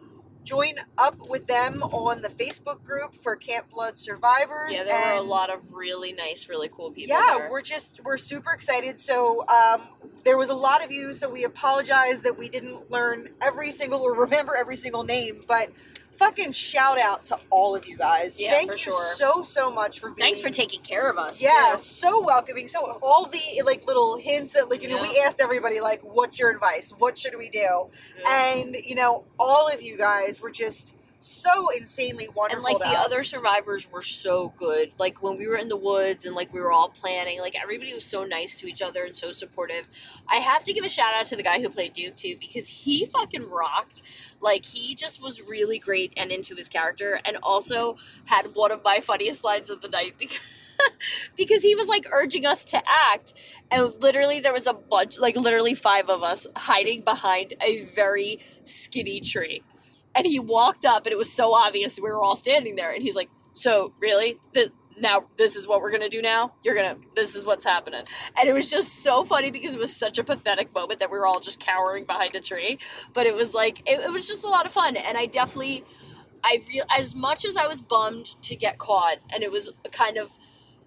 join 0.47 0.77
up 0.97 1.29
with 1.29 1.49
them 1.49 1.83
on 1.83 2.23
the 2.23 2.29
Facebook 2.29 2.83
group 2.85 3.15
for 3.17 3.35
Camp 3.37 3.69
Blood 3.69 3.99
Survivors. 3.99 4.73
Yeah, 4.73 4.85
there 4.85 5.15
were 5.15 5.19
a 5.19 5.23
lot 5.23 5.51
of 5.51 5.73
really 5.73 6.13
nice, 6.13 6.49
really 6.49 6.69
cool 6.69 6.93
people. 6.93 7.17
yeah, 7.17 7.39
there. 7.39 7.51
we're 7.51 7.61
just 7.61 8.01
we're 8.05 8.17
super 8.17 8.53
excited. 8.53 9.01
So 9.01 9.45
um, 9.49 9.83
there 10.25 10.39
was 10.39 10.49
a 10.49 10.55
lot 10.55 10.85
of 10.85 10.91
you, 10.91 11.13
so 11.13 11.29
we 11.29 11.45
apologize 11.45 12.23
that 12.23 12.39
we 12.39 12.49
didn't 12.49 12.91
learn 12.91 13.29
every 13.43 13.73
single 13.73 14.01
or 14.01 14.15
remember 14.15 14.55
every 14.57 14.77
single 14.77 15.03
name, 15.03 15.43
but 15.47 15.71
fucking 16.17 16.53
shout 16.53 16.99
out 16.99 17.27
to 17.27 17.39
all 17.51 17.75
of 17.75 17.87
you 17.87 17.97
guys. 17.97 18.41
Yeah, 18.41 18.51
Thank 18.53 18.73
you 18.73 18.77
sure. 18.79 19.15
so 19.15 19.43
so 19.43 19.71
much 19.71 20.01
for 20.01 20.11
being 20.11 20.27
Thanks 20.27 20.41
for 20.41 20.51
taking 20.51 20.81
care 20.83 21.11
of 21.11 21.19
us. 21.19 21.43
yeah, 21.43 21.73
too. 21.77 21.83
so 21.83 22.23
welcoming. 22.23 22.69
So 22.69 22.99
all 23.03 23.27
the 23.27 23.63
like 23.65 23.87
little 23.87 24.17
hints 24.17 24.53
that 24.53 24.71
like 24.71 24.83
you 24.83 24.89
know 24.89 25.01
we 25.01 25.21
asked 25.25 25.41
everybody 25.41 25.81
like 25.81 26.01
what's 26.03 26.39
your 26.39 26.51
advice? 26.51 26.93
What 26.99 27.19
should 27.19 27.37
we 27.37 27.49
do? 27.49 27.89
And 28.29 28.75
you 28.75 28.95
know 28.95 29.25
all 29.39 29.69
of 29.69 29.83
you 29.83 29.97
guys 29.97 30.41
were 30.41 30.51
just 30.51 30.95
so 31.19 31.69
insanely 31.71 32.29
wonderful. 32.29 32.57
and 32.57 32.63
like 32.63 32.79
the 32.79 32.99
us. 32.99 33.07
other 33.07 33.25
survivors 33.25 33.91
were 33.91 34.03
so 34.03 34.53
good 34.57 34.93
like 34.99 35.23
when 35.23 35.39
we 35.39 35.47
were 35.47 35.57
in 35.57 35.69
the 35.69 35.77
woods 35.77 36.27
and 36.27 36.35
like 36.35 36.53
we 36.53 36.61
were 36.61 36.71
all 36.71 36.91
planning 36.91 37.41
like 37.41 37.61
everybody 37.61 37.95
was 37.95 38.05
so 38.05 38.25
nice 38.25 38.61
to 38.61 38.67
each 38.67 38.83
other 38.83 39.05
and 39.05 39.17
so 39.17 39.33
supportive 39.33 39.89
i 40.29 40.37
have 40.37 40.63
to 40.63 40.73
give 40.73 40.85
a 40.85 40.89
shout 40.89 41.15
out 41.15 41.27
to 41.27 41.35
the 41.35 41.43
guy 41.43 41.61
who 41.61 41.69
played 41.69 41.93
duke 41.93 42.17
too 42.17 42.37
because 42.39 42.69
he 42.69 43.07
fucking 43.13 43.49
rocked 43.49 44.03
like 44.41 44.67
he 44.67 44.95
just 44.95 45.23
was 45.23 45.43
really 45.43 45.79
great 45.79 46.13
and 46.17 46.31
into 46.31 46.55
his 46.55 46.69
character 46.69 47.19
and 47.25 47.39
also 47.43 47.97
had 48.27 48.55
one 48.55 48.71
of 48.71 48.85
my 48.85 49.01
funniest 49.01 49.43
lines 49.43 49.71
of 49.71 49.81
the 49.81 49.89
night 49.89 50.15
because 50.19 50.39
because 51.37 51.63
he 51.63 51.75
was 51.75 51.89
like 51.89 52.07
urging 52.13 52.45
us 52.45 52.63
to 52.63 52.83
act 52.87 53.33
and 53.71 53.95
literally 54.03 54.41
there 54.41 54.53
was 54.53 54.67
a 54.67 54.75
bunch 54.75 55.19
like 55.19 55.35
literally 55.35 55.75
five 55.75 56.11
of 56.11 56.23
us 56.23 56.47
hiding 56.55 57.01
behind 57.01 57.55
a 57.63 57.85
very 57.85 58.39
skinny 58.65 59.19
tree 59.21 59.63
and 60.17 60.27
he 60.27 60.39
walked 60.39 60.85
up 60.85 61.07
and 61.07 61.13
it 61.13 61.19
was 61.19 61.33
so 61.33 61.55
obvious 61.55 61.95
that 61.95 62.03
we 62.03 62.11
were 62.11 62.23
all 62.23 62.37
standing 62.37 62.77
there. 62.77 62.93
And 62.93 63.03
he's 63.03 63.15
like 63.15 63.31
so 63.55 63.93
really? 64.01 64.39
Now 64.99 65.27
this 65.37 65.57
is 65.57 65.69
what 65.69 65.81
we're 65.83 65.91
gonna 65.93 66.09
do 66.09 66.23
now? 66.23 66.55
You're 66.65 66.75
gonna 66.75 66.97
this 67.15 67.37
is 67.37 67.45
what's 67.45 67.65
happening. 67.65 68.05
And 68.39 68.49
it 68.49 68.53
was 68.53 68.71
just 68.71 69.03
so 69.03 69.25
funny 69.25 69.51
because 69.51 69.75
it 69.75 69.81
was 69.81 69.95
such 69.95 70.19
a 70.19 70.25
pathetic 70.25 70.75
moment 70.75 71.01
that 71.01 71.11
we 71.11 71.19
were 71.19 71.27
all 71.27 71.41
just 71.41 71.61
cowering 71.61 72.05
behind 72.05 72.35
a 72.35 72.41
tree. 72.41 72.79
But 73.13 73.27
it 73.27 73.35
was 73.35 73.53
like 73.55 73.81
it, 73.89 74.01
it 74.01 74.11
was 74.11 74.27
just 74.27 74.45
a 74.45 74.49
lot 74.49 74.67
of 74.67 74.73
fun. 74.73 74.97
And 74.97 75.19
i 75.19 75.27
definitely 75.27 75.85
i 76.43 76.63
real 76.69 76.85
as 76.97 77.15
much 77.15 77.45
as 77.45 77.57
i 77.57 77.67
was 77.67 77.83
bummed 77.83 78.41
to 78.43 78.55
get 78.55 78.79
caught 78.79 79.19
and 79.33 79.43
it 79.43 79.51
was 79.51 79.71
kind 79.91 80.17
of 80.17 80.31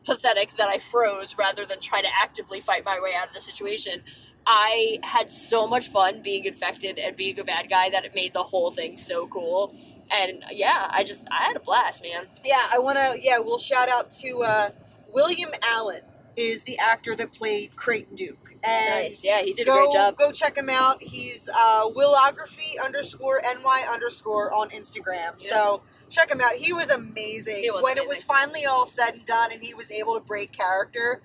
pathetic 0.05 0.55
that 0.55 0.67
I 0.69 0.79
froze 0.79 1.37
rather 1.37 1.65
than 1.65 1.79
try 1.79 2.01
to 2.01 2.07
actively 2.21 2.59
fight 2.59 2.85
my 2.85 2.99
way 2.99 3.11
out 3.15 3.27
of 3.27 3.33
the 3.33 3.41
situation. 3.41 4.03
I 4.51 4.97
had 5.03 5.31
so 5.31 5.67
much 5.67 5.89
fun 5.89 6.23
being 6.23 6.43
infected 6.43 6.97
and 6.97 7.15
being 7.15 7.39
a 7.39 7.43
bad 7.43 7.69
guy 7.69 7.91
that 7.91 8.03
it 8.03 8.15
made 8.15 8.33
the 8.33 8.41
whole 8.41 8.71
thing 8.71 8.97
so 8.97 9.27
cool. 9.27 9.75
And 10.09 10.43
yeah, 10.51 10.87
I 10.89 11.03
just 11.03 11.23
I 11.29 11.43
had 11.43 11.55
a 11.55 11.59
blast, 11.59 12.03
man. 12.03 12.25
Yeah, 12.43 12.65
I 12.73 12.79
want 12.79 12.97
to. 12.97 13.15
Yeah, 13.21 13.37
we'll 13.37 13.59
shout 13.59 13.89
out 13.89 14.11
to 14.13 14.41
uh, 14.41 14.69
William 15.13 15.51
Allen 15.61 16.01
is 16.35 16.63
the 16.63 16.79
actor 16.79 17.15
that 17.15 17.31
played 17.31 17.75
Creighton 17.75 18.15
Duke. 18.15 18.55
And 18.63 19.03
Nice. 19.09 19.23
Yeah, 19.23 19.43
he 19.43 19.53
did 19.53 19.67
a 19.67 19.71
great 19.71 19.91
job. 19.91 20.17
Go 20.17 20.31
check 20.31 20.57
him 20.57 20.69
out. 20.69 21.03
He's 21.03 21.47
uh, 21.47 21.87
willography 21.89 22.83
underscore 22.83 23.41
ny 23.43 23.85
underscore 23.87 24.51
on 24.51 24.71
Instagram. 24.71 25.39
So 25.39 25.83
check 26.09 26.31
him 26.31 26.41
out. 26.41 26.53
He 26.53 26.73
was 26.73 26.89
amazing. 26.89 27.61
He 27.61 27.69
was 27.69 27.83
when 27.83 27.99
it 27.99 28.07
was 28.07 28.23
finally 28.23 28.65
all 28.65 28.87
said 28.87 29.13
and 29.13 29.25
done, 29.25 29.51
and 29.51 29.61
he 29.61 29.75
was 29.75 29.91
able 29.91 30.15
to 30.15 30.21
break 30.21 30.51
character. 30.53 31.21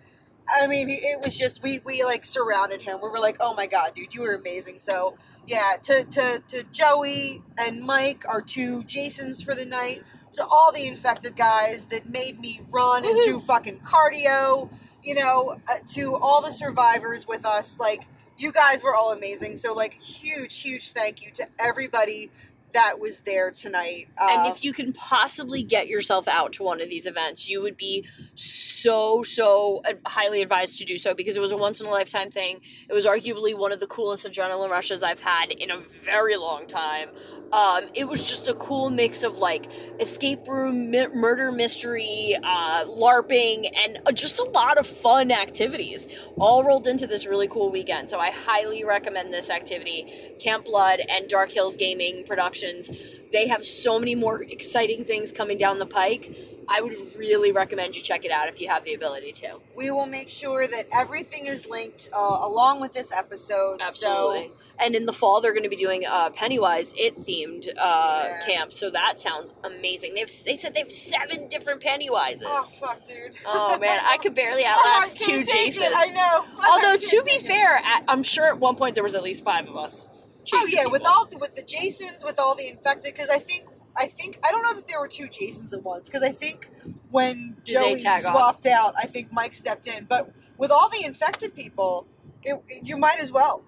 I 0.49 0.67
mean, 0.67 0.89
it 0.91 1.21
was 1.23 1.37
just 1.37 1.63
we 1.63 1.81
we 1.85 2.05
like 2.05 2.25
surrounded 2.25 2.83
him. 2.83 2.99
We 3.03 3.09
were 3.09 3.19
like, 3.19 3.37
oh 3.41 3.55
my 3.55 3.67
god, 3.67 3.95
dude, 3.95 4.15
you 4.15 4.23
were 4.23 4.35
amazing. 4.35 4.79
So 4.79 5.17
yeah, 5.47 5.75
to 5.85 6.05
to 6.05 6.43
to 6.49 6.65
Joey 6.65 7.43
and 7.57 7.81
Mike, 7.81 8.25
our 8.29 8.43
two 8.43 8.85
Jasons 8.85 9.43
for 9.43 9.55
the 9.55 9.67
night. 9.67 10.03
To 10.35 10.45
all 10.45 10.73
the 10.73 10.85
infected 10.85 11.37
guys 11.37 11.85
that 11.87 12.11
made 12.11 12.41
me 12.41 12.61
run 12.73 13.05
and 13.05 13.23
do 13.23 13.39
fucking 13.39 13.81
cardio. 13.81 14.69
You 15.03 15.15
know, 15.15 15.61
uh, 15.71 15.79
to 15.93 16.17
all 16.17 16.43
the 16.43 16.51
survivors 16.51 17.29
with 17.29 17.47
us, 17.47 17.79
like 17.79 18.09
you 18.37 18.51
guys 18.51 18.83
were 18.83 18.95
all 18.95 19.13
amazing. 19.13 19.57
So 19.57 19.75
like, 19.75 19.95
huge, 19.95 20.61
huge 20.61 20.93
thank 20.93 21.23
you 21.25 21.31
to 21.33 21.47
everybody 21.59 22.31
that 22.75 23.01
was 23.01 23.21
there 23.21 23.51
tonight. 23.51 24.09
and 24.21 24.43
Uh, 24.47 24.53
if 24.55 24.63
you 24.63 24.73
can 24.73 24.93
possibly 24.93 25.63
get 25.63 25.89
yourself 25.89 26.29
out 26.29 26.53
to 26.55 26.63
one 26.63 26.81
of 26.81 26.91
these 26.91 27.07
events, 27.07 27.49
you 27.49 27.63
would 27.63 27.77
be 27.77 28.05
so 28.35 29.23
so 29.23 29.83
highly 30.07 30.43
advised 30.43 30.79
to 30.79 30.85
do 30.85 30.99
so 30.99 31.15
because 31.15 31.37
it 31.37 31.41
was 31.41 31.53
a 31.53 31.57
once 31.57 31.81
in 31.81 31.87
a 31.87 31.91
lifetime 31.91 32.31
thing. 32.31 32.61
It 32.89 32.93
was 32.93 33.07
arguably 33.07 33.57
one 33.57 33.73
of 33.73 33.81
the 33.81 33.87
coolest 33.87 34.27
adrenaline 34.27 34.69
rushes 34.71 35.03
I've 35.03 35.21
had 35.21 35.51
in 35.53 35.71
a 35.71 35.79
very 36.05 36.37
long 36.37 36.67
time. 36.67 37.09
Um, 37.53 37.85
it 37.95 38.09
was 38.09 38.29
just 38.29 38.49
a 38.49 38.55
cool 38.55 38.91
mix 38.91 39.23
of 39.23 39.39
like 39.39 39.67
escape 40.01 40.47
room, 40.49 40.91
mi- 40.91 41.07
murder 41.15 41.53
mystery, 41.53 42.37
uh, 42.43 42.85
LARPing, 42.87 43.71
and 43.77 44.01
uh, 44.05 44.13
just 44.13 44.41
a 44.41 44.45
lot 44.45 44.77
of 44.77 44.87
fun 44.87 45.31
activities 45.31 46.09
all 46.37 46.65
rolled 46.65 46.89
into 46.89 47.07
this 47.07 47.27
really 47.27 47.47
cool 47.49 47.71
weekend. 47.71 48.11
So 48.11 48.19
I 48.19 48.31
highly 48.31 48.85
recommend 48.85 49.33
this 49.33 49.51
activity. 49.51 50.35
Camp 50.41 50.65
Blood 50.65 51.01
and 51.09 51.29
Dark 51.29 51.53
Hills 51.53 51.77
Gaming 51.77 52.25
Productions. 52.65 52.91
They 53.33 53.49
have 53.49 53.65
so 53.65 53.99
many 53.99 54.15
more 54.15 54.43
exciting 54.43 55.05
things 55.05 55.33
coming 55.33 55.59
down 55.59 55.79
the 55.79 55.87
pike. 55.87 56.35
I 56.67 56.81
would 56.81 56.95
really 57.19 57.53
recommend 57.53 57.95
you 57.95 58.01
check 58.01 58.25
it 58.25 58.31
out 58.31 58.49
if 58.49 58.59
you 58.59 58.69
have 58.69 58.85
the 58.85 58.95
ability 58.95 59.33
to. 59.33 59.59
we 59.77 59.91
will 59.91 60.07
make 60.07 60.31
sure 60.31 60.67
that 60.67 60.87
everything 60.91 61.45
is 61.45 61.67
linked 61.67 62.09
uh, 62.11 62.19
along 62.41 62.81
with 62.81 62.95
this 62.95 63.13
episode. 63.13 63.83
Absolutely. 63.83 64.49
So 64.49 64.53
and 64.81 64.95
in 64.95 65.05
the 65.05 65.13
fall, 65.13 65.43
they're 65.43 65.53
going 65.53 65.65
to 65.65 65.69
be 65.69 65.77
doing 65.77 66.05
uh, 66.09 66.31
Pennywise 66.31 66.95
It 66.97 67.17
themed 67.17 67.69
uh, 67.69 67.73
Yeah. 67.77 68.41
camp. 68.47 68.73
So 68.73 68.89
that 68.91 69.21
sounds 69.21 69.53
amazing. 69.63 70.15
They've 70.15 70.31
they 70.47 70.57
said 70.57 70.73
they 70.73 70.81
have 70.81 70.91
seven 70.93 71.49
different 71.49 71.83
Pennywises. 71.83 72.43
Oh 72.45 72.65
fuck, 72.81 73.07
dude. 73.07 73.33
Oh 73.47 73.79
man, 73.79 74.01
I 74.03 74.17
could 74.17 74.35
barely 74.35 74.63
Oh, 74.67 74.71
outlast 74.71 75.21
two 75.21 75.45
Jasons. 75.45 75.85
it, 75.85 75.93
I 75.95 76.07
know. 76.07 76.45
Although 76.73 76.93
I 76.93 76.97
to 76.97 77.23
be 77.25 77.33
it. 77.33 77.43
fair, 77.47 77.79
I'm 78.09 78.23
sure 78.23 78.47
at 78.47 78.59
one 78.59 78.77
point 78.77 78.95
there 78.95 79.05
was 79.05 79.15
at 79.15 79.23
least 79.23 79.45
five 79.45 79.69
of 79.69 79.77
us. 79.77 80.09
Oh 80.53 80.67
yeah, 80.67 80.87
with 80.87 81.05
all 81.05 81.27
the, 81.27 81.39
with 81.39 81.55
the 81.55 81.63
Jasons, 81.63 82.25
with 82.25 82.39
all 82.39 82.55
the 82.55 82.69
infected, 82.69 83.15
because 83.15 83.31
I 83.31 83.39
think 83.39 83.67
I 83.97 84.07
think 84.07 84.39
I 84.45 84.51
don't 84.51 84.63
know 84.63 84.75
that 84.75 84.89
there 84.89 85.01
were 85.01 85.09
two 85.09 85.29
Jasons 85.29 85.73
at 85.73 85.83
once, 85.83 86.09
because 86.09 86.23
I 86.23 86.33
think 86.33 86.69
when 87.11 87.57
Did 87.65 87.75
Joey 87.75 88.01
tag 88.01 88.25
off? 88.25 88.33
swapped 88.33 88.67
out, 88.67 88.95
I 88.99 89.07
think 89.07 89.33
Mike 89.33 89.55
stepped 89.55 89.87
in. 89.87 90.05
But 90.05 90.33
with 90.59 90.71
all 90.71 90.89
the 90.89 91.05
infected 91.05 91.55
people, 91.55 92.07
it, 92.43 92.61
you 92.83 92.97
might 92.97 93.21
as 93.21 93.31
well 93.33 93.65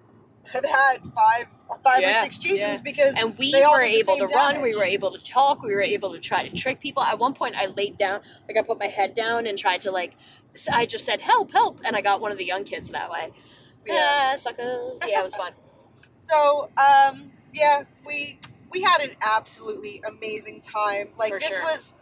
have 0.53 0.63
had 0.65 1.05
five, 1.05 1.47
five 1.83 2.01
Yeah, 2.01 2.19
or 2.19 2.23
six 2.23 2.37
Jasons 2.37 2.59
yeah. 2.59 2.81
because 2.83 3.15
and 3.17 3.37
we 3.37 3.51
they 3.51 3.61
were 3.61 3.81
able 3.81 4.17
to 4.17 4.27
run. 4.27 4.61
We 4.61 4.75
were 4.75 4.83
able 4.83 5.11
to 5.11 5.23
talk. 5.23 5.61
We 5.61 5.73
were 5.73 5.81
able 5.81 6.13
to 6.13 6.19
try 6.19 6.47
to 6.47 6.55
trick 6.55 6.79
people. 6.79 7.03
At 7.03 7.19
one 7.19 7.33
point, 7.33 7.55
I 7.55 7.67
laid 7.67 7.97
down, 7.97 8.21
like 8.47 8.57
I 8.57 8.61
put 8.61 8.79
my 8.79 8.87
head 8.87 9.13
down 9.13 9.47
and 9.47 9.57
tried 9.57 9.81
to 9.81 9.91
like. 9.91 10.13
I 10.71 10.85
just 10.85 11.05
said 11.05 11.21
help, 11.21 11.51
help, 11.51 11.81
and 11.85 11.95
I 11.95 12.01
got 12.01 12.19
one 12.19 12.31
of 12.31 12.37
the 12.37 12.45
young 12.45 12.63
kids 12.63 12.89
that 12.91 13.09
way. 13.11 13.31
Yeah. 13.85 13.93
Yeah, 13.93 14.35
suckers. 14.35 14.99
Yeah, 15.05 15.19
it 15.19 15.23
was 15.23 15.35
fun. 15.35 15.53
So, 16.29 16.69
um, 16.77 17.31
yeah, 17.53 17.83
we 18.05 18.39
we 18.71 18.81
had 18.81 19.01
an 19.01 19.11
absolutely 19.21 20.01
amazing 20.05 20.61
time. 20.61 21.09
Like 21.17 21.33
For 21.33 21.39
this 21.39 21.55
sure. 21.55 21.63
was 21.63 21.93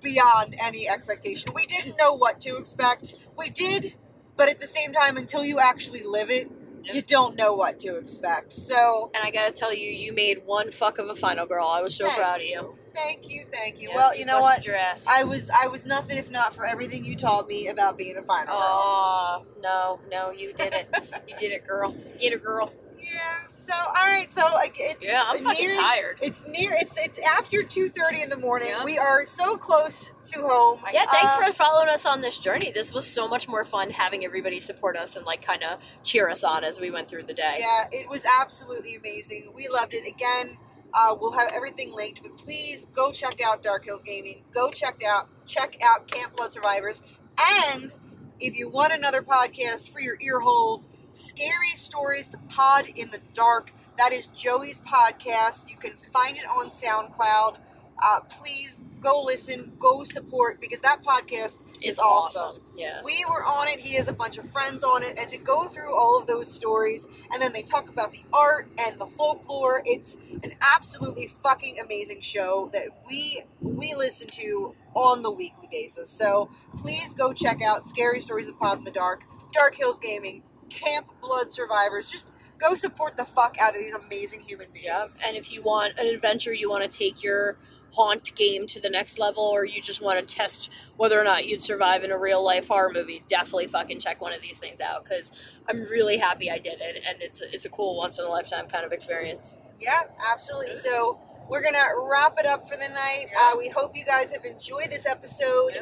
beyond 0.00 0.56
any 0.58 0.88
expectation. 0.88 1.52
We 1.54 1.66
didn't 1.66 1.96
know 1.96 2.14
what 2.14 2.40
to 2.42 2.56
expect. 2.56 3.14
We 3.36 3.50
did, 3.50 3.94
but 4.36 4.48
at 4.48 4.60
the 4.60 4.66
same 4.66 4.92
time, 4.92 5.16
until 5.16 5.44
you 5.44 5.58
actually 5.58 6.02
live 6.02 6.30
it, 6.30 6.50
you 6.82 7.02
don't 7.02 7.36
know 7.36 7.52
what 7.54 7.78
to 7.80 7.96
expect. 7.96 8.52
So, 8.52 9.10
And 9.14 9.22
I 9.22 9.30
gotta 9.30 9.52
tell 9.52 9.72
you, 9.72 9.90
you 9.90 10.12
made 10.12 10.42
one 10.46 10.70
fuck 10.70 10.98
of 10.98 11.08
a 11.08 11.14
final 11.14 11.46
girl. 11.46 11.66
I 11.66 11.82
was 11.82 11.94
so 11.94 12.08
proud 12.10 12.40
of 12.40 12.46
you. 12.46 12.74
thank 12.94 13.28
you, 13.30 13.44
thank 13.52 13.80
you. 13.80 13.90
Yeah, 13.90 13.96
well, 13.96 14.16
you 14.16 14.24
know 14.24 14.40
what? 14.40 14.66
I 15.08 15.24
was 15.24 15.50
I 15.50 15.68
was 15.68 15.86
nothing 15.86 16.18
if 16.18 16.30
not 16.30 16.54
for 16.54 16.66
everything 16.66 17.04
you 17.04 17.16
taught 17.16 17.46
me 17.46 17.68
about 17.68 17.96
being 17.96 18.16
a 18.16 18.22
final 18.22 18.54
girl. 18.54 18.80
Oh 18.82 19.46
no, 19.62 20.00
no, 20.10 20.30
you 20.30 20.52
did 20.52 20.72
it. 20.72 20.88
you 21.28 21.36
did 21.36 21.52
it, 21.52 21.66
girl. 21.66 21.94
Get 22.18 22.32
it, 22.32 22.42
girl. 22.42 22.72
Yeah. 23.02 23.20
So, 23.54 23.72
all 23.74 23.92
right. 24.06 24.30
So, 24.32 24.42
like, 24.54 24.74
it's 24.78 25.04
Yeah, 25.04 25.24
I'm 25.26 25.42
fucking 25.44 25.68
near- 25.68 25.76
tired. 25.80 26.18
It's 26.22 26.42
near. 26.46 26.72
It's 26.80 26.96
it's 26.98 27.18
after 27.20 27.62
two 27.62 27.88
thirty 27.88 28.22
in 28.22 28.30
the 28.30 28.36
morning. 28.36 28.68
Yeah. 28.68 28.84
We 28.84 28.98
are 28.98 29.24
so 29.26 29.56
close 29.56 30.10
to 30.30 30.40
home. 30.40 30.80
Yeah, 30.92 31.06
thanks 31.10 31.32
Uh, 31.34 31.46
for 31.46 31.52
following 31.52 31.88
us 31.88 32.06
on 32.06 32.20
this 32.20 32.38
journey. 32.38 32.70
This 32.72 32.92
was 32.92 33.06
so 33.06 33.28
much 33.28 33.48
more 33.48 33.64
fun 33.64 33.90
having 33.90 34.24
everybody 34.24 34.60
support 34.60 34.96
us 34.96 35.16
and 35.16 35.24
like 35.26 35.42
kind 35.42 35.62
of 35.62 35.80
cheer 36.04 36.28
us 36.28 36.42
on 36.44 36.64
as 36.64 36.80
we 36.80 36.90
went 36.90 37.08
through 37.08 37.24
the 37.24 37.34
day. 37.34 37.56
Yeah, 37.58 37.88
it 37.92 38.08
was 38.08 38.24
absolutely 38.24 38.96
amazing. 38.96 39.52
We 39.54 39.68
loved 39.68 39.94
it. 39.94 40.06
Again, 40.06 40.58
Uh, 40.92 41.14
we'll 41.20 41.30
have 41.38 41.52
everything 41.54 41.92
linked, 41.94 42.20
but 42.20 42.36
please 42.36 42.84
go 42.86 43.12
check 43.12 43.40
out 43.40 43.62
Dark 43.62 43.84
Hills 43.84 44.02
Gaming. 44.02 44.42
Go 44.52 44.70
check 44.70 44.98
out 45.06 45.28
check 45.46 45.76
out 45.80 46.08
Camp 46.10 46.34
Blood 46.34 46.52
Survivors, 46.52 47.00
and 47.38 47.94
if 48.40 48.56
you 48.58 48.68
want 48.68 48.92
another 48.92 49.22
podcast 49.22 49.88
for 49.92 50.00
your 50.00 50.16
ear 50.20 50.40
holes, 50.40 50.88
Scary 51.12 51.74
Stories 51.74 52.28
to 52.28 52.38
Pod 52.48 52.86
in 52.96 53.10
the 53.10 53.20
Dark. 53.34 53.72
That 53.98 54.12
is 54.12 54.28
Joey's 54.28 54.78
podcast. 54.80 55.68
You 55.68 55.76
can 55.76 55.92
find 55.92 56.36
it 56.36 56.46
on 56.46 56.70
SoundCloud. 56.70 57.56
Uh, 58.02 58.20
please 58.20 58.80
go 59.00 59.22
listen, 59.22 59.72
go 59.78 60.04
support 60.04 60.60
because 60.60 60.80
that 60.80 61.02
podcast 61.02 61.58
is 61.82 61.98
awesome. 61.98 62.42
awesome. 62.42 62.62
Yeah. 62.76 63.02
We 63.04 63.24
were 63.28 63.44
on 63.44 63.68
it. 63.68 63.80
He 63.80 63.94
has 63.96 64.08
a 64.08 64.12
bunch 64.12 64.38
of 64.38 64.48
friends 64.48 64.82
on 64.82 65.02
it, 65.02 65.18
and 65.18 65.28
to 65.30 65.38
go 65.38 65.68
through 65.68 65.94
all 65.94 66.18
of 66.18 66.26
those 66.26 66.50
stories, 66.50 67.06
and 67.32 67.42
then 67.42 67.52
they 67.52 67.62
talk 67.62 67.88
about 67.88 68.12
the 68.12 68.24
art 68.32 68.70
and 68.78 68.98
the 68.98 69.06
folklore. 69.06 69.82
It's 69.84 70.16
an 70.42 70.52
absolutely 70.60 71.26
fucking 71.26 71.78
amazing 71.82 72.20
show 72.20 72.70
that 72.72 72.88
we 73.06 73.42
we 73.60 73.94
listen 73.94 74.28
to 74.28 74.74
on 74.94 75.22
the 75.22 75.30
weekly 75.30 75.68
basis. 75.70 76.08
So 76.08 76.50
please 76.78 77.14
go 77.14 77.32
check 77.32 77.62
out 77.62 77.86
Scary 77.86 78.20
Stories 78.20 78.48
of 78.48 78.58
Pod 78.58 78.78
in 78.78 78.84
the 78.84 78.90
Dark, 78.90 79.24
Dark 79.52 79.74
Hills 79.74 79.98
Gaming, 79.98 80.42
Camp 80.70 81.12
Blood 81.20 81.52
Survivors. 81.52 82.10
Just 82.10 82.26
go 82.58 82.74
support 82.74 83.16
the 83.16 83.24
fuck 83.24 83.56
out 83.60 83.74
of 83.74 83.80
these 83.80 83.94
amazing 83.94 84.42
human 84.42 84.68
beings. 84.72 84.86
Yep. 84.86 85.10
And 85.24 85.36
if 85.36 85.52
you 85.52 85.62
want 85.62 85.98
an 85.98 86.06
adventure, 86.06 86.52
you 86.52 86.70
want 86.70 86.90
to 86.90 86.98
take 86.98 87.22
your 87.22 87.58
haunt 87.92 88.34
game 88.36 88.66
to 88.68 88.80
the 88.80 88.90
next 88.90 89.18
level, 89.18 89.42
or 89.42 89.64
you 89.64 89.82
just 89.82 90.02
want 90.02 90.26
to 90.26 90.34
test 90.34 90.70
whether 90.96 91.20
or 91.20 91.24
not 91.24 91.46
you'd 91.46 91.62
survive 91.62 92.04
in 92.04 92.12
a 92.12 92.18
real 92.18 92.44
life 92.44 92.68
horror 92.68 92.90
movie, 92.92 93.24
definitely 93.28 93.66
fucking 93.66 93.98
check 93.98 94.20
one 94.20 94.32
of 94.32 94.40
these 94.40 94.58
things 94.58 94.80
out 94.80 95.04
because 95.04 95.32
I'm 95.68 95.82
really 95.82 96.18
happy 96.18 96.50
I 96.50 96.58
did 96.58 96.80
it, 96.80 97.02
and 97.06 97.20
it's 97.20 97.40
it's 97.40 97.64
a 97.64 97.68
cool 97.68 97.96
once 97.96 98.18
in 98.18 98.24
a 98.24 98.28
lifetime 98.28 98.68
kind 98.68 98.84
of 98.84 98.92
experience. 98.92 99.56
Yeah, 99.78 100.02
absolutely. 100.32 100.74
So 100.74 101.18
we're 101.48 101.62
gonna 101.62 101.84
wrap 101.98 102.38
it 102.38 102.46
up 102.46 102.68
for 102.68 102.76
the 102.76 102.88
night. 102.88 103.26
Uh, 103.36 103.56
we 103.58 103.68
hope 103.68 103.96
you 103.96 104.04
guys 104.04 104.30
have 104.30 104.44
enjoyed 104.44 104.90
this 104.90 105.06
episode. 105.06 105.72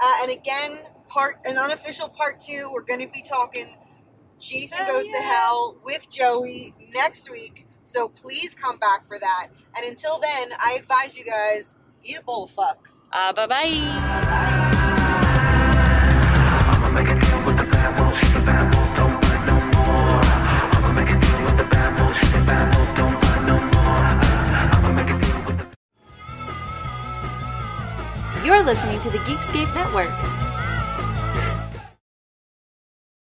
Uh, 0.00 0.12
and 0.22 0.30
again, 0.30 0.78
part 1.06 1.38
an 1.44 1.58
unofficial 1.58 2.08
part 2.08 2.40
two. 2.40 2.70
We're 2.72 2.82
gonna 2.82 3.08
be 3.08 3.22
talking 3.22 3.76
Jason 4.38 4.86
Goes 4.86 5.04
to 5.04 5.18
Hell 5.18 5.76
with 5.84 6.10
Joey 6.10 6.74
next 6.94 7.30
week. 7.30 7.66
So 7.84 8.08
please 8.08 8.54
come 8.54 8.78
back 8.78 9.04
for 9.04 9.18
that. 9.18 9.48
And 9.76 9.86
until 9.86 10.18
then, 10.18 10.50
I 10.58 10.76
advise 10.78 11.16
you 11.16 11.24
guys 11.24 11.74
eat 12.04 12.18
a 12.18 12.22
bowl 12.22 12.44
of 12.44 12.50
fuck. 12.50 12.88
Uh, 13.12 13.32
bye 13.32 13.46
bye. 13.46 13.64
You're 28.44 28.62
listening 28.62 29.00
to 29.00 29.10
the 29.10 29.18
Geekscape 29.18 29.74
Network. 29.74 30.47